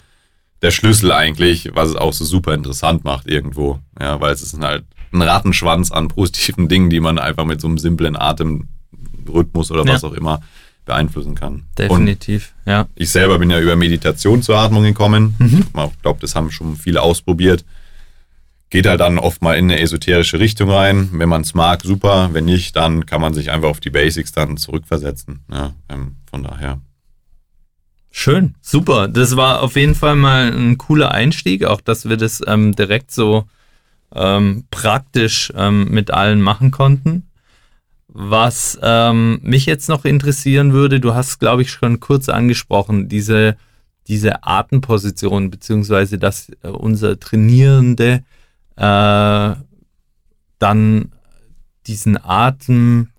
der 0.61 0.71
Schlüssel 0.71 1.11
eigentlich, 1.11 1.71
was 1.73 1.89
es 1.89 1.95
auch 1.95 2.13
so 2.13 2.25
super 2.25 2.53
interessant 2.53 3.03
macht 3.03 3.27
irgendwo. 3.27 3.79
Ja, 3.99 4.19
weil 4.19 4.33
es 4.33 4.41
ist 4.41 4.59
halt 4.59 4.85
ein 5.11 5.21
Rattenschwanz 5.21 5.91
an 5.91 6.07
positiven 6.07 6.67
Dingen, 6.69 6.89
die 6.89 6.99
man 6.99 7.19
einfach 7.19 7.45
mit 7.45 7.61
so 7.61 7.67
einem 7.67 7.77
simplen 7.77 8.15
Atemrhythmus 8.15 9.71
oder 9.71 9.85
was 9.87 10.03
auch 10.03 10.13
immer 10.13 10.41
beeinflussen 10.87 11.35
kann. 11.35 11.63
Definitiv, 11.77 12.53
und 12.65 12.71
ja. 12.71 12.87
Ich 12.95 13.11
selber 13.11 13.37
bin 13.37 13.51
ja 13.51 13.59
über 13.59 13.75
Meditation 13.75 14.41
zur 14.41 14.57
Atmung 14.57 14.83
gekommen. 14.83 15.35
Mhm. 15.37 15.65
Ich 15.73 16.01
glaube, 16.01 16.19
das 16.19 16.35
haben 16.35 16.49
schon 16.49 16.75
viele 16.75 17.03
ausprobiert. 17.03 17.63
Geht 18.69 18.87
halt 18.87 18.99
dann 18.99 19.19
oft 19.19 19.41
mal 19.41 19.57
in 19.57 19.65
eine 19.65 19.79
esoterische 19.79 20.39
Richtung 20.39 20.69
rein. 20.69 21.09
Wenn 21.13 21.29
man 21.29 21.41
es 21.41 21.53
mag, 21.53 21.83
super. 21.83 22.29
Wenn 22.33 22.45
nicht, 22.45 22.75
dann 22.75 23.05
kann 23.05 23.21
man 23.21 23.33
sich 23.33 23.51
einfach 23.51 23.69
auf 23.69 23.79
die 23.79 23.91
Basics 23.91 24.31
dann 24.31 24.57
zurückversetzen. 24.57 25.41
Ja, 25.51 25.73
ähm, 25.87 26.17
von 26.29 26.43
daher. 26.43 26.81
Schön, 28.09 28.55
super. 28.61 29.07
Das 29.07 29.37
war 29.37 29.61
auf 29.61 29.75
jeden 29.75 29.95
Fall 29.95 30.15
mal 30.15 30.51
ein 30.51 30.77
cooler 30.77 31.11
Einstieg, 31.11 31.63
auch 31.65 31.81
dass 31.81 32.09
wir 32.09 32.17
das 32.17 32.41
ähm, 32.45 32.75
direkt 32.75 33.11
so 33.11 33.45
ähm, 34.13 34.65
praktisch 34.71 35.53
ähm, 35.55 35.89
mit 35.91 36.11
allen 36.11 36.41
machen 36.41 36.71
konnten. 36.71 37.26
Was 38.07 38.79
ähm, 38.81 39.39
mich 39.43 39.65
jetzt 39.65 39.89
noch 39.89 40.05
interessieren 40.05 40.73
würde, 40.73 40.99
du 40.99 41.13
hast, 41.13 41.39
glaube 41.39 41.61
ich, 41.61 41.71
schon 41.71 41.99
kurz 41.99 42.29
angesprochen, 42.29 43.09
diese, 43.09 43.57
diese 44.07 44.43
Atemposition, 44.43 45.49
beziehungsweise 45.49 46.17
dass 46.17 46.49
äh, 46.63 46.69
unser 46.69 47.19
Trainierende 47.19 48.23
äh, 48.77 49.55
dann 50.59 51.11
diesen 51.85 52.17
Atem 52.23 53.09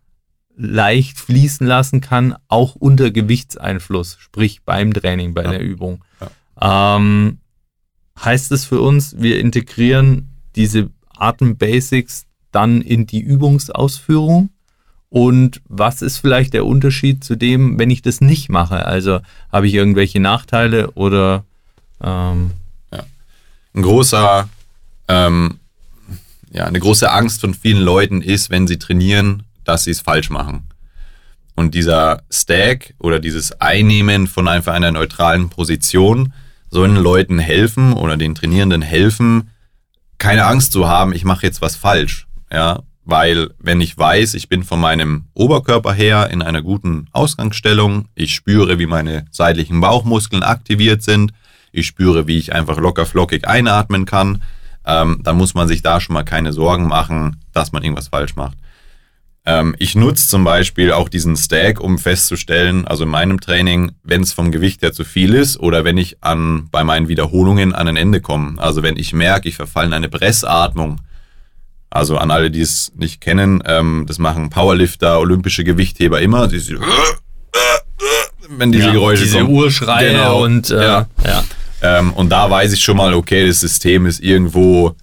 leicht 0.57 1.19
fließen 1.19 1.67
lassen 1.67 2.01
kann, 2.01 2.35
auch 2.49 2.75
unter 2.75 3.11
Gewichtseinfluss, 3.11 4.17
sprich 4.19 4.63
beim 4.65 4.93
Training, 4.93 5.35
bei 5.35 5.45
ja. 5.45 5.51
der 5.53 5.61
Übung. 5.61 6.05
Ja. 6.61 6.97
Ähm, 6.97 7.39
heißt 8.19 8.51
es 8.53 8.65
für 8.65 8.81
uns, 8.81 9.17
wir 9.19 9.39
integrieren 9.39 10.31
diese 10.57 10.91
Atembasics 11.17 12.27
dann 12.51 12.81
in 12.83 13.07
die 13.07 13.21
Übungsausführung? 13.21 14.51
Und 15.11 15.63
was 15.69 16.03
ist 16.03 16.19
vielleicht 16.19 16.53
der 16.53 16.67
Unterschied 16.67 17.25
zu 17.25 17.37
dem, 17.37 17.79
wenn 17.79 17.91
ich 17.91 18.03
das 18.03 18.21
nicht 18.21 18.51
mache? 18.51 18.85
Also 18.85 19.21
habe 19.51 19.67
ich 19.67 19.75
irgendwelche 19.75 20.21
Nachteile 20.21 20.91
oder 20.93 21.45
ähm 22.03 22.51
ja. 22.93 23.05
ein 23.75 23.83
großer, 23.83 24.49
ähm, 25.09 25.59
ja, 26.51 26.67
eine 26.67 26.81
große 26.81 27.11
Angst 27.11 27.41
von 27.41 27.55
vielen 27.55 27.83
Leuten 27.83 28.21
ist, 28.21 28.51
wenn 28.51 28.67
sie 28.67 28.79
trainieren, 28.79 29.45
dass 29.65 29.85
sie 29.85 29.93
es 29.93 30.01
falsch 30.01 30.29
machen. 30.29 30.67
Und 31.55 31.75
dieser 31.75 32.23
Stack 32.31 32.95
oder 32.99 33.19
dieses 33.19 33.61
Einnehmen 33.61 34.27
von 34.27 34.47
einfach 34.47 34.75
einer 34.75 34.93
neutralen 34.93 35.49
Position 35.49 36.33
sollen 36.71 36.97
Leuten 36.97 37.39
helfen 37.39 37.95
oder 37.95 38.17
den 38.17 38.35
Trainierenden 38.35 38.83
helfen, 38.83 39.51
keine 40.19 40.45
Angst 40.45 40.73
zu 40.73 40.89
haben, 40.89 41.13
ich 41.13 41.25
mache 41.25 41.47
jetzt 41.47 41.63
was 41.63 41.77
falsch. 41.77 42.27
Ja, 42.53 42.83
weil 43.09 43.55
wenn 43.59 43.81
ich 43.81 43.97
weiß, 43.97 44.35
ich 44.35 44.51
bin 44.51 44.65
von 44.65 44.79
meinem 44.79 45.25
Oberkörper 45.33 45.95
her 45.95 46.29
in 46.31 46.43
einer 46.43 46.61
guten 46.61 47.07
Ausgangsstellung, 47.13 48.05
ich 48.15 48.35
spüre, 48.35 48.79
wie 48.79 48.85
meine 48.85 49.25
seitlichen 49.31 49.81
Bauchmuskeln 49.81 50.43
aktiviert 50.43 51.03
sind, 51.03 51.33
ich 51.73 51.87
spüre, 51.87 52.27
wie 52.27 52.37
ich 52.37 52.55
einfach 52.55 52.77
locker 52.77 53.07
flockig 53.07 53.49
einatmen 53.49 54.05
kann, 54.05 54.43
ähm, 54.85 55.21
dann 55.23 55.39
muss 55.39 55.55
man 55.55 55.69
sich 55.69 55.81
da 55.81 56.03
schon 56.03 56.13
mal 56.13 56.23
keine 56.23 56.53
Sorgen 56.53 56.87
machen, 56.87 57.41
dass 57.55 57.73
man 57.73 57.83
irgendwas 57.83 58.09
falsch 58.09 58.37
macht. 58.37 58.59
Ähm, 59.47 59.75
ich 59.79 59.95
nutze 59.95 60.29
zum 60.29 60.45
Beispiel 60.45 60.93
auch 60.93 61.09
diesen 61.09 61.35
Stack, 61.35 61.81
um 61.81 61.99
festzustellen, 61.99 62.87
also 62.87 63.05
in 63.05 63.11
meinem 63.11 63.41
Training, 63.41 63.93
wenn 64.03 64.21
es 64.21 64.35
vom 64.35 64.53
Gewicht 64.53 64.83
her 64.83 64.93
zu 64.93 65.05
viel 65.05 65.33
ist 65.33 65.59
oder 65.59 65.83
wenn 65.83 65.97
ich 65.97 66.23
an, 66.23 66.69
bei 66.71 66.85
meinen 66.85 67.09
Wiederholungen 67.09 67.75
an 67.75 67.89
ein 67.89 67.97
Ende 67.97 68.21
komme. 68.21 68.61
Also 68.61 68.83
wenn 68.83 68.99
ich 68.99 69.15
merke, 69.15 69.49
ich 69.49 69.57
verfalle 69.57 69.87
in 69.87 69.95
eine 69.95 70.11
Pressatmung. 70.11 71.01
Also 71.91 72.19
an 72.19 72.31
alle, 72.31 72.51
die 72.51 72.61
es 72.61 72.93
nicht 72.97 73.21
kennen, 73.21 73.63
ähm, 73.65 74.05
das 74.07 74.19
machen 74.19 74.51
Powerlifter, 74.51 75.19
olympische 75.19 75.65
Gewichtheber 75.65 76.21
immer. 76.21 76.47
Diese, 76.49 76.79
wenn 78.51 78.73
diese 78.73 78.87
ja, 78.87 78.93
Geräusche 78.93 79.25
diese 79.25 79.39
kommen. 79.41 79.51
Urschreie 79.55 80.11
Genau. 80.13 80.43
und 80.45 80.71
äh, 80.71 80.83
Ja. 80.83 81.07
ja. 81.25 81.45
Ähm, 81.81 82.13
und 82.13 82.31
da 82.31 82.51
weiß 82.51 82.73
ich 82.73 82.81
schon 82.83 82.97
mal, 82.97 83.15
okay, 83.15 83.47
das 83.47 83.61
System 83.61 84.07
ist 84.07 84.21
irgendwo 84.21 84.97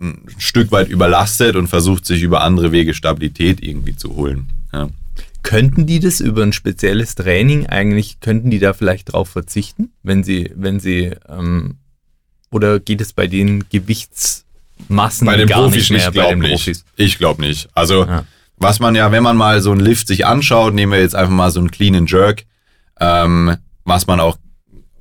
ein 0.00 0.24
Stück 0.38 0.72
weit 0.72 0.88
überlastet 0.88 1.56
und 1.56 1.68
versucht 1.68 2.06
sich 2.06 2.22
über 2.22 2.40
andere 2.42 2.72
Wege 2.72 2.94
Stabilität 2.94 3.62
irgendwie 3.62 3.94
zu 3.96 4.16
holen. 4.16 4.48
Ja. 4.72 4.88
Könnten 5.42 5.86
die 5.86 6.00
das 6.00 6.20
über 6.20 6.42
ein 6.42 6.52
spezielles 6.54 7.14
Training 7.14 7.66
eigentlich, 7.66 8.20
könnten 8.20 8.50
die 8.50 8.58
da 8.58 8.72
vielleicht 8.72 9.12
drauf 9.12 9.28
verzichten, 9.28 9.90
wenn 10.02 10.24
sie, 10.24 10.50
wenn 10.54 10.80
sie, 10.80 11.12
ähm, 11.28 11.76
oder 12.50 12.80
geht 12.80 13.00
es 13.00 13.12
bei 13.12 13.26
den 13.26 13.68
Gewichtsmassen 14.88 15.26
Bei 15.26 15.36
den 15.36 15.48
gar 15.48 15.60
Profis, 15.62 15.90
nicht 15.90 15.90
mehr 15.90 16.08
ich 16.08 16.12
glaube 16.12 16.36
nicht. 16.36 16.50
Profis? 16.52 16.84
Ich 16.96 17.18
glaube 17.18 17.40
nicht. 17.42 17.68
Also, 17.74 18.04
Ja. 18.06 18.24
was 18.56 18.80
man 18.80 18.94
ja, 18.94 19.12
wenn 19.12 19.22
man 19.22 19.36
mal 19.36 19.60
so 19.60 19.70
einen 19.72 19.80
Lift 19.80 20.06
sich 20.08 20.26
anschaut, 20.26 20.74
nehmen 20.74 20.92
wir 20.92 21.00
jetzt 21.00 21.14
einfach 21.14 21.32
mal 21.32 21.50
so 21.50 21.60
einen 21.60 21.70
Clean 21.70 21.94
and 21.94 22.10
Jerk, 22.10 22.44
ähm, 23.00 23.56
was 23.84 24.06
man 24.06 24.20
auch 24.20 24.36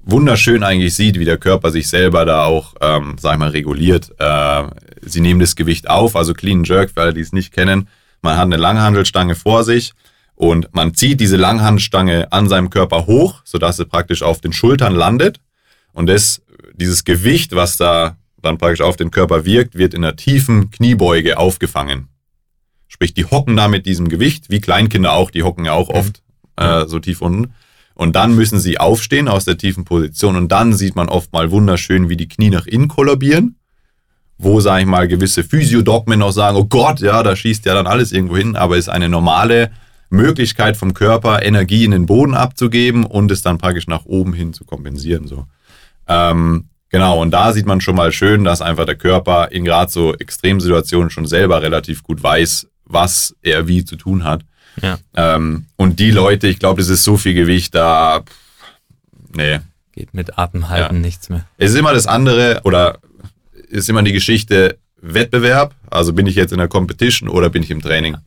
wunderschön 0.04 0.64
eigentlich 0.64 0.96
sieht, 0.96 1.20
wie 1.20 1.26
der 1.26 1.38
Körper 1.38 1.72
sich 1.72 1.88
selber 1.88 2.26
da 2.26 2.46
auch, 2.46 2.74
ähm, 2.82 3.16
sag 3.20 3.34
ich 3.34 3.40
mal, 3.40 3.50
reguliert. 3.50 4.10
Äh, 4.18 4.64
sie 5.02 5.22
nehmen 5.22 5.40
das 5.40 5.56
Gewicht 5.56 5.90
auf, 5.90 6.16
also 6.16 6.34
Clean 6.34 6.64
Jerk, 6.64 6.92
für 6.92 7.02
alle, 7.02 7.14
die 7.14 7.22
es 7.22 7.32
nicht 7.34 7.54
kennen. 7.54 7.88
Man 8.22 8.36
hat 8.38 8.46
eine 8.46 8.58
Langhandelstange 8.58 9.36
vor 9.36 9.64
sich 9.64 9.94
und 10.36 10.74
man 10.74 10.94
zieht 10.96 11.20
diese 11.20 11.38
Langhandelstange 11.38 12.32
an 12.32 12.50
seinem 12.50 12.70
Körper 12.70 13.06
hoch, 13.06 13.42
sodass 13.44 13.78
sie 13.78 13.86
praktisch 13.86 14.24
auf 14.24 14.42
den 14.42 14.54
Schultern 14.54 14.96
landet. 14.96 15.40
Und 15.94 16.08
das, 16.08 16.42
dieses 16.74 17.04
Gewicht, 17.04 17.56
was 17.56 17.78
da 17.78 18.16
dann 18.42 18.58
praktisch 18.58 18.82
auf 18.82 18.98
den 18.98 19.12
Körper 19.12 19.46
wirkt, 19.46 19.76
wird 19.76 19.94
in 19.94 20.04
einer 20.04 20.16
tiefen 20.16 20.72
Kniebeuge 20.72 21.38
aufgefangen. 21.38 22.08
Sprich, 22.88 23.14
die 23.14 23.26
hocken 23.26 23.56
da 23.56 23.68
mit 23.68 23.86
diesem 23.86 24.10
Gewicht, 24.10 24.50
wie 24.50 24.60
Kleinkinder 24.60 25.14
auch, 25.14 25.32
die 25.32 25.44
hocken 25.44 25.66
ja 25.66 25.74
auch 25.74 25.90
oft 25.90 26.22
äh, 26.56 26.86
so 26.86 27.00
tief 27.00 27.22
unten. 27.22 27.54
Und 27.94 28.16
dann 28.16 28.34
müssen 28.34 28.60
sie 28.60 28.80
aufstehen 28.80 29.28
aus 29.28 29.46
der 29.46 29.58
tiefen 29.58 29.84
Position 29.84 30.36
und 30.38 30.52
dann 30.52 30.74
sieht 30.74 30.96
man 30.96 31.10
oft 31.10 31.34
mal 31.34 31.52
wunderschön, 31.52 32.10
wie 32.10 32.16
die 32.16 32.30
Knie 32.30 32.50
nach 32.50 32.66
innen 32.66 32.88
kollabieren, 32.88 33.58
wo, 34.38 34.62
sage 34.62 34.82
ich 34.82 34.88
mal, 34.88 35.08
gewisse 35.08 35.44
Physiodogmen 35.44 36.20
noch 36.20 36.32
sagen, 36.32 36.56
oh 36.56 36.64
Gott, 36.64 37.02
ja, 37.02 37.22
da 37.24 37.36
schießt 37.36 37.66
ja 37.66 37.74
dann 37.74 37.88
alles 37.88 38.14
irgendwo 38.14 38.38
hin, 38.38 38.56
aber 38.56 38.78
ist 38.78 38.88
eine 38.88 39.10
normale 39.10 39.72
Möglichkeit 40.10 40.78
vom 40.78 40.94
Körper, 40.94 41.44
Energie 41.44 41.84
in 41.84 41.92
den 41.92 42.06
Boden 42.06 42.34
abzugeben 42.34 43.06
und 43.06 43.32
es 43.32 43.42
dann 43.42 43.58
praktisch 43.58 43.88
nach 43.88 44.06
oben 44.06 44.34
hin 44.34 44.54
zu 44.54 44.66
kompensieren. 44.66 45.28
So. 45.28 45.46
Ähm, 46.08 46.70
genau, 46.90 47.22
und 47.22 47.32
da 47.32 47.54
sieht 47.54 47.66
man 47.66 47.82
schon 47.82 47.96
mal 47.96 48.12
schön, 48.12 48.44
dass 48.44 48.62
einfach 48.62 48.86
der 48.86 48.96
Körper 48.96 49.52
in 49.52 49.66
gerade 49.66 49.92
so 49.92 50.14
Extremsituationen 50.14 51.10
schon 51.10 51.26
selber 51.26 51.62
relativ 51.62 52.04
gut 52.04 52.22
weiß, 52.22 52.68
was 52.86 53.36
er 53.42 53.68
wie 53.68 53.86
zu 53.86 53.96
tun 53.96 54.24
hat. 54.24 54.42
Ja. 54.82 54.98
Ähm, 55.16 55.66
und 55.76 56.00
die 56.00 56.12
Leute, 56.12 56.48
ich 56.48 56.60
glaube, 56.60 56.82
das 56.82 56.90
ist 56.90 57.04
so 57.04 57.18
viel 57.18 57.34
Gewicht, 57.34 57.76
da, 57.76 58.22
pff, 58.22 58.36
nee. 59.36 59.60
Geht 59.94 60.14
mit 60.14 60.38
Atemhalten 60.38 60.96
Ja. 60.98 61.02
nichts 61.02 61.30
mehr. 61.30 61.46
Es 61.58 61.72
ist 61.72 61.78
immer 61.78 61.94
das 61.94 62.08
andere, 62.08 62.62
oder 62.64 63.00
ist 63.68 63.90
immer 63.90 64.04
die 64.04 64.14
Geschichte 64.14 64.78
Wettbewerb, 65.02 65.76
also 65.90 66.14
bin 66.14 66.28
ich 66.28 66.36
jetzt 66.36 66.52
in 66.52 66.58
der 66.58 66.68
Competition 66.68 67.30
oder 67.30 67.50
bin 67.50 67.64
ich 67.64 67.72
im 67.72 67.82
Training. 67.82 68.18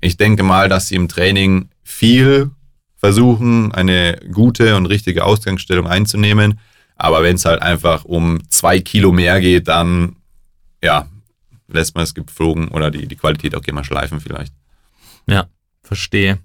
Ich 0.00 0.16
denke 0.16 0.42
mal, 0.42 0.68
dass 0.68 0.88
sie 0.88 0.94
im 0.96 1.08
Training 1.08 1.68
viel 1.82 2.50
versuchen, 2.96 3.72
eine 3.72 4.18
gute 4.32 4.76
und 4.76 4.86
richtige 4.86 5.24
Ausgangsstellung 5.24 5.86
einzunehmen. 5.86 6.58
Aber 7.02 7.24
wenn 7.24 7.34
es 7.34 7.44
halt 7.44 7.60
einfach 7.62 8.04
um 8.04 8.38
zwei 8.48 8.78
Kilo 8.78 9.10
mehr 9.10 9.40
geht, 9.40 9.66
dann 9.66 10.14
ja, 10.80 11.08
lässt 11.66 11.96
man 11.96 12.04
es 12.04 12.14
geflogen 12.14 12.68
oder 12.68 12.92
die, 12.92 13.08
die 13.08 13.16
Qualität 13.16 13.56
auch 13.56 13.72
mal 13.72 13.82
schleifen 13.82 14.20
vielleicht. 14.20 14.54
Ja, 15.26 15.46
verstehe. 15.82 16.38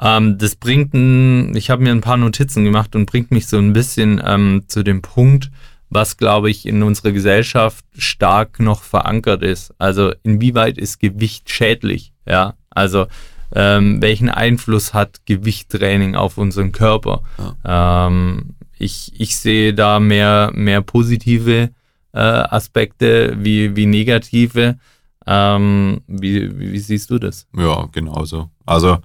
Ähm, 0.00 0.38
das 0.38 0.56
bringt, 0.56 0.94
ein, 0.94 1.54
ich 1.54 1.68
habe 1.68 1.82
mir 1.82 1.92
ein 1.92 2.00
paar 2.00 2.16
Notizen 2.16 2.64
gemacht 2.64 2.96
und 2.96 3.04
bringt 3.04 3.30
mich 3.30 3.46
so 3.46 3.58
ein 3.58 3.74
bisschen 3.74 4.22
ähm, 4.24 4.62
zu 4.68 4.82
dem 4.82 5.02
Punkt, 5.02 5.50
was, 5.90 6.16
glaube 6.16 6.48
ich, 6.48 6.64
in 6.64 6.82
unserer 6.82 7.12
Gesellschaft 7.12 7.84
stark 7.94 8.58
noch 8.58 8.82
verankert 8.84 9.42
ist. 9.42 9.74
Also 9.76 10.14
inwieweit 10.22 10.78
ist 10.78 10.98
Gewicht 10.98 11.50
schädlich? 11.50 12.14
Ja, 12.24 12.54
also 12.70 13.06
ähm, 13.54 14.00
welchen 14.00 14.30
Einfluss 14.30 14.94
hat 14.94 15.26
Gewichttraining 15.26 16.14
auf 16.14 16.38
unseren 16.38 16.72
Körper? 16.72 17.22
Ähm, 17.66 18.54
ich, 18.80 19.12
ich 19.20 19.36
sehe 19.36 19.74
da 19.74 20.00
mehr, 20.00 20.50
mehr 20.54 20.80
positive 20.80 21.70
äh, 22.12 22.18
Aspekte 22.18 23.36
wie, 23.38 23.76
wie 23.76 23.86
negative. 23.86 24.78
Ähm, 25.26 26.00
wie, 26.06 26.58
wie, 26.58 26.78
siehst 26.78 27.10
du 27.10 27.18
das? 27.18 27.46
Ja, 27.56 27.86
genauso. 27.92 28.50
Also 28.64 28.98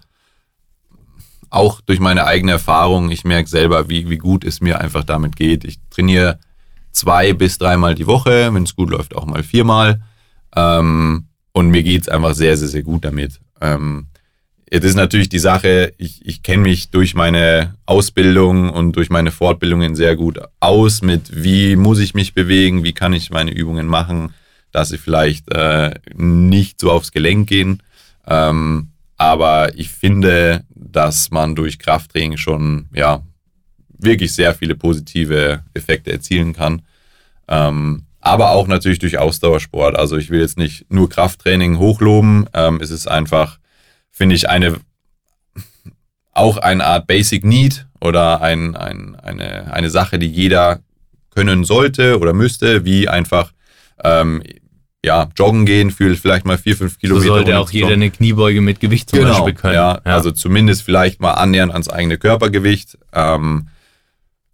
auch 1.50 1.82
durch 1.82 2.00
meine 2.00 2.26
eigene 2.26 2.54
Erfahrung, 2.54 3.12
ich 3.12 3.26
merke 3.26 3.50
selber, 3.50 3.90
wie, 3.90 4.10
wie 4.10 4.18
gut 4.18 4.44
es 4.44 4.62
mir 4.62 4.80
einfach 4.80 5.04
damit 5.04 5.36
geht. 5.36 5.66
Ich 5.66 5.80
trainiere 5.90 6.40
zwei 6.92 7.34
bis 7.34 7.58
dreimal 7.58 7.96
die 7.96 8.08
Woche, 8.08 8.54
wenn 8.54 8.64
es 8.64 8.76
gut 8.76 8.90
läuft, 8.90 9.16
auch 9.16 9.26
mal 9.26 9.44
viermal. 9.44 10.02
Ähm, 10.56 11.28
und 11.52 11.70
mir 11.70 11.84
geht's 11.84 12.10
einfach 12.10 12.34
sehr, 12.34 12.58
sehr, 12.58 12.70
sehr 12.70 12.84
gut 12.84 13.04
damit. 13.06 13.40
Ähm, 13.62 14.08
jetzt 14.72 14.84
ist 14.84 14.96
natürlich 14.96 15.30
die 15.30 15.40
Sache, 15.40 15.94
ich, 15.98 16.26
ich 16.26 16.44
kenne 16.44 16.64
mich 16.64 16.90
durch 16.90 17.16
meine 17.16 17.76
Ausbildung 17.86 18.70
und 18.70 18.94
durch 18.94 19.10
meine 19.10 19.32
Fortbildungen 19.32 19.96
sehr 19.96 20.16
gut 20.16 20.40
aus 20.60 21.02
mit, 21.02 21.44
wie 21.44 21.76
muss 21.76 22.00
ich 22.00 22.14
mich 22.14 22.34
bewegen, 22.34 22.84
wie 22.84 22.94
kann 22.94 23.14
ich 23.14 23.30
meine 23.30 23.52
Übungen 23.52 23.88
machen, 23.88 24.34
dass 24.72 24.90
sie 24.90 24.98
vielleicht 24.98 25.52
äh, 25.54 25.94
nicht 26.16 26.80
so 26.82 26.92
aufs 26.92 27.12
Gelenk 27.12 27.48
gehen. 27.48 27.82
Ähm, 28.28 28.90
aber 29.18 29.76
ich 29.78 29.90
finde, 29.90 30.66
dass 30.70 31.32
man 31.32 31.56
durch 31.56 31.80
Krafttraining 31.80 32.38
schon 32.38 32.88
ja 32.94 33.24
wirklich 33.98 34.34
sehr 34.34 34.54
viele 34.54 34.76
positive 34.76 35.64
Effekte 35.74 36.12
erzielen 36.12 36.54
kann. 36.54 36.82
Ähm, 37.48 38.04
aber 38.20 38.52
auch 38.52 38.68
natürlich 38.68 39.00
durch 39.00 39.20
Ausdauersport. 39.20 39.96
Also 39.96 40.18
ich 40.18 40.30
will 40.32 40.42
jetzt 40.42 40.58
nicht 40.58 40.92
nur 40.92 41.10
Krafttraining 41.10 41.78
hochloben. 41.78 42.50
Ähm, 42.54 42.82
es 42.82 42.90
ist 42.90 43.08
einfach, 43.08 43.60
finde 44.16 44.36
ich, 44.36 44.48
eine 44.50 44.78
auch 46.32 46.58
eine 46.58 46.84
Art 46.86 47.08
Basic 47.08 47.44
Need 47.46 47.86
oder 48.02 48.42
ein, 48.42 48.76
ein, 48.76 49.16
eine, 49.16 49.72
eine 49.74 49.90
Sache, 49.90 50.20
die 50.20 50.28
jeder 50.28 50.80
können 51.34 51.64
sollte 51.64 52.20
oder 52.20 52.34
müsste, 52.34 52.84
wie 52.86 53.08
einfach 53.08 53.52
ähm, 54.04 54.42
ja, 55.04 55.30
joggen 55.38 55.66
gehen 55.66 55.92
für 55.92 56.16
vielleicht 56.16 56.46
mal 56.46 56.58
vier, 56.58 56.76
fünf 56.76 56.94
So 56.94 57.00
Kilometer. 57.00 57.28
sollte 57.28 57.52
ohne 57.52 57.60
auch 57.60 57.72
jeder 57.72 57.94
eine 57.94 58.10
Kniebeuge 58.10 58.60
mit 58.62 58.80
Gewicht 58.80 59.10
zum 59.10 59.20
Genau, 59.20 59.34
Beispiel 59.34 59.54
können. 59.54 59.74
ja, 59.76 60.00
also 60.04 60.32
zumindest 60.32 60.82
vielleicht 60.84 61.22
mal 61.22 61.34
annähernd 61.34 61.72
ans 61.72 61.90
eigene 61.90 62.18
Körpergewicht. 62.18 62.98
Ähm, 63.14 63.68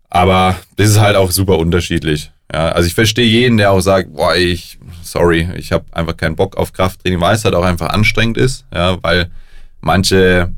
aber 0.10 0.58
das 0.76 0.90
ist 0.90 1.00
halt 1.00 1.16
auch 1.16 1.32
super 1.32 1.58
unterschiedlich. 1.58 2.32
Ja, 2.54 2.70
also 2.74 2.86
ich 2.86 2.94
verstehe 2.94 3.26
jeden, 3.26 3.58
der 3.58 3.72
auch 3.72 3.80
sagt, 3.80 4.14
boah, 4.14 4.36
ich, 4.36 4.78
sorry, 5.04 5.50
ich 5.56 5.72
habe 5.72 5.86
einfach 5.92 6.18
keinen 6.18 6.36
Bock 6.36 6.58
auf 6.58 6.74
Krafttraining, 6.74 7.22
weil 7.22 7.36
es 7.36 7.46
halt 7.46 7.56
auch 7.56 7.64
einfach 7.64 7.90
anstrengend 7.90 8.38
ist, 8.38 8.66
ja, 8.74 8.98
weil 9.02 9.32
manche, 9.82 10.52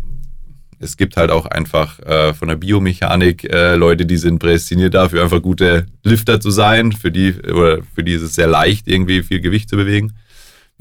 es 0.80 0.98
gibt 0.98 1.18
halt 1.18 1.32
auch 1.32 1.46
einfach 1.46 2.00
äh, 2.00 2.34
von 2.34 2.50
der 2.50 2.56
Biomechanik 2.56 3.46
äh, 3.52 3.76
Leute, 3.76 4.06
die 4.06 4.18
sind 4.18 4.40
prädestiniert 4.40 4.94
dafür, 4.94 5.24
einfach 5.24 5.42
gute 5.42 5.88
Lifter 6.04 6.40
zu 6.40 6.52
sein. 6.52 6.92
Für 6.92 7.12
die, 7.12 7.34
oder 7.34 7.80
für 7.96 8.04
die 8.04 8.14
ist 8.14 8.22
es 8.22 8.36
sehr 8.36 8.48
leicht, 8.48 8.88
irgendwie 8.88 9.24
viel 9.24 9.40
Gewicht 9.40 9.70
zu 9.70 9.78
bewegen. 9.78 10.14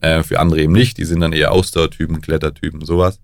Äh, 0.00 0.22
für 0.22 0.40
andere 0.40 0.61
eben 0.62 0.72
nicht. 0.72 0.98
Die 0.98 1.05
sind 1.05 1.20
dann 1.20 1.33
eher 1.33 1.52
Ausdauertypen, 1.52 2.20
Klettertypen, 2.20 2.85
sowas. 2.85 3.20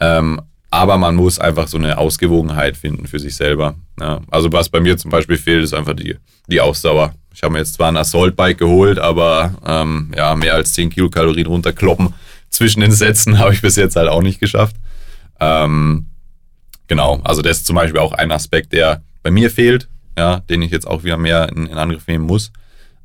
Ähm, 0.00 0.40
aber 0.70 0.98
man 0.98 1.14
muss 1.14 1.38
einfach 1.38 1.68
so 1.68 1.76
eine 1.76 1.98
Ausgewogenheit 1.98 2.76
finden 2.76 3.06
für 3.06 3.18
sich 3.18 3.36
selber. 3.36 3.76
Ja, 4.00 4.20
also 4.30 4.52
was 4.52 4.68
bei 4.68 4.80
mir 4.80 4.96
zum 4.96 5.10
Beispiel 5.10 5.36
fehlt, 5.36 5.62
ist 5.62 5.74
einfach 5.74 5.94
die, 5.94 6.16
die 6.48 6.60
Ausdauer. 6.60 7.14
Ich 7.32 7.42
habe 7.42 7.52
mir 7.52 7.58
jetzt 7.60 7.74
zwar 7.74 7.88
ein 7.88 7.96
Assault-Bike 7.96 8.58
geholt, 8.58 8.98
aber 8.98 9.54
ähm, 9.64 10.12
ja, 10.16 10.34
mehr 10.34 10.54
als 10.54 10.72
10 10.72 10.90
Kilokalorien 10.90 11.46
runterkloppen 11.46 12.14
zwischen 12.56 12.80
den 12.80 12.92
Sätzen 12.92 13.38
habe 13.38 13.52
ich 13.52 13.62
bis 13.62 13.76
jetzt 13.76 13.96
halt 13.96 14.08
auch 14.08 14.22
nicht 14.22 14.40
geschafft. 14.40 14.76
Ähm, 15.40 16.06
genau, 16.88 17.20
also 17.22 17.42
das 17.42 17.58
ist 17.58 17.66
zum 17.66 17.76
Beispiel 17.76 18.00
auch 18.00 18.12
ein 18.12 18.32
Aspekt, 18.32 18.72
der 18.72 19.02
bei 19.22 19.30
mir 19.30 19.50
fehlt, 19.50 19.88
ja, 20.18 20.40
den 20.40 20.62
ich 20.62 20.70
jetzt 20.70 20.86
auch 20.86 21.04
wieder 21.04 21.18
mehr 21.18 21.48
in, 21.50 21.66
in 21.66 21.76
Angriff 21.76 22.06
nehmen 22.06 22.24
muss. 22.24 22.52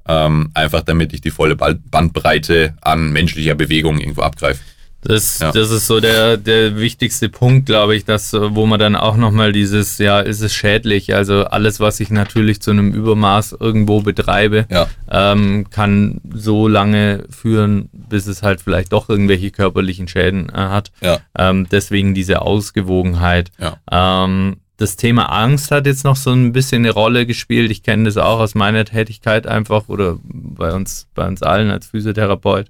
Ähm, 0.08 0.50
einfach 0.54 0.82
damit 0.82 1.14
ich 1.14 1.22
die 1.22 1.30
volle 1.30 1.56
Bandbreite 1.56 2.76
an 2.82 3.12
menschlicher 3.12 3.56
Bewegung 3.56 4.00
irgendwo 4.00 4.22
abgreife. 4.22 4.60
Das, 5.04 5.40
ja. 5.40 5.52
das 5.52 5.72
ist 5.72 5.88
so 5.88 6.00
der, 6.00 6.38
der 6.38 6.78
wichtigste 6.78 7.28
Punkt, 7.28 7.66
glaube 7.66 7.96
ich, 7.96 8.06
dass, 8.06 8.34
wo 8.34 8.66
man 8.68 8.80
dann 8.80 8.96
auch 8.96 9.18
nochmal 9.18 9.52
dieses, 9.52 9.98
ja, 9.98 10.20
ist 10.20 10.42
es 10.42 10.54
schädlich? 10.54 11.16
Also 11.16 11.46
alles, 11.46 11.80
was 11.80 12.00
ich 12.00 12.12
natürlich 12.12 12.62
zu 12.62 12.72
einem 12.72 12.94
Übermaß 12.94 13.58
irgendwo 13.60 14.02
betreibe, 14.02 14.66
ja. 14.70 14.88
ähm, 15.10 15.68
kann 15.72 16.22
so 16.32 16.68
lange 16.68 17.26
führen, 17.30 17.90
bis 17.92 18.28
es 18.28 18.44
halt 18.44 18.62
vielleicht 18.62 18.94
doch 18.94 19.10
irgendwelche 19.10 19.50
körperlichen 19.50 20.08
Schäden 20.08 20.50
äh, 20.50 20.54
hat. 20.54 20.92
Ja. 21.02 21.20
Ähm, 21.36 21.68
deswegen 21.72 22.14
diese 22.14 22.42
Ausgewogenheit. 22.42 23.52
Ähm, 23.92 24.58
das 24.78 24.96
Thema 24.96 25.26
Angst 25.26 25.70
hat 25.72 25.86
jetzt 25.86 26.04
noch 26.04 26.16
so 26.16 26.32
ein 26.32 26.54
bisschen 26.54 26.84
eine 26.84 26.92
Rolle 26.92 27.26
gespielt. 27.26 27.70
Ich 27.70 27.84
kenne 27.84 28.06
das 28.06 28.18
auch 28.18 28.40
aus 28.40 28.56
meiner 28.56 28.84
Tätigkeit 28.84 29.46
einfach 29.46 29.90
oder 29.90 30.18
bei 30.24 30.74
uns, 30.74 31.08
bei 31.14 31.28
uns 31.28 31.44
allen 31.44 31.70
als 31.70 31.88
Physiotherapeut. 31.88 32.68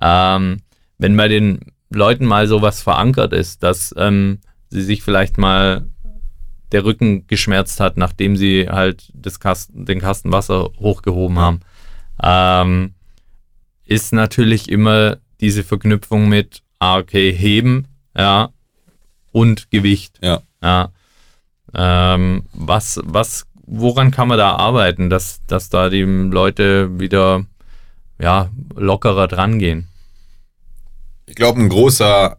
Ähm, 0.00 0.62
wenn 1.02 1.16
bei 1.16 1.26
den 1.26 1.72
Leuten 1.90 2.24
mal 2.24 2.46
sowas 2.46 2.80
verankert 2.80 3.32
ist, 3.32 3.62
dass 3.62 3.92
ähm, 3.98 4.38
sie 4.70 4.82
sich 4.82 5.02
vielleicht 5.02 5.36
mal 5.36 5.84
der 6.70 6.84
Rücken 6.84 7.26
geschmerzt 7.26 7.80
hat, 7.80 7.96
nachdem 7.96 8.36
sie 8.36 8.68
halt 8.68 9.10
das 9.14 9.40
Kasten, 9.40 9.84
den 9.84 10.00
Kasten 10.00 10.32
Wasser 10.32 10.70
hochgehoben 10.78 11.38
haben, 11.38 11.60
ähm, 12.22 12.94
ist 13.84 14.12
natürlich 14.12 14.70
immer 14.70 15.18
diese 15.40 15.64
Verknüpfung 15.64 16.28
mit, 16.28 16.62
ah, 16.78 16.98
okay, 16.98 17.32
heben, 17.32 17.88
ja, 18.16 18.50
und 19.32 19.70
Gewicht. 19.70 20.20
Ja. 20.22 20.42
ja. 20.62 20.92
Ähm, 21.74 22.44
was, 22.52 23.00
was, 23.04 23.46
woran 23.66 24.12
kann 24.12 24.28
man 24.28 24.38
da 24.38 24.54
arbeiten, 24.54 25.10
dass, 25.10 25.44
dass 25.46 25.68
da 25.68 25.88
die 25.88 26.02
Leute 26.02 27.00
wieder, 27.00 27.44
ja, 28.20 28.50
lockerer 28.76 29.26
drangehen? 29.26 29.88
Ich 31.32 31.36
glaube, 31.36 31.62
ein 31.62 31.70
großer, 31.70 32.36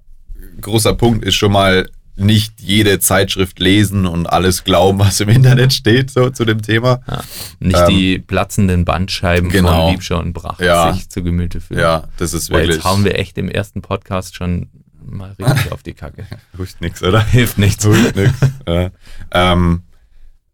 großer 0.61 0.93
Punkt 0.93 1.25
ist 1.25 1.33
schon 1.33 1.51
mal 1.51 1.89
nicht 2.15 2.61
jede 2.61 2.99
Zeitschrift 2.99 3.57
lesen 3.57 4.05
und 4.05 4.27
alles 4.27 4.63
glauben, 4.63 4.99
was 4.99 5.19
im 5.19 5.29
Internet 5.29 5.73
steht, 5.73 6.11
so 6.11 6.29
zu 6.29 6.45
dem 6.45 6.61
Thema. 6.61 6.99
Ja, 7.07 7.23
nicht 7.59 7.79
ähm, 7.79 7.87
die 7.87 8.19
platzenden 8.19 8.85
Bandscheiben 8.85 9.49
genau. 9.49 9.85
von 9.85 9.91
Liebscher 9.93 10.19
und 10.19 10.33
Brach 10.33 10.59
ja, 10.59 10.93
sich 10.93 11.09
zu 11.09 11.23
Gemüte 11.23 11.59
führen. 11.59 11.79
Ja, 11.79 12.03
das 12.17 12.35
ist 12.35 12.51
wirklich. 12.51 12.75
Jetzt 12.75 12.85
hauen 12.85 13.03
wir 13.03 13.17
echt 13.17 13.35
im 13.39 13.49
ersten 13.49 13.81
Podcast 13.81 14.35
schon 14.35 14.69
mal 15.03 15.31
richtig 15.39 15.71
auf 15.71 15.81
die 15.81 15.95
Kacke. 15.95 16.27
Hilft 16.55 16.79
nichts, 16.79 17.01
oder? 17.01 17.25
Hilft 17.25 17.57
nichts. 17.57 17.83
Hilft 17.87 18.15
nichts. 18.15 18.37
Ja. 18.67 18.91
Ähm, 19.31 19.81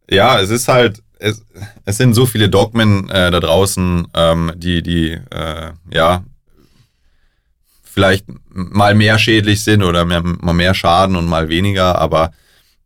ja, 0.10 0.40
es 0.40 0.50
ist 0.50 0.70
halt, 0.70 1.04
es, 1.18 1.46
es 1.84 1.98
sind 1.98 2.14
so 2.14 2.26
viele 2.26 2.48
Dogmen 2.48 3.10
äh, 3.10 3.32
da 3.32 3.42
draußen, 3.42 4.08
ähm, 4.14 4.54
die, 4.56 4.82
die, 4.82 5.20
äh, 5.30 5.72
ja, 5.92 6.24
vielleicht 8.00 8.28
mal 8.54 8.96
mehr 8.96 9.20
schädlich 9.20 9.62
sind 9.62 9.84
oder 9.84 10.06
mehr, 10.06 10.24
mal 10.24 10.54
mehr 10.54 10.74
schaden 10.74 11.18
und 11.18 11.26
mal 11.26 11.50
weniger, 11.50 12.00
aber 12.00 12.32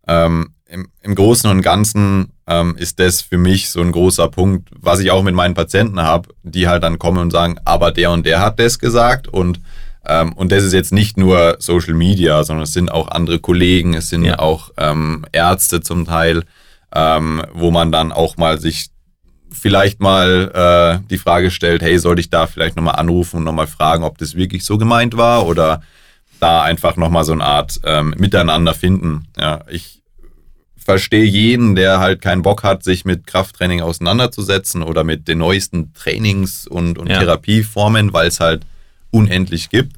ähm, 0.07 0.55
im, 0.65 0.87
im 1.03 1.13
Großen 1.13 1.51
und 1.51 1.61
Ganzen 1.61 2.33
ähm, 2.47 2.75
ist 2.79 2.99
das 2.99 3.21
für 3.21 3.37
mich 3.37 3.69
so 3.69 3.79
ein 3.81 3.91
großer 3.91 4.27
Punkt, 4.29 4.69
was 4.75 5.01
ich 5.01 5.11
auch 5.11 5.21
mit 5.21 5.35
meinen 5.35 5.53
Patienten 5.53 6.01
habe, 6.01 6.29
die 6.41 6.67
halt 6.67 6.81
dann 6.81 6.97
kommen 6.97 7.19
und 7.19 7.29
sagen, 7.29 7.57
aber 7.63 7.91
der 7.91 8.09
und 8.09 8.25
der 8.25 8.39
hat 8.39 8.59
das 8.59 8.79
gesagt 8.79 9.27
und 9.27 9.59
ähm, 10.03 10.33
und 10.33 10.51
das 10.51 10.63
ist 10.63 10.73
jetzt 10.73 10.93
nicht 10.93 11.15
nur 11.15 11.57
Social 11.59 11.93
Media, 11.93 12.43
sondern 12.43 12.63
es 12.63 12.73
sind 12.73 12.91
auch 12.91 13.07
andere 13.09 13.37
Kollegen, 13.37 13.93
es 13.93 14.09
sind 14.09 14.25
ja. 14.25 14.39
auch 14.39 14.71
ähm, 14.77 15.25
Ärzte 15.31 15.81
zum 15.81 16.05
Teil, 16.05 16.41
ähm, 16.95 17.43
wo 17.53 17.69
man 17.69 17.91
dann 17.91 18.11
auch 18.11 18.35
mal 18.35 18.59
sich 18.59 18.87
vielleicht 19.51 19.99
mal 19.99 20.99
äh, 21.01 21.07
die 21.09 21.17
Frage 21.17 21.51
stellt, 21.51 21.81
hey, 21.81 21.97
sollte 21.99 22.21
ich 22.21 22.29
da 22.29 22.47
vielleicht 22.47 22.75
nochmal 22.75 22.95
anrufen 22.95 23.37
und 23.37 23.43
nochmal 23.43 23.67
fragen, 23.67 24.03
ob 24.03 24.17
das 24.17 24.35
wirklich 24.35 24.65
so 24.65 24.77
gemeint 24.77 25.15
war 25.15 25.45
oder 25.45 25.81
da 26.39 26.63
einfach 26.63 26.97
nochmal 26.97 27.23
so 27.23 27.31
eine 27.31 27.45
Art 27.45 27.79
ähm, 27.85 28.13
Miteinander 28.17 28.73
finden. 28.73 29.27
Ja, 29.37 29.61
ich 29.69 30.01
verstehe 30.75 31.23
jeden, 31.23 31.75
der 31.75 31.99
halt 31.99 32.21
keinen 32.21 32.41
Bock 32.41 32.63
hat, 32.63 32.83
sich 32.83 33.05
mit 33.05 33.25
Krafttraining 33.25 33.81
auseinanderzusetzen 33.81 34.83
oder 34.83 35.03
mit 35.03 35.27
den 35.27 35.37
neuesten 35.37 35.93
Trainings- 35.93 36.67
und, 36.67 36.97
und 36.97 37.09
ja. 37.09 37.19
Therapieformen, 37.19 38.11
weil 38.11 38.27
es 38.27 38.39
halt 38.39 38.65
unendlich 39.11 39.69
gibt. 39.69 39.95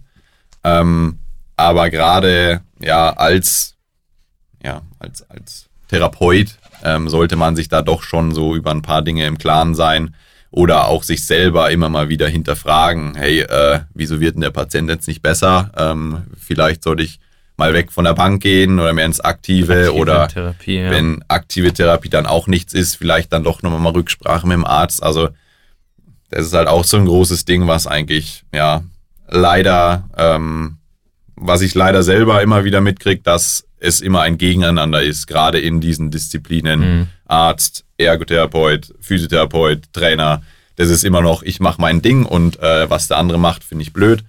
Ähm, 0.64 1.20
aber 1.58 1.90
gerade 1.90 2.62
ja 2.80 3.12
als 3.12 3.76
ja 4.64 4.82
als 5.00 5.28
als 5.30 5.70
Therapeut 5.88 6.58
ähm, 6.86 7.10
sollte 7.10 7.36
man 7.36 7.56
sich 7.56 7.68
da 7.68 7.82
doch 7.82 8.04
schon 8.04 8.34
so 8.34 8.56
über 8.56 8.72
ein 8.72 8.82
paar 8.82 9.02
Dinge 9.02 9.26
im 9.26 9.38
Klaren 9.38 9.76
sein 9.76 10.16
oder 10.52 10.88
auch 10.88 11.04
sich 11.04 11.26
selber 11.26 11.72
immer 11.72 11.90
mal 11.90 12.08
wieder 12.08 12.28
hinterfragen, 12.28 13.16
hey, 13.16 13.42
äh, 13.42 13.82
wieso 13.94 14.22
wird 14.22 14.36
denn 14.36 14.42
der 14.42 14.52
Patient 14.52 14.90
jetzt 14.90 15.08
nicht 15.08 15.22
besser? 15.22 15.72
Ähm, 15.76 16.24
vielleicht 16.40 16.84
sollte 16.84 17.04
ich 17.04 17.20
mal 17.58 17.74
weg 17.74 17.92
von 17.92 18.06
der 18.06 18.14
Bank 18.14 18.42
gehen 18.42 18.80
oder 18.80 18.94
mehr 18.94 19.06
ins 19.06 19.20
Aktive, 19.20 19.74
aktive 19.74 19.96
oder 19.96 20.28
Therapie, 20.28 20.80
ja. 20.80 20.92
wenn 20.92 21.24
aktive 21.28 21.74
Therapie 21.74 22.10
dann 22.10 22.26
auch 22.26 22.48
nichts 22.48 22.74
ist, 22.74 22.96
vielleicht 22.96 23.34
dann 23.34 23.44
doch 23.44 23.64
nochmal 23.64 23.80
mal 23.80 23.94
Rücksprache 23.94 24.48
mit 24.48 24.56
dem 24.56 24.66
Arzt. 24.66 25.04
Also 25.04 25.30
das 26.30 26.48
ist 26.48 26.54
halt 26.54 26.68
auch 26.68 26.84
so 26.84 26.98
ein 26.98 27.06
großes 27.06 27.46
Ding, 27.46 27.68
was 27.68 27.88
eigentlich, 27.88 28.44
ja, 28.54 28.84
leider, 29.28 30.10
ähm, 30.18 30.78
was 31.36 31.62
ich 31.62 31.76
leider 31.76 32.04
selber 32.04 32.42
immer 32.42 32.64
wieder 32.64 32.82
mitkriege, 32.82 33.22
dass 33.22 33.66
es 33.86 34.02
immer 34.02 34.22
ein 34.22 34.38
Gegeneinander 34.38 35.02
ist, 35.02 35.28
gerade 35.28 35.60
in 35.60 35.82
diesen 35.82 36.12
Disziplinen. 36.12 36.80
Mhm. 36.80 37.08
Arzt, 37.26 37.86
Ergotherapeut, 37.98 38.94
Physiotherapeut, 39.00 39.94
Trainer. 39.94 40.44
Das 40.76 40.90
ist 40.90 41.04
immer 41.04 41.22
noch, 41.22 41.44
ich 41.44 41.60
mache 41.60 41.80
mein 41.80 42.02
Ding 42.02 42.26
und 42.26 42.60
äh, 42.60 42.90
was 42.90 43.08
der 43.08 43.18
andere 43.18 43.40
macht, 43.40 43.64
finde 43.64 43.84
ich 43.84 43.94
blöd. 43.94 44.24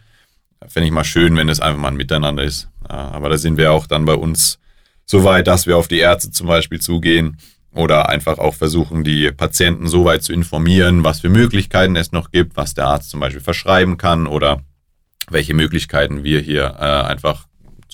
Finde 0.69 0.87
ich 0.87 0.93
mal 0.93 1.05
schön, 1.05 1.37
wenn 1.37 1.49
es 1.49 1.61
einfach 1.61 1.81
mal 1.81 1.89
ein 1.89 1.97
Miteinander 1.97 2.43
ist. 2.43 2.69
Ja, 2.89 3.11
aber 3.13 3.29
da 3.29 3.37
sind 3.37 3.57
wir 3.57 3.73
auch 3.73 3.87
dann 3.87 4.05
bei 4.05 4.15
uns 4.15 4.59
so 5.05 5.25
weit, 5.25 5.47
dass 5.47 5.67
wir 5.67 5.77
auf 5.77 5.89
die 5.89 5.99
Ärzte 5.99 6.31
zum 6.31 6.47
Beispiel 6.47 6.81
zugehen 6.81 7.37
oder 7.73 8.09
einfach 8.09 8.39
auch 8.39 8.55
versuchen, 8.55 9.05
die 9.05 9.31
Patienten 9.33 9.87
so 9.87 10.05
weit 10.05 10.23
zu 10.23 10.33
informieren, 10.33 11.05
was 11.05 11.21
für 11.21 11.29
Möglichkeiten 11.29 11.95
es 11.97 12.11
noch 12.11 12.31
gibt, 12.31 12.57
was 12.57 12.75
der 12.75 12.87
Arzt 12.87 13.11
zum 13.11 13.21
Beispiel 13.21 13.43
verschreiben 13.43 13.99
kann 13.99 14.27
oder 14.27 14.63
welche 15.29 15.55
Möglichkeiten 15.55 16.25
wir 16.25 16.41
hier 16.41 16.77
äh, 16.79 17.07
einfach 17.07 17.46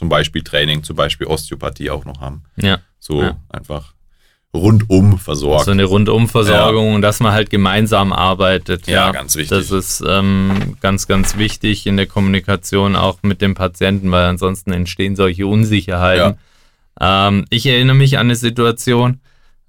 zum 0.02 0.08
Beispiel 0.08 0.42
Training, 0.42 0.82
zum 0.82 0.96
Beispiel 0.96 1.28
Osteopathie 1.28 1.88
auch 1.88 2.04
noch 2.04 2.20
haben. 2.20 2.42
Ja. 2.56 2.78
So 2.98 3.22
ja. 3.22 3.36
einfach 3.48 3.94
rundum 4.52 5.16
versorgt. 5.16 5.66
So 5.66 5.70
eine 5.70 5.84
Rundumversorgung 5.84 6.88
ja. 6.88 6.94
und 6.96 7.02
dass 7.02 7.20
man 7.20 7.30
halt 7.30 7.50
gemeinsam 7.50 8.12
arbeitet. 8.12 8.88
Ja, 8.88 9.06
ja 9.06 9.12
ganz 9.12 9.36
wichtig. 9.36 9.56
Das 9.56 9.70
ist 9.70 10.02
ähm, 10.04 10.76
ganz, 10.80 11.06
ganz 11.06 11.36
wichtig 11.36 11.86
in 11.86 11.96
der 11.96 12.06
Kommunikation 12.06 12.96
auch 12.96 13.18
mit 13.22 13.40
dem 13.40 13.54
Patienten, 13.54 14.10
weil 14.10 14.24
ansonsten 14.24 14.72
entstehen 14.72 15.14
solche 15.14 15.46
Unsicherheiten. 15.46 16.36
Ja. 17.00 17.28
Ähm, 17.28 17.44
ich 17.50 17.64
erinnere 17.66 17.94
mich 17.94 18.18
an 18.18 18.26
eine 18.26 18.34
Situation, 18.34 19.20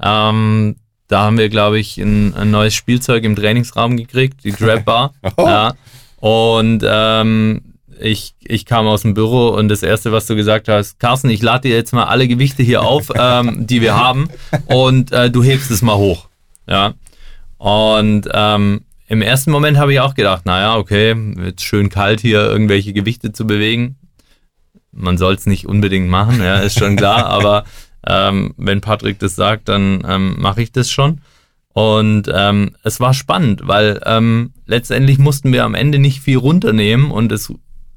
ähm, 0.02 0.78
da 1.10 1.26
haben 1.26 1.38
wir, 1.38 1.50
glaube 1.50 1.78
ich, 1.78 2.00
ein, 2.00 2.34
ein, 2.34 2.50
neues 2.50 2.74
Spielzeug 2.74 3.24
im 3.24 3.36
Trainingsraum 3.36 3.98
gekriegt, 3.98 4.44
die 4.44 4.52
Drap 4.52 4.84
Bar. 4.84 5.14
oh. 5.38 5.46
ja. 5.46 5.76
Und 6.18 6.84
ähm, 6.84 7.73
ich, 8.04 8.36
ich 8.44 8.66
kam 8.66 8.86
aus 8.86 9.04
dem 9.04 9.14
Büro 9.14 9.50
und 9.50 9.70
das 9.70 9.82
Erste, 9.82 10.12
was 10.12 10.26
du 10.26 10.36
gesagt 10.36 10.68
hast, 10.68 11.00
Carsten, 11.00 11.30
ich 11.30 11.42
lade 11.42 11.70
dir 11.70 11.76
jetzt 11.76 11.94
mal 11.94 12.04
alle 12.04 12.28
Gewichte 12.28 12.62
hier 12.62 12.84
auf, 12.84 13.10
ähm, 13.16 13.66
die 13.66 13.82
wir 13.82 13.96
haben 13.96 14.30
und 14.66 15.12
äh, 15.12 15.32
du 15.32 15.44
hebst 15.44 15.72
es 15.72 15.82
mal 15.82 15.96
hoch. 15.96 16.28
Ja. 16.68 16.94
Und 17.58 18.28
ähm, 18.34 18.82
im 19.08 19.22
ersten 19.22 19.52
Moment 19.52 19.78
habe 19.78 19.94
ich 19.94 20.02
auch 20.02 20.16
gedacht, 20.16 20.46
naja, 20.46 20.76
okay, 20.76 21.16
jetzt 21.46 21.64
schön 21.64 21.90
kalt 21.90 22.20
hier 22.20 22.42
irgendwelche 22.42 22.94
Gewichte 22.94 23.32
zu 23.32 23.48
bewegen. 23.48 23.96
Man 24.92 25.18
soll 25.18 25.36
es 25.36 25.46
nicht 25.46 25.66
unbedingt 25.66 26.10
machen, 26.10 26.42
ja, 26.42 26.58
ist 26.58 26.78
schon 26.78 26.98
klar, 26.98 27.26
aber 27.28 27.64
ähm, 28.06 28.54
wenn 28.58 28.82
Patrick 28.82 29.20
das 29.20 29.36
sagt, 29.36 29.70
dann 29.70 30.04
ähm, 30.08 30.36
mache 30.40 30.62
ich 30.62 30.72
das 30.72 30.90
schon. 30.90 31.22
Und 31.74 32.30
ähm, 32.32 32.76
es 32.84 33.00
war 33.00 33.14
spannend, 33.14 33.62
weil 33.64 34.00
ähm, 34.06 34.54
letztendlich 34.68 35.18
mussten 35.18 35.52
wir 35.52 35.64
am 35.64 35.74
Ende 35.74 35.98
nicht 35.98 36.22
viel 36.22 36.38
runternehmen 36.38 37.10
und 37.10 37.32
es 37.32 37.52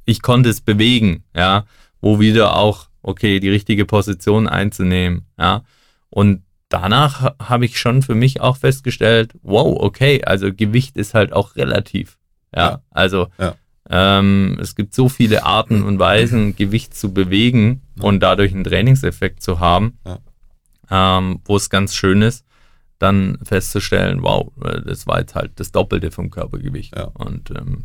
ich 0.07 0.23
konnte 0.23 0.49
es 0.49 0.63
bewegen, 0.63 1.25
ja, 1.37 1.67
wo 2.01 2.19
wieder 2.21 2.57
auch, 2.57 2.89
okay, 3.03 3.39
die 3.41 3.51
richtige 3.51 3.85
Position 3.85 4.49
einzunehmen, 4.49 5.27
ja. 5.39 5.63
Und 6.09 6.43
danach 6.71 7.35
habe 7.39 7.67
ich 7.67 7.79
schon 7.79 8.03
für 8.03 8.15
mich 8.15 8.41
auch 8.41 8.57
festgestellt, 8.57 9.33
wow, 9.43 9.77
okay, 9.79 10.25
also 10.25 10.53
Gewicht 10.53 10.97
ist 10.97 11.13
halt 11.15 11.33
auch 11.33 11.57
relativ, 11.57 12.17
ja. 12.55 12.71
ja. 12.71 12.83
Also 12.91 13.29
ja. 13.39 13.55
Ähm, 13.89 14.59
es 14.61 14.75
gibt 14.75 14.95
so 14.95 15.09
viele 15.09 15.45
Arten 15.45 15.85
und 15.85 16.01
Weisen, 16.01 16.57
Gewicht 16.57 16.93
zu 16.97 17.13
bewegen 17.15 17.83
und 18.01 18.21
dadurch 18.21 18.53
einen 18.53 18.65
Trainingseffekt 18.65 19.41
zu 19.43 19.61
haben, 19.61 19.99
Ja. 20.05 20.19
ähm, 21.19 21.41
wo 21.45 21.55
es 21.57 21.71
ganz 21.71 21.95
schön 21.95 22.21
ist, 22.21 22.45
dann 22.99 23.39
festzustellen, 23.45 24.23
wow, 24.23 24.51
äh, 24.65 24.81
das 24.83 25.07
war 25.07 25.21
jetzt 25.21 25.37
halt 25.37 25.53
das 25.61 25.71
Doppelte 25.71 26.11
vom 26.11 26.31
Körpergewicht. 26.31 26.97
Ja. 26.97 27.05
Und 27.15 27.51
ähm, 27.51 27.85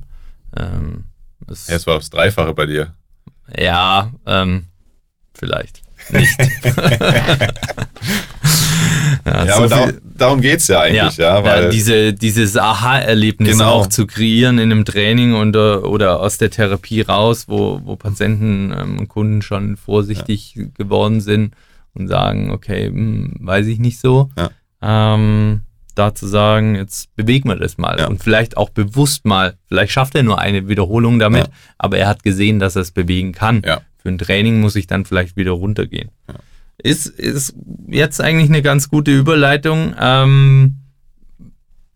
ähm, 0.57 1.03
es, 1.49 1.67
Ja, 1.67 1.75
es 1.75 1.87
war 1.87 1.95
das 1.95 2.09
Dreifache 2.09 2.53
bei 2.53 2.65
dir. 2.65 2.93
ja, 3.57 4.11
ähm, 4.25 4.65
vielleicht 5.33 5.81
nicht. 6.09 6.37
ja, 9.25 9.45
Ja, 9.45 9.45
so 9.47 9.53
aber 9.53 9.67
darum, 9.67 9.91
darum 10.03 10.41
geht's 10.41 10.67
ja 10.67 10.81
eigentlich, 10.81 11.17
ja, 11.17 11.37
ja, 11.37 11.43
weil 11.43 11.69
diese, 11.69 12.13
dieses 12.13 12.57
Aha-Erlebnis 12.57 13.51
Genau. 13.57 13.71
auch 13.71 13.87
zu 13.87 14.07
kreieren 14.07 14.57
in 14.57 14.71
einem 14.71 14.85
Training 14.85 15.35
und, 15.35 15.55
äh, 15.55 15.59
oder 15.75 16.19
aus 16.21 16.37
der 16.37 16.49
Therapie 16.49 17.01
raus, 17.01 17.45
wo, 17.47 17.81
wo 17.83 17.95
Patienten 17.95 18.73
ähm, 18.77 18.99
und 18.99 19.07
Kunden 19.09 19.41
schon 19.41 19.77
vorsichtig 19.77 20.59
geworden 20.77 21.21
sind 21.21 21.53
und 21.93 22.07
sagen, 22.07 22.51
okay, 22.51 22.87
hm, 22.87 23.35
weiß 23.39 23.67
ich 23.67 23.79
nicht 23.79 23.99
so. 23.99 24.29
Ja. 24.37 24.49
Ähm, 24.81 25.61
da 25.95 26.13
zu 26.15 26.27
sagen, 26.27 26.75
jetzt 26.75 27.15
bewegen 27.15 27.49
wir 27.49 27.55
das 27.55 27.77
mal 27.77 27.99
Ja. 27.99 28.07
und 28.07 28.23
vielleicht 28.23 28.57
auch 28.57 28.69
bewusst 28.69 29.25
mal, 29.25 29.55
vielleicht 29.67 29.91
schafft 29.91 30.15
er 30.15 30.23
nur 30.23 30.39
eine 30.39 30.67
Wiederholung 30.67 31.19
damit, 31.19 31.47
Ja. 31.47 31.53
aber 31.77 31.97
er 31.97 32.07
hat 32.07 32.23
gesehen, 32.23 32.59
dass 32.59 32.75
er 32.75 32.83
es 32.83 32.91
bewegen 32.91 33.31
kann. 33.33 33.61
Ja. 33.65 33.81
Für 33.97 34.09
ein 34.09 34.17
Training 34.17 34.59
muss 34.61 34.75
ich 34.75 34.87
dann 34.87 35.05
vielleicht 35.05 35.35
wieder 35.37 35.51
runtergehen. 35.51 36.09
Ist, 36.83 37.05
ist 37.07 37.53
jetzt 37.87 38.19
eigentlich 38.19 38.49
eine 38.49 38.63
ganz 38.63 38.89
gute 38.89 39.11
Überleitung 39.11 39.93
ähm, 39.99 40.77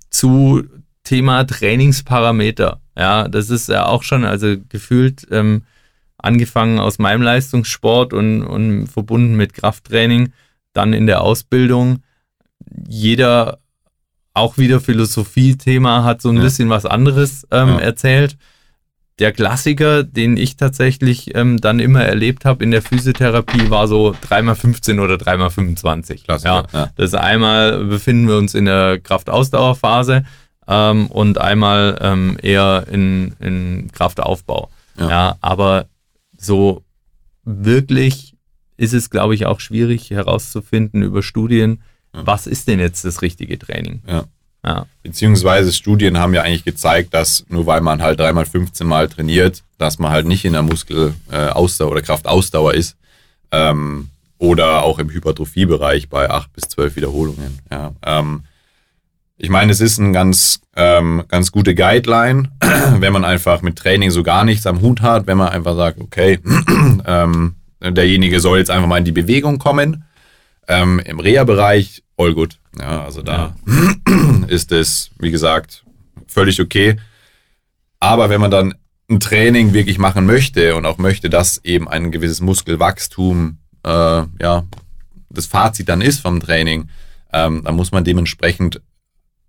zu 0.10 0.64
Thema 1.04 1.44
Trainingsparameter. 1.46 2.80
Ja, 2.98 3.28
das 3.28 3.50
ist 3.50 3.70
ja 3.70 3.86
auch 3.88 4.04
schon, 4.04 4.24
also 4.26 4.56
gefühlt 4.70 5.28
ähm, 5.32 5.64
angefangen 6.18 6.80
aus 6.80 6.98
meinem 7.00 7.22
Leistungssport 7.22 8.14
und, 8.14 8.44
und 8.44 8.88
verbunden 8.88 9.36
mit 9.36 9.54
Krafttraining, 9.54 10.32
dann 10.74 10.94
in 10.94 11.06
der 11.08 11.22
Ausbildung. 11.22 12.04
Jeder 12.88 13.60
auch 14.36 14.58
wieder 14.60 14.80
Philosophie-Thema 14.80 16.04
hat 16.04 16.22
so 16.22 16.30
ein 16.30 16.36
Ja. 16.38 16.44
bisschen 16.44 16.70
was 16.70 16.86
anderes 16.86 17.48
ähm, 17.52 17.70
Ja. 17.70 17.80
erzählt. 17.80 18.38
Der 19.18 19.32
Klassiker, 19.32 20.04
den 20.04 20.36
ich 20.36 20.58
tatsächlich 20.58 21.34
ähm, 21.36 21.62
dann 21.62 21.80
immer 21.80 22.04
erlebt 22.04 22.44
habe 22.44 22.64
in 22.66 22.72
der 22.72 22.82
Physiotherapie, 22.82 23.70
war 23.70 23.88
so 23.88 24.14
3x15 24.30 25.02
oder 25.02 25.16
3x25. 25.16 26.26
Klassiker, 26.26 26.66
Ja. 26.74 26.80
ja. 26.80 26.90
Das 26.98 27.14
einmal 27.14 27.86
befinden 27.86 28.28
wir 28.28 28.36
uns 28.38 28.54
in 28.54 28.66
der 28.66 29.00
Kraftausdauerphase 29.00 30.26
ähm, 30.68 31.08
und 31.08 31.38
einmal 31.40 31.98
ähm, 32.02 32.38
eher 32.42 32.88
in, 32.92 33.34
in 33.40 33.90
Kraftaufbau. 33.94 34.70
Ja. 35.00 35.10
Ja. 35.10 35.38
aber 35.42 35.86
so 36.38 36.84
wirklich 37.44 38.36
ist 38.78 38.94
es, 38.94 39.10
glaube 39.10 39.36
ich, 39.36 39.46
auch 39.46 39.60
schwierig 39.62 40.10
herauszufinden 40.12 41.02
über 41.04 41.24
Studien. 41.24 41.82
Was 42.24 42.48
ist 42.48 42.68
denn 42.68 42.80
jetzt 42.80 43.04
das 43.06 43.22
richtige 43.22 43.58
Training? 43.60 44.02
Ja. 44.08 44.26
Ja, 44.66 44.88
Beziehungsweise 45.04 45.72
Studien 45.72 46.18
haben 46.18 46.34
ja 46.34 46.42
eigentlich 46.42 46.66
gezeigt, 46.66 47.14
dass 47.14 47.46
nur 47.50 47.68
weil 47.68 47.82
man 47.82 48.02
halt 48.02 48.20
dreimal 48.20 48.48
15 48.48 48.88
Mal 48.88 49.08
trainiert, 49.08 49.62
dass 49.78 50.00
man 50.00 50.10
halt 50.10 50.26
nicht 50.26 50.44
in 50.44 50.54
der 50.54 50.64
Muskelausdauer 50.64 51.92
oder 51.92 52.02
Kraftausdauer 52.02 52.74
ist. 52.74 52.98
Ähm, 53.52 54.10
oder 54.40 54.84
auch 54.84 54.98
im 54.98 55.10
Hypertrophiebereich 55.12 56.10
bei 56.10 56.30
8 56.30 56.52
bis 56.52 56.64
12 56.70 56.96
Wiederholungen. 56.96 57.60
Ja. 57.72 57.94
Ähm, 58.04 58.44
ich 59.38 59.50
meine, 59.50 59.72
es 59.72 59.82
ist 59.82 59.98
ein 59.98 60.14
ganz, 60.14 60.62
ähm, 60.76 61.24
ganz 61.28 61.52
gute 61.52 61.76
Guideline, 61.76 62.50
wenn 63.00 63.14
man 63.14 63.26
einfach 63.26 63.62
mit 63.62 63.76
Training 63.76 64.12
so 64.12 64.24
gar 64.24 64.46
nichts 64.46 64.66
am 64.66 64.82
Hut 64.82 65.02
hat, 65.02 65.28
wenn 65.28 65.38
man 65.38 65.50
einfach 65.50 65.76
sagt, 65.76 66.00
okay, 66.00 66.40
ähm, 67.06 67.56
derjenige 67.82 68.40
soll 68.40 68.60
jetzt 68.60 68.72
einfach 68.72 68.88
mal 68.88 68.98
in 68.98 69.06
die 69.06 69.12
Bewegung 69.12 69.60
kommen. 69.60 70.06
Ähm, 70.68 71.00
Im 71.00 71.20
Reha-Bereich, 71.20 72.04
all 72.18 72.34
good. 72.34 72.60
Ja, 72.80 73.04
also 73.04 73.22
da 73.22 73.56
ist 74.48 74.72
es, 74.72 75.12
wie 75.20 75.32
gesagt, 75.32 75.84
völlig 76.28 76.60
okay. 76.60 76.98
Aber 78.00 78.30
wenn 78.30 78.42
man 78.42 78.52
dann 78.52 78.76
ein 79.10 79.20
Training 79.20 79.74
wirklich 79.74 79.98
machen 79.98 80.26
möchte 80.26 80.76
und 80.76 80.86
auch 80.86 80.98
möchte, 80.98 81.30
dass 81.30 81.64
eben 81.64 81.88
ein 81.88 82.12
gewisses 82.12 82.42
Muskelwachstum, 82.42 83.58
äh, 83.84 83.90
ja, 83.90 84.64
das 85.30 85.46
Fazit 85.46 85.90
dann 85.90 86.02
ist 86.02 86.20
vom 86.20 86.40
Training, 86.40 86.90
ähm, 87.32 87.64
dann 87.64 87.76
muss 87.76 87.92
man 87.92 88.04
dementsprechend 88.04 88.82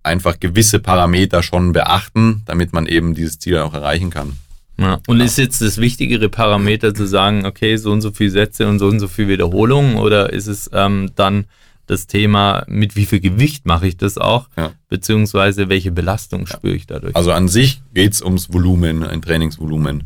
einfach 0.03 0.39
gewisse 0.39 0.79
Parameter 0.79 1.43
schon 1.43 1.73
beachten, 1.73 2.43
damit 2.47 2.73
man 2.73 2.87
eben 2.87 3.15
dieses 3.15 3.39
Ziel 3.39 3.59
auch 3.59 3.75
erreichen 3.75 4.11
kann. 4.11 4.37
Ja. 4.79 4.99
Und 5.07 5.21
ist 5.21 5.39
jetzt 5.39 5.63
das 5.63 5.79
wichtigere 5.79 6.29
Parameter 6.29 6.95
zu 6.95 7.07
sagen, 7.07 7.47
okay, 7.47 7.77
so 7.77 7.93
und 7.93 8.03
so 8.03 8.11
viele 8.11 8.31
Sätze 8.31 8.69
und 8.69 8.79
so 8.79 8.87
und 8.89 9.01
so 9.01 9.09
viele 9.09 9.29
Wiederholungen 9.29 9.97
oder 9.97 10.33
ist 10.33 10.47
es 10.49 10.69
ähm, 10.73 11.11
dann 11.15 11.47
das 11.87 12.07
Thema, 12.07 12.65
mit 12.67 12.97
wie 12.97 13.07
viel 13.07 13.21
Gewicht 13.21 13.65
mache 13.65 13.87
ich 13.87 13.97
das 13.97 14.19
auch, 14.19 14.49
Ja. 14.57 14.73
beziehungsweise 14.89 15.69
welche 15.69 15.93
Belastung 15.93 16.47
spüre 16.47 16.75
ich 16.75 16.87
dadurch? 16.87 17.15
Also 17.15 17.33
an 17.33 17.49
sich 17.49 17.81
geht's 17.95 18.21
ums 18.23 18.53
Volumen, 18.53 19.05
ein 19.05 19.23
Trainingsvolumen. 19.23 20.05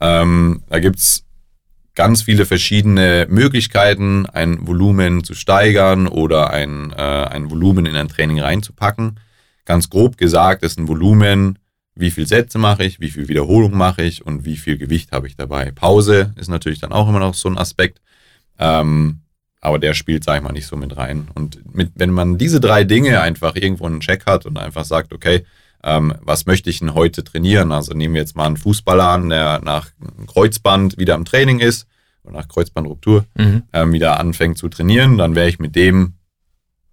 Ähm, 0.00 0.62
da 0.68 0.78
gibt's 0.80 1.24
ganz 1.94 2.22
viele 2.22 2.46
verschiedene 2.46 3.26
Möglichkeiten, 3.30 4.26
ein 4.26 4.66
Volumen 4.66 5.22
zu 5.24 5.34
steigern 5.34 6.08
oder 6.08 6.50
ein, 6.50 6.92
äh, 6.92 6.96
ein 7.00 7.50
Volumen 7.50 7.86
in 7.86 7.94
ein 7.96 8.08
Training 8.08 8.40
reinzupacken. 8.40 9.20
Ganz 9.66 9.90
grob 9.90 10.16
gesagt 10.18 10.62
ist 10.64 10.78
ein 10.78 10.88
Volumen, 10.88 11.58
wie 11.94 12.10
viel 12.10 12.26
Sätze 12.26 12.58
mache 12.58 12.84
ich, 12.84 13.00
wie 13.00 13.10
viel 13.10 13.28
Wiederholung 13.28 13.76
mache 13.76 14.02
ich 14.02 14.26
und 14.26 14.44
wie 14.44 14.56
viel 14.56 14.78
Gewicht 14.78 15.12
habe 15.12 15.26
ich 15.26 15.36
dabei. 15.36 15.70
Pause 15.70 16.34
ist 16.36 16.48
natürlich 16.48 16.80
dann 16.80 16.92
auch 16.92 17.08
immer 17.08 17.20
noch 17.20 17.34
so 17.34 17.48
ein 17.48 17.58
Aspekt. 17.58 18.00
Ähm, 18.58 19.20
aber 19.60 19.78
der 19.78 19.94
spielt, 19.94 20.24
sag 20.24 20.36
ich 20.36 20.42
mal, 20.42 20.52
nicht 20.52 20.66
so 20.66 20.76
mit 20.76 20.96
rein. 20.96 21.28
Und 21.34 21.74
mit, 21.74 21.92
wenn 21.94 22.10
man 22.10 22.36
diese 22.36 22.60
drei 22.60 22.84
Dinge 22.84 23.20
einfach 23.20 23.56
irgendwo 23.56 23.86
einen 23.86 24.00
Check 24.00 24.26
hat 24.26 24.44
und 24.44 24.58
einfach 24.58 24.84
sagt, 24.84 25.12
okay, 25.12 25.44
ähm, 25.82 26.14
was 26.20 26.46
möchte 26.46 26.68
ich 26.68 26.80
denn 26.80 26.94
heute 26.94 27.24
trainieren? 27.24 27.72
Also 27.72 27.94
nehmen 27.94 28.14
wir 28.14 28.20
jetzt 28.20 28.36
mal 28.36 28.46
einen 28.46 28.56
Fußballer 28.56 29.08
an, 29.08 29.28
der 29.30 29.60
nach 29.62 29.90
Kreuzband 30.26 30.98
wieder 30.98 31.14
am 31.14 31.24
Training 31.24 31.60
ist 31.60 31.86
oder 32.24 32.34
nach 32.34 32.48
Kreuzbandruptur 32.48 33.24
Mhm. 33.36 33.62
ähm, 33.72 33.92
wieder 33.92 34.18
anfängt 34.18 34.58
zu 34.58 34.68
trainieren, 34.68 35.16
dann 35.18 35.34
werde 35.34 35.50
ich 35.50 35.58
mit 35.58 35.76
dem 35.76 36.14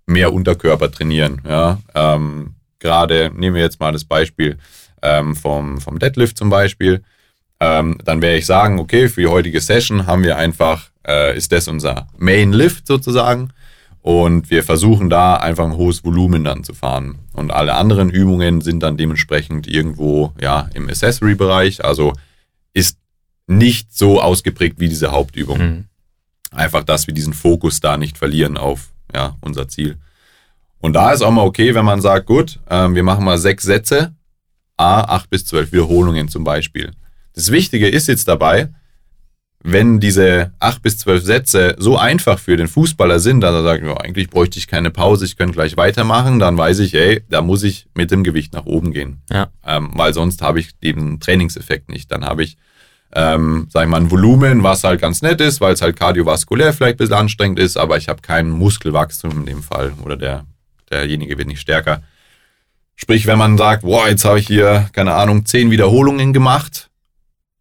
mehr 0.06 0.34
Unterkörper 0.34 0.92
trainieren. 0.92 1.42
Ja? 1.48 1.80
Ähm, 1.96 2.56
Gerade 2.80 3.32
nehmen 3.36 3.56
wir 3.56 3.64
jetzt 3.64 3.80
mal 3.80 3.92
das 3.92 4.06
Beispiel 4.06 4.58
ähm, 5.02 5.36
vom, 5.36 5.80
vom 5.80 6.00
Deadlift 6.00 6.38
zum 6.38 6.50
Beispiel. 6.50 7.02
Ähm, 7.60 7.98
dann 8.04 8.22
werde 8.22 8.38
ich 8.38 8.46
sagen, 8.46 8.80
okay, 8.80 9.08
für 9.08 9.22
die 9.22 9.28
heutige 9.28 9.62
Session 9.62 10.08
haben 10.08 10.24
wir 10.24 10.38
einfach, 10.38 10.90
äh, 11.08 11.38
ist 11.38 11.52
das 11.52 11.68
unser 11.68 12.08
Main 12.18 12.54
Lift 12.54 12.88
sozusagen. 12.88 13.52
Und 14.02 14.50
wir 14.50 14.64
versuchen 14.64 15.12
da 15.12 15.36
einfach 15.36 15.66
ein 15.66 15.78
hohes 15.78 16.04
Volumen 16.04 16.44
dann 16.44 16.64
zu 16.64 16.74
fahren. 16.74 17.20
Und 17.34 17.52
alle 17.52 17.76
anderen 17.76 18.10
Übungen 18.10 18.62
sind 18.62 18.82
dann 18.82 18.98
dementsprechend 18.98 19.68
irgendwo 19.68 20.34
ja, 20.42 20.70
im 20.74 20.90
Accessory-Bereich. 20.90 21.86
Also 21.86 22.14
ist 22.74 22.98
nicht 23.46 23.96
so 23.96 24.20
ausgeprägt 24.20 24.80
wie 24.80 24.90
diese 24.90 25.12
Hauptübung. 25.12 25.60
Mhm. 25.60 25.86
Einfach, 26.52 26.84
dass 26.84 27.06
wir 27.06 27.14
diesen 27.14 27.34
Fokus 27.34 27.80
da 27.80 27.96
nicht 27.98 28.18
verlieren 28.18 28.58
auf 28.58 28.90
ja, 29.14 29.36
unser 29.42 29.68
Ziel. 29.68 29.98
Und 30.80 30.94
da 30.94 31.12
ist 31.12 31.22
auch 31.22 31.32
mal 31.32 31.46
okay, 31.46 31.76
wenn 31.76 31.86
man 31.86 32.02
sagt, 32.02 32.26
gut, 32.26 32.60
ähm, 32.70 32.96
wir 32.96 33.04
machen 33.04 33.24
mal 33.24 33.38
sechs 33.38 33.64
Sätze, 33.64 34.14
A, 34.82 35.02
acht 35.02 35.30
bis 35.30 35.46
zwölf 35.46 35.72
Wiederholungen 35.72 36.28
zum 36.28 36.44
Beispiel. 36.44 36.92
Das 37.34 37.52
Wichtige 37.52 37.88
ist 37.88 38.08
jetzt 38.08 38.28
dabei, 38.28 38.70
wenn 39.64 40.00
diese 40.00 40.54
acht 40.60 40.82
bis 40.82 40.98
zwölf 40.98 41.24
Sätze 41.24 41.76
so 41.78 41.98
einfach 41.98 42.40
für 42.40 42.58
den 42.58 42.68
Fußballer 42.68 43.20
sind, 43.20 43.42
dass 43.42 43.54
er 43.54 43.62
sagt, 43.62 43.84
ja, 43.84 43.96
eigentlich 43.98 44.30
bräuchte 44.32 44.58
ich 44.58 44.68
keine 44.68 44.90
Pause, 44.90 45.26
ich 45.26 45.38
könnte 45.38 45.54
gleich 45.54 45.78
weitermachen, 45.78 46.40
dann 46.40 46.58
weiß 46.58 46.80
ich, 46.80 46.96
ey, 46.96 47.22
da 47.30 47.44
muss 47.44 47.62
ich 47.62 47.86
mit 47.94 48.10
dem 48.10 48.24
Gewicht 48.24 48.54
nach 48.54 48.66
oben 48.66 48.92
gehen. 48.92 49.22
Ja. 49.30 49.50
Ähm, 49.64 49.92
weil 49.94 50.16
sonst 50.16 50.42
habe 50.42 50.60
ich 50.60 50.78
den 50.80 51.20
Trainingseffekt 51.20 51.90
nicht. 51.90 52.12
Dann 52.12 52.26
habe 52.26 52.44
ich, 52.44 52.58
ähm, 53.14 53.68
sag 53.70 53.84
ich 53.84 53.90
mal, 53.90 53.98
ein 54.02 54.10
Volumen, 54.10 54.64
was 54.64 54.84
halt 54.84 55.00
ganz 55.00 55.22
nett 55.22 55.42
ist, 55.42 55.62
weil 55.62 55.76
es 55.76 55.84
halt 55.84 55.96
kardiovaskulär 55.96 56.74
vielleicht 56.74 56.96
ein 56.96 56.98
bisschen 56.98 57.14
anstrengend 57.14 57.60
ist, 57.60 57.78
aber 57.78 57.98
ich 57.98 58.10
habe 58.10 58.24
kein 58.24 58.50
Muskelwachstum 58.50 59.42
in 59.42 59.46
dem 59.46 59.62
Fall 59.62 59.94
oder 60.04 60.18
der, 60.18 60.46
derjenige 60.90 61.38
wird 61.38 61.48
nicht 61.48 61.62
stärker. 61.62 62.02
Sprich, 63.02 63.26
wenn 63.26 63.40
man 63.40 63.58
sagt, 63.58 63.82
boah, 63.82 64.08
jetzt 64.08 64.26
habe 64.26 64.40
ich 64.40 64.46
hier, 64.46 64.88
keine 64.94 65.16
Ahnung, 65.16 65.46
zehn 65.48 65.72
Wiederholungen 65.72 66.34
gemacht 66.34 66.92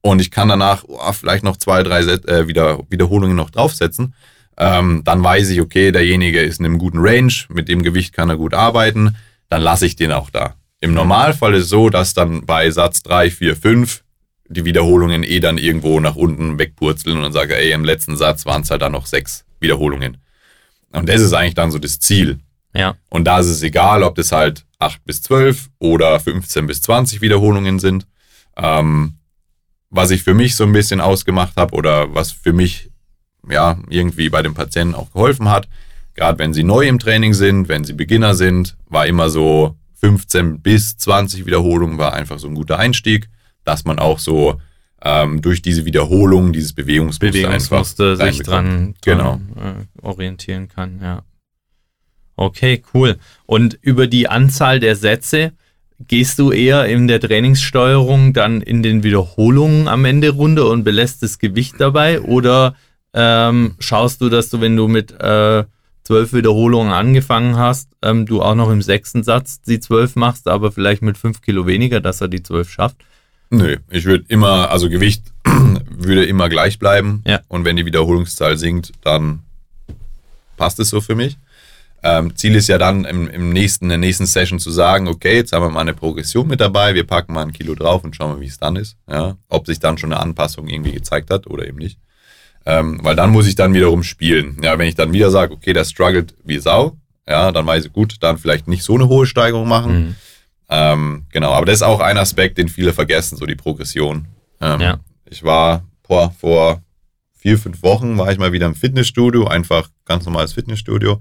und 0.02 0.20
ich 0.20 0.30
kann 0.30 0.48
danach 0.48 0.84
oh, 0.86 1.12
vielleicht 1.12 1.44
noch 1.44 1.56
zwei, 1.56 1.82
drei 1.82 2.02
Set, 2.02 2.28
äh, 2.28 2.46
wieder, 2.46 2.80
Wiederholungen 2.90 3.36
noch 3.36 3.48
draufsetzen, 3.48 4.14
ähm, 4.58 5.00
dann 5.04 5.24
weiß 5.24 5.48
ich, 5.48 5.62
okay, 5.62 5.92
derjenige 5.92 6.40
ist 6.40 6.60
in 6.60 6.66
einem 6.66 6.76
guten 6.76 6.98
Range, 6.98 7.32
mit 7.48 7.68
dem 7.68 7.82
Gewicht 7.82 8.12
kann 8.12 8.28
er 8.28 8.36
gut 8.36 8.52
arbeiten, 8.52 9.16
dann 9.48 9.62
lasse 9.62 9.86
ich 9.86 9.96
den 9.96 10.12
auch 10.12 10.28
da. 10.28 10.56
Im 10.80 10.92
Normalfall 10.92 11.54
ist 11.54 11.64
es 11.64 11.70
so, 11.70 11.88
dass 11.88 12.12
dann 12.12 12.44
bei 12.44 12.70
Satz 12.70 13.02
3, 13.02 13.30
4, 13.30 13.56
5 13.56 14.04
die 14.48 14.66
Wiederholungen 14.66 15.22
eh 15.22 15.40
dann 15.40 15.56
irgendwo 15.56 16.00
nach 16.00 16.16
unten 16.16 16.58
wegpurzeln 16.58 17.16
und 17.16 17.22
dann 17.22 17.32
sage, 17.32 17.56
ey, 17.56 17.72
im 17.72 17.84
letzten 17.84 18.16
Satz 18.16 18.44
waren 18.44 18.62
es 18.62 18.70
halt 18.70 18.82
dann 18.82 18.92
noch 18.92 19.06
sechs 19.06 19.46
Wiederholungen. 19.58 20.18
Und 20.92 21.08
das 21.08 21.22
ist 21.22 21.32
eigentlich 21.32 21.54
dann 21.54 21.70
so 21.70 21.78
das 21.78 21.98
Ziel. 21.98 22.40
Ja. 22.74 22.96
Und 23.08 23.24
da 23.24 23.40
ist 23.40 23.46
es 23.46 23.62
egal, 23.62 24.02
ob 24.02 24.14
das 24.14 24.32
halt 24.32 24.64
8 24.78 25.04
bis 25.04 25.22
12 25.22 25.70
oder 25.78 26.18
15 26.20 26.66
bis 26.66 26.82
20 26.82 27.20
Wiederholungen 27.20 27.78
sind. 27.78 28.06
Ähm, 28.56 29.14
was 29.90 30.10
ich 30.10 30.22
für 30.22 30.34
mich 30.34 30.54
so 30.54 30.64
ein 30.64 30.72
bisschen 30.72 31.00
ausgemacht 31.00 31.56
habe 31.56 31.74
oder 31.74 32.14
was 32.14 32.30
für 32.30 32.52
mich 32.52 32.90
ja 33.48 33.78
irgendwie 33.88 34.28
bei 34.28 34.42
den 34.42 34.54
Patienten 34.54 34.94
auch 34.94 35.12
geholfen 35.12 35.48
hat, 35.48 35.68
gerade 36.14 36.38
wenn 36.38 36.54
sie 36.54 36.62
neu 36.62 36.86
im 36.86 36.98
Training 36.98 37.34
sind, 37.34 37.68
wenn 37.68 37.84
sie 37.84 37.92
Beginner 37.92 38.34
sind, 38.34 38.76
war 38.86 39.06
immer 39.06 39.30
so 39.30 39.76
15 40.00 40.60
bis 40.60 40.96
20 40.96 41.46
Wiederholungen 41.46 41.98
war 41.98 42.14
einfach 42.14 42.38
so 42.38 42.48
ein 42.48 42.54
guter 42.54 42.78
Einstieg, 42.78 43.28
dass 43.64 43.84
man 43.84 43.98
auch 43.98 44.18
so 44.18 44.60
ähm, 45.02 45.42
durch 45.42 45.62
diese 45.62 45.84
Wiederholung, 45.84 46.52
dieses 46.52 46.72
Bewegungsmuster, 46.72 47.32
Bewegungsmuster 47.32 48.16
sich 48.16 48.42
dran, 48.42 48.94
genau. 49.02 49.40
dran 49.54 49.86
äh, 50.02 50.06
orientieren 50.06 50.68
kann, 50.68 51.00
ja. 51.02 51.22
Okay, 52.40 52.82
cool. 52.94 53.18
Und 53.44 53.78
über 53.82 54.06
die 54.06 54.26
Anzahl 54.26 54.80
der 54.80 54.96
Sätze 54.96 55.52
gehst 56.08 56.38
du 56.38 56.52
eher 56.52 56.86
in 56.86 57.06
der 57.06 57.20
Trainingssteuerung 57.20 58.32
dann 58.32 58.62
in 58.62 58.82
den 58.82 59.02
Wiederholungen 59.02 59.88
am 59.88 60.06
Ende 60.06 60.30
runter 60.30 60.70
und 60.70 60.82
belässt 60.82 61.22
das 61.22 61.38
Gewicht 61.38 61.74
dabei 61.76 62.22
oder 62.22 62.76
ähm, 63.12 63.74
schaust 63.78 64.22
du, 64.22 64.30
dass 64.30 64.48
du, 64.48 64.62
wenn 64.62 64.74
du 64.74 64.88
mit 64.88 65.12
äh, 65.20 65.64
zwölf 66.02 66.32
Wiederholungen 66.32 66.94
angefangen 66.94 67.58
hast, 67.58 67.90
ähm, 68.00 68.24
du 68.24 68.40
auch 68.40 68.54
noch 68.54 68.70
im 68.70 68.80
sechsten 68.80 69.22
Satz 69.22 69.60
die 69.60 69.78
zwölf 69.78 70.16
machst, 70.16 70.48
aber 70.48 70.72
vielleicht 70.72 71.02
mit 71.02 71.18
fünf 71.18 71.42
Kilo 71.42 71.66
weniger, 71.66 72.00
dass 72.00 72.22
er 72.22 72.28
die 72.28 72.42
zwölf 72.42 72.70
schafft? 72.70 72.96
Nö, 73.50 73.76
ich 73.90 74.06
würde 74.06 74.24
immer, 74.28 74.70
also 74.70 74.88
Gewicht 74.88 75.24
würde 75.90 76.24
immer 76.24 76.48
gleich 76.48 76.78
bleiben. 76.78 77.22
Ja. 77.26 77.40
Und 77.48 77.66
wenn 77.66 77.76
die 77.76 77.84
Wiederholungszahl 77.84 78.56
sinkt, 78.56 78.92
dann 79.02 79.40
passt 80.56 80.80
es 80.80 80.88
so 80.88 81.02
für 81.02 81.14
mich. 81.14 81.36
Ähm, 82.02 82.34
Ziel 82.36 82.54
ist 82.54 82.68
ja 82.68 82.78
dann 82.78 83.04
im, 83.04 83.28
im 83.28 83.52
nächsten, 83.52 83.86
in 83.86 83.88
der 83.90 83.98
nächsten 83.98 84.26
Session 84.26 84.58
zu 84.58 84.70
sagen, 84.70 85.06
okay, 85.06 85.36
jetzt 85.36 85.52
haben 85.52 85.62
wir 85.62 85.70
mal 85.70 85.80
eine 85.80 85.92
Progression 85.92 86.48
mit 86.48 86.60
dabei, 86.60 86.94
wir 86.94 87.06
packen 87.06 87.34
mal 87.34 87.42
ein 87.42 87.52
Kilo 87.52 87.74
drauf 87.74 88.04
und 88.04 88.16
schauen 88.16 88.32
mal, 88.32 88.40
wie 88.40 88.46
es 88.46 88.58
dann 88.58 88.76
ist. 88.76 88.96
Ja, 89.08 89.36
ob 89.48 89.66
sich 89.66 89.80
dann 89.80 89.98
schon 89.98 90.12
eine 90.12 90.20
Anpassung 90.22 90.66
irgendwie 90.68 90.92
gezeigt 90.92 91.30
hat 91.30 91.46
oder 91.46 91.66
eben 91.66 91.78
nicht. 91.78 91.98
Ähm, 92.64 93.00
weil 93.02 93.16
dann 93.16 93.30
muss 93.30 93.46
ich 93.46 93.54
dann 93.54 93.74
wiederum 93.74 94.02
spielen. 94.02 94.58
Ja, 94.62 94.78
wenn 94.78 94.88
ich 94.88 94.94
dann 94.94 95.12
wieder 95.12 95.30
sage, 95.30 95.52
okay, 95.52 95.72
der 95.72 95.84
struggelt 95.84 96.34
wie 96.44 96.58
Sau, 96.58 96.96
ja, 97.28 97.52
dann 97.52 97.66
weiß 97.66 97.86
ich 97.86 97.92
gut, 97.92 98.16
dann 98.20 98.38
vielleicht 98.38 98.68
nicht 98.68 98.82
so 98.82 98.94
eine 98.94 99.08
hohe 99.08 99.26
Steigerung 99.26 99.68
machen. 99.68 99.92
Mhm. 99.92 100.16
Ähm, 100.68 101.26
genau, 101.32 101.52
aber 101.52 101.66
das 101.66 101.76
ist 101.76 101.82
auch 101.82 102.00
ein 102.00 102.16
Aspekt, 102.16 102.58
den 102.58 102.68
viele 102.68 102.92
vergessen, 102.92 103.36
so 103.36 103.44
die 103.44 103.56
Progression. 103.56 104.26
Ähm, 104.60 104.80
Ja. 104.80 105.00
Ich 105.28 105.42
war 105.42 105.84
boah, 106.06 106.32
vor 106.38 106.82
vier, 107.34 107.56
fünf 107.58 107.82
Wochen 107.82 108.18
war 108.18 108.30
ich 108.32 108.38
mal 108.38 108.52
wieder 108.52 108.66
im 108.66 108.74
Fitnessstudio, 108.74 109.46
einfach 109.46 109.88
ganz 110.04 110.24
normales 110.26 110.52
Fitnessstudio. 110.52 111.20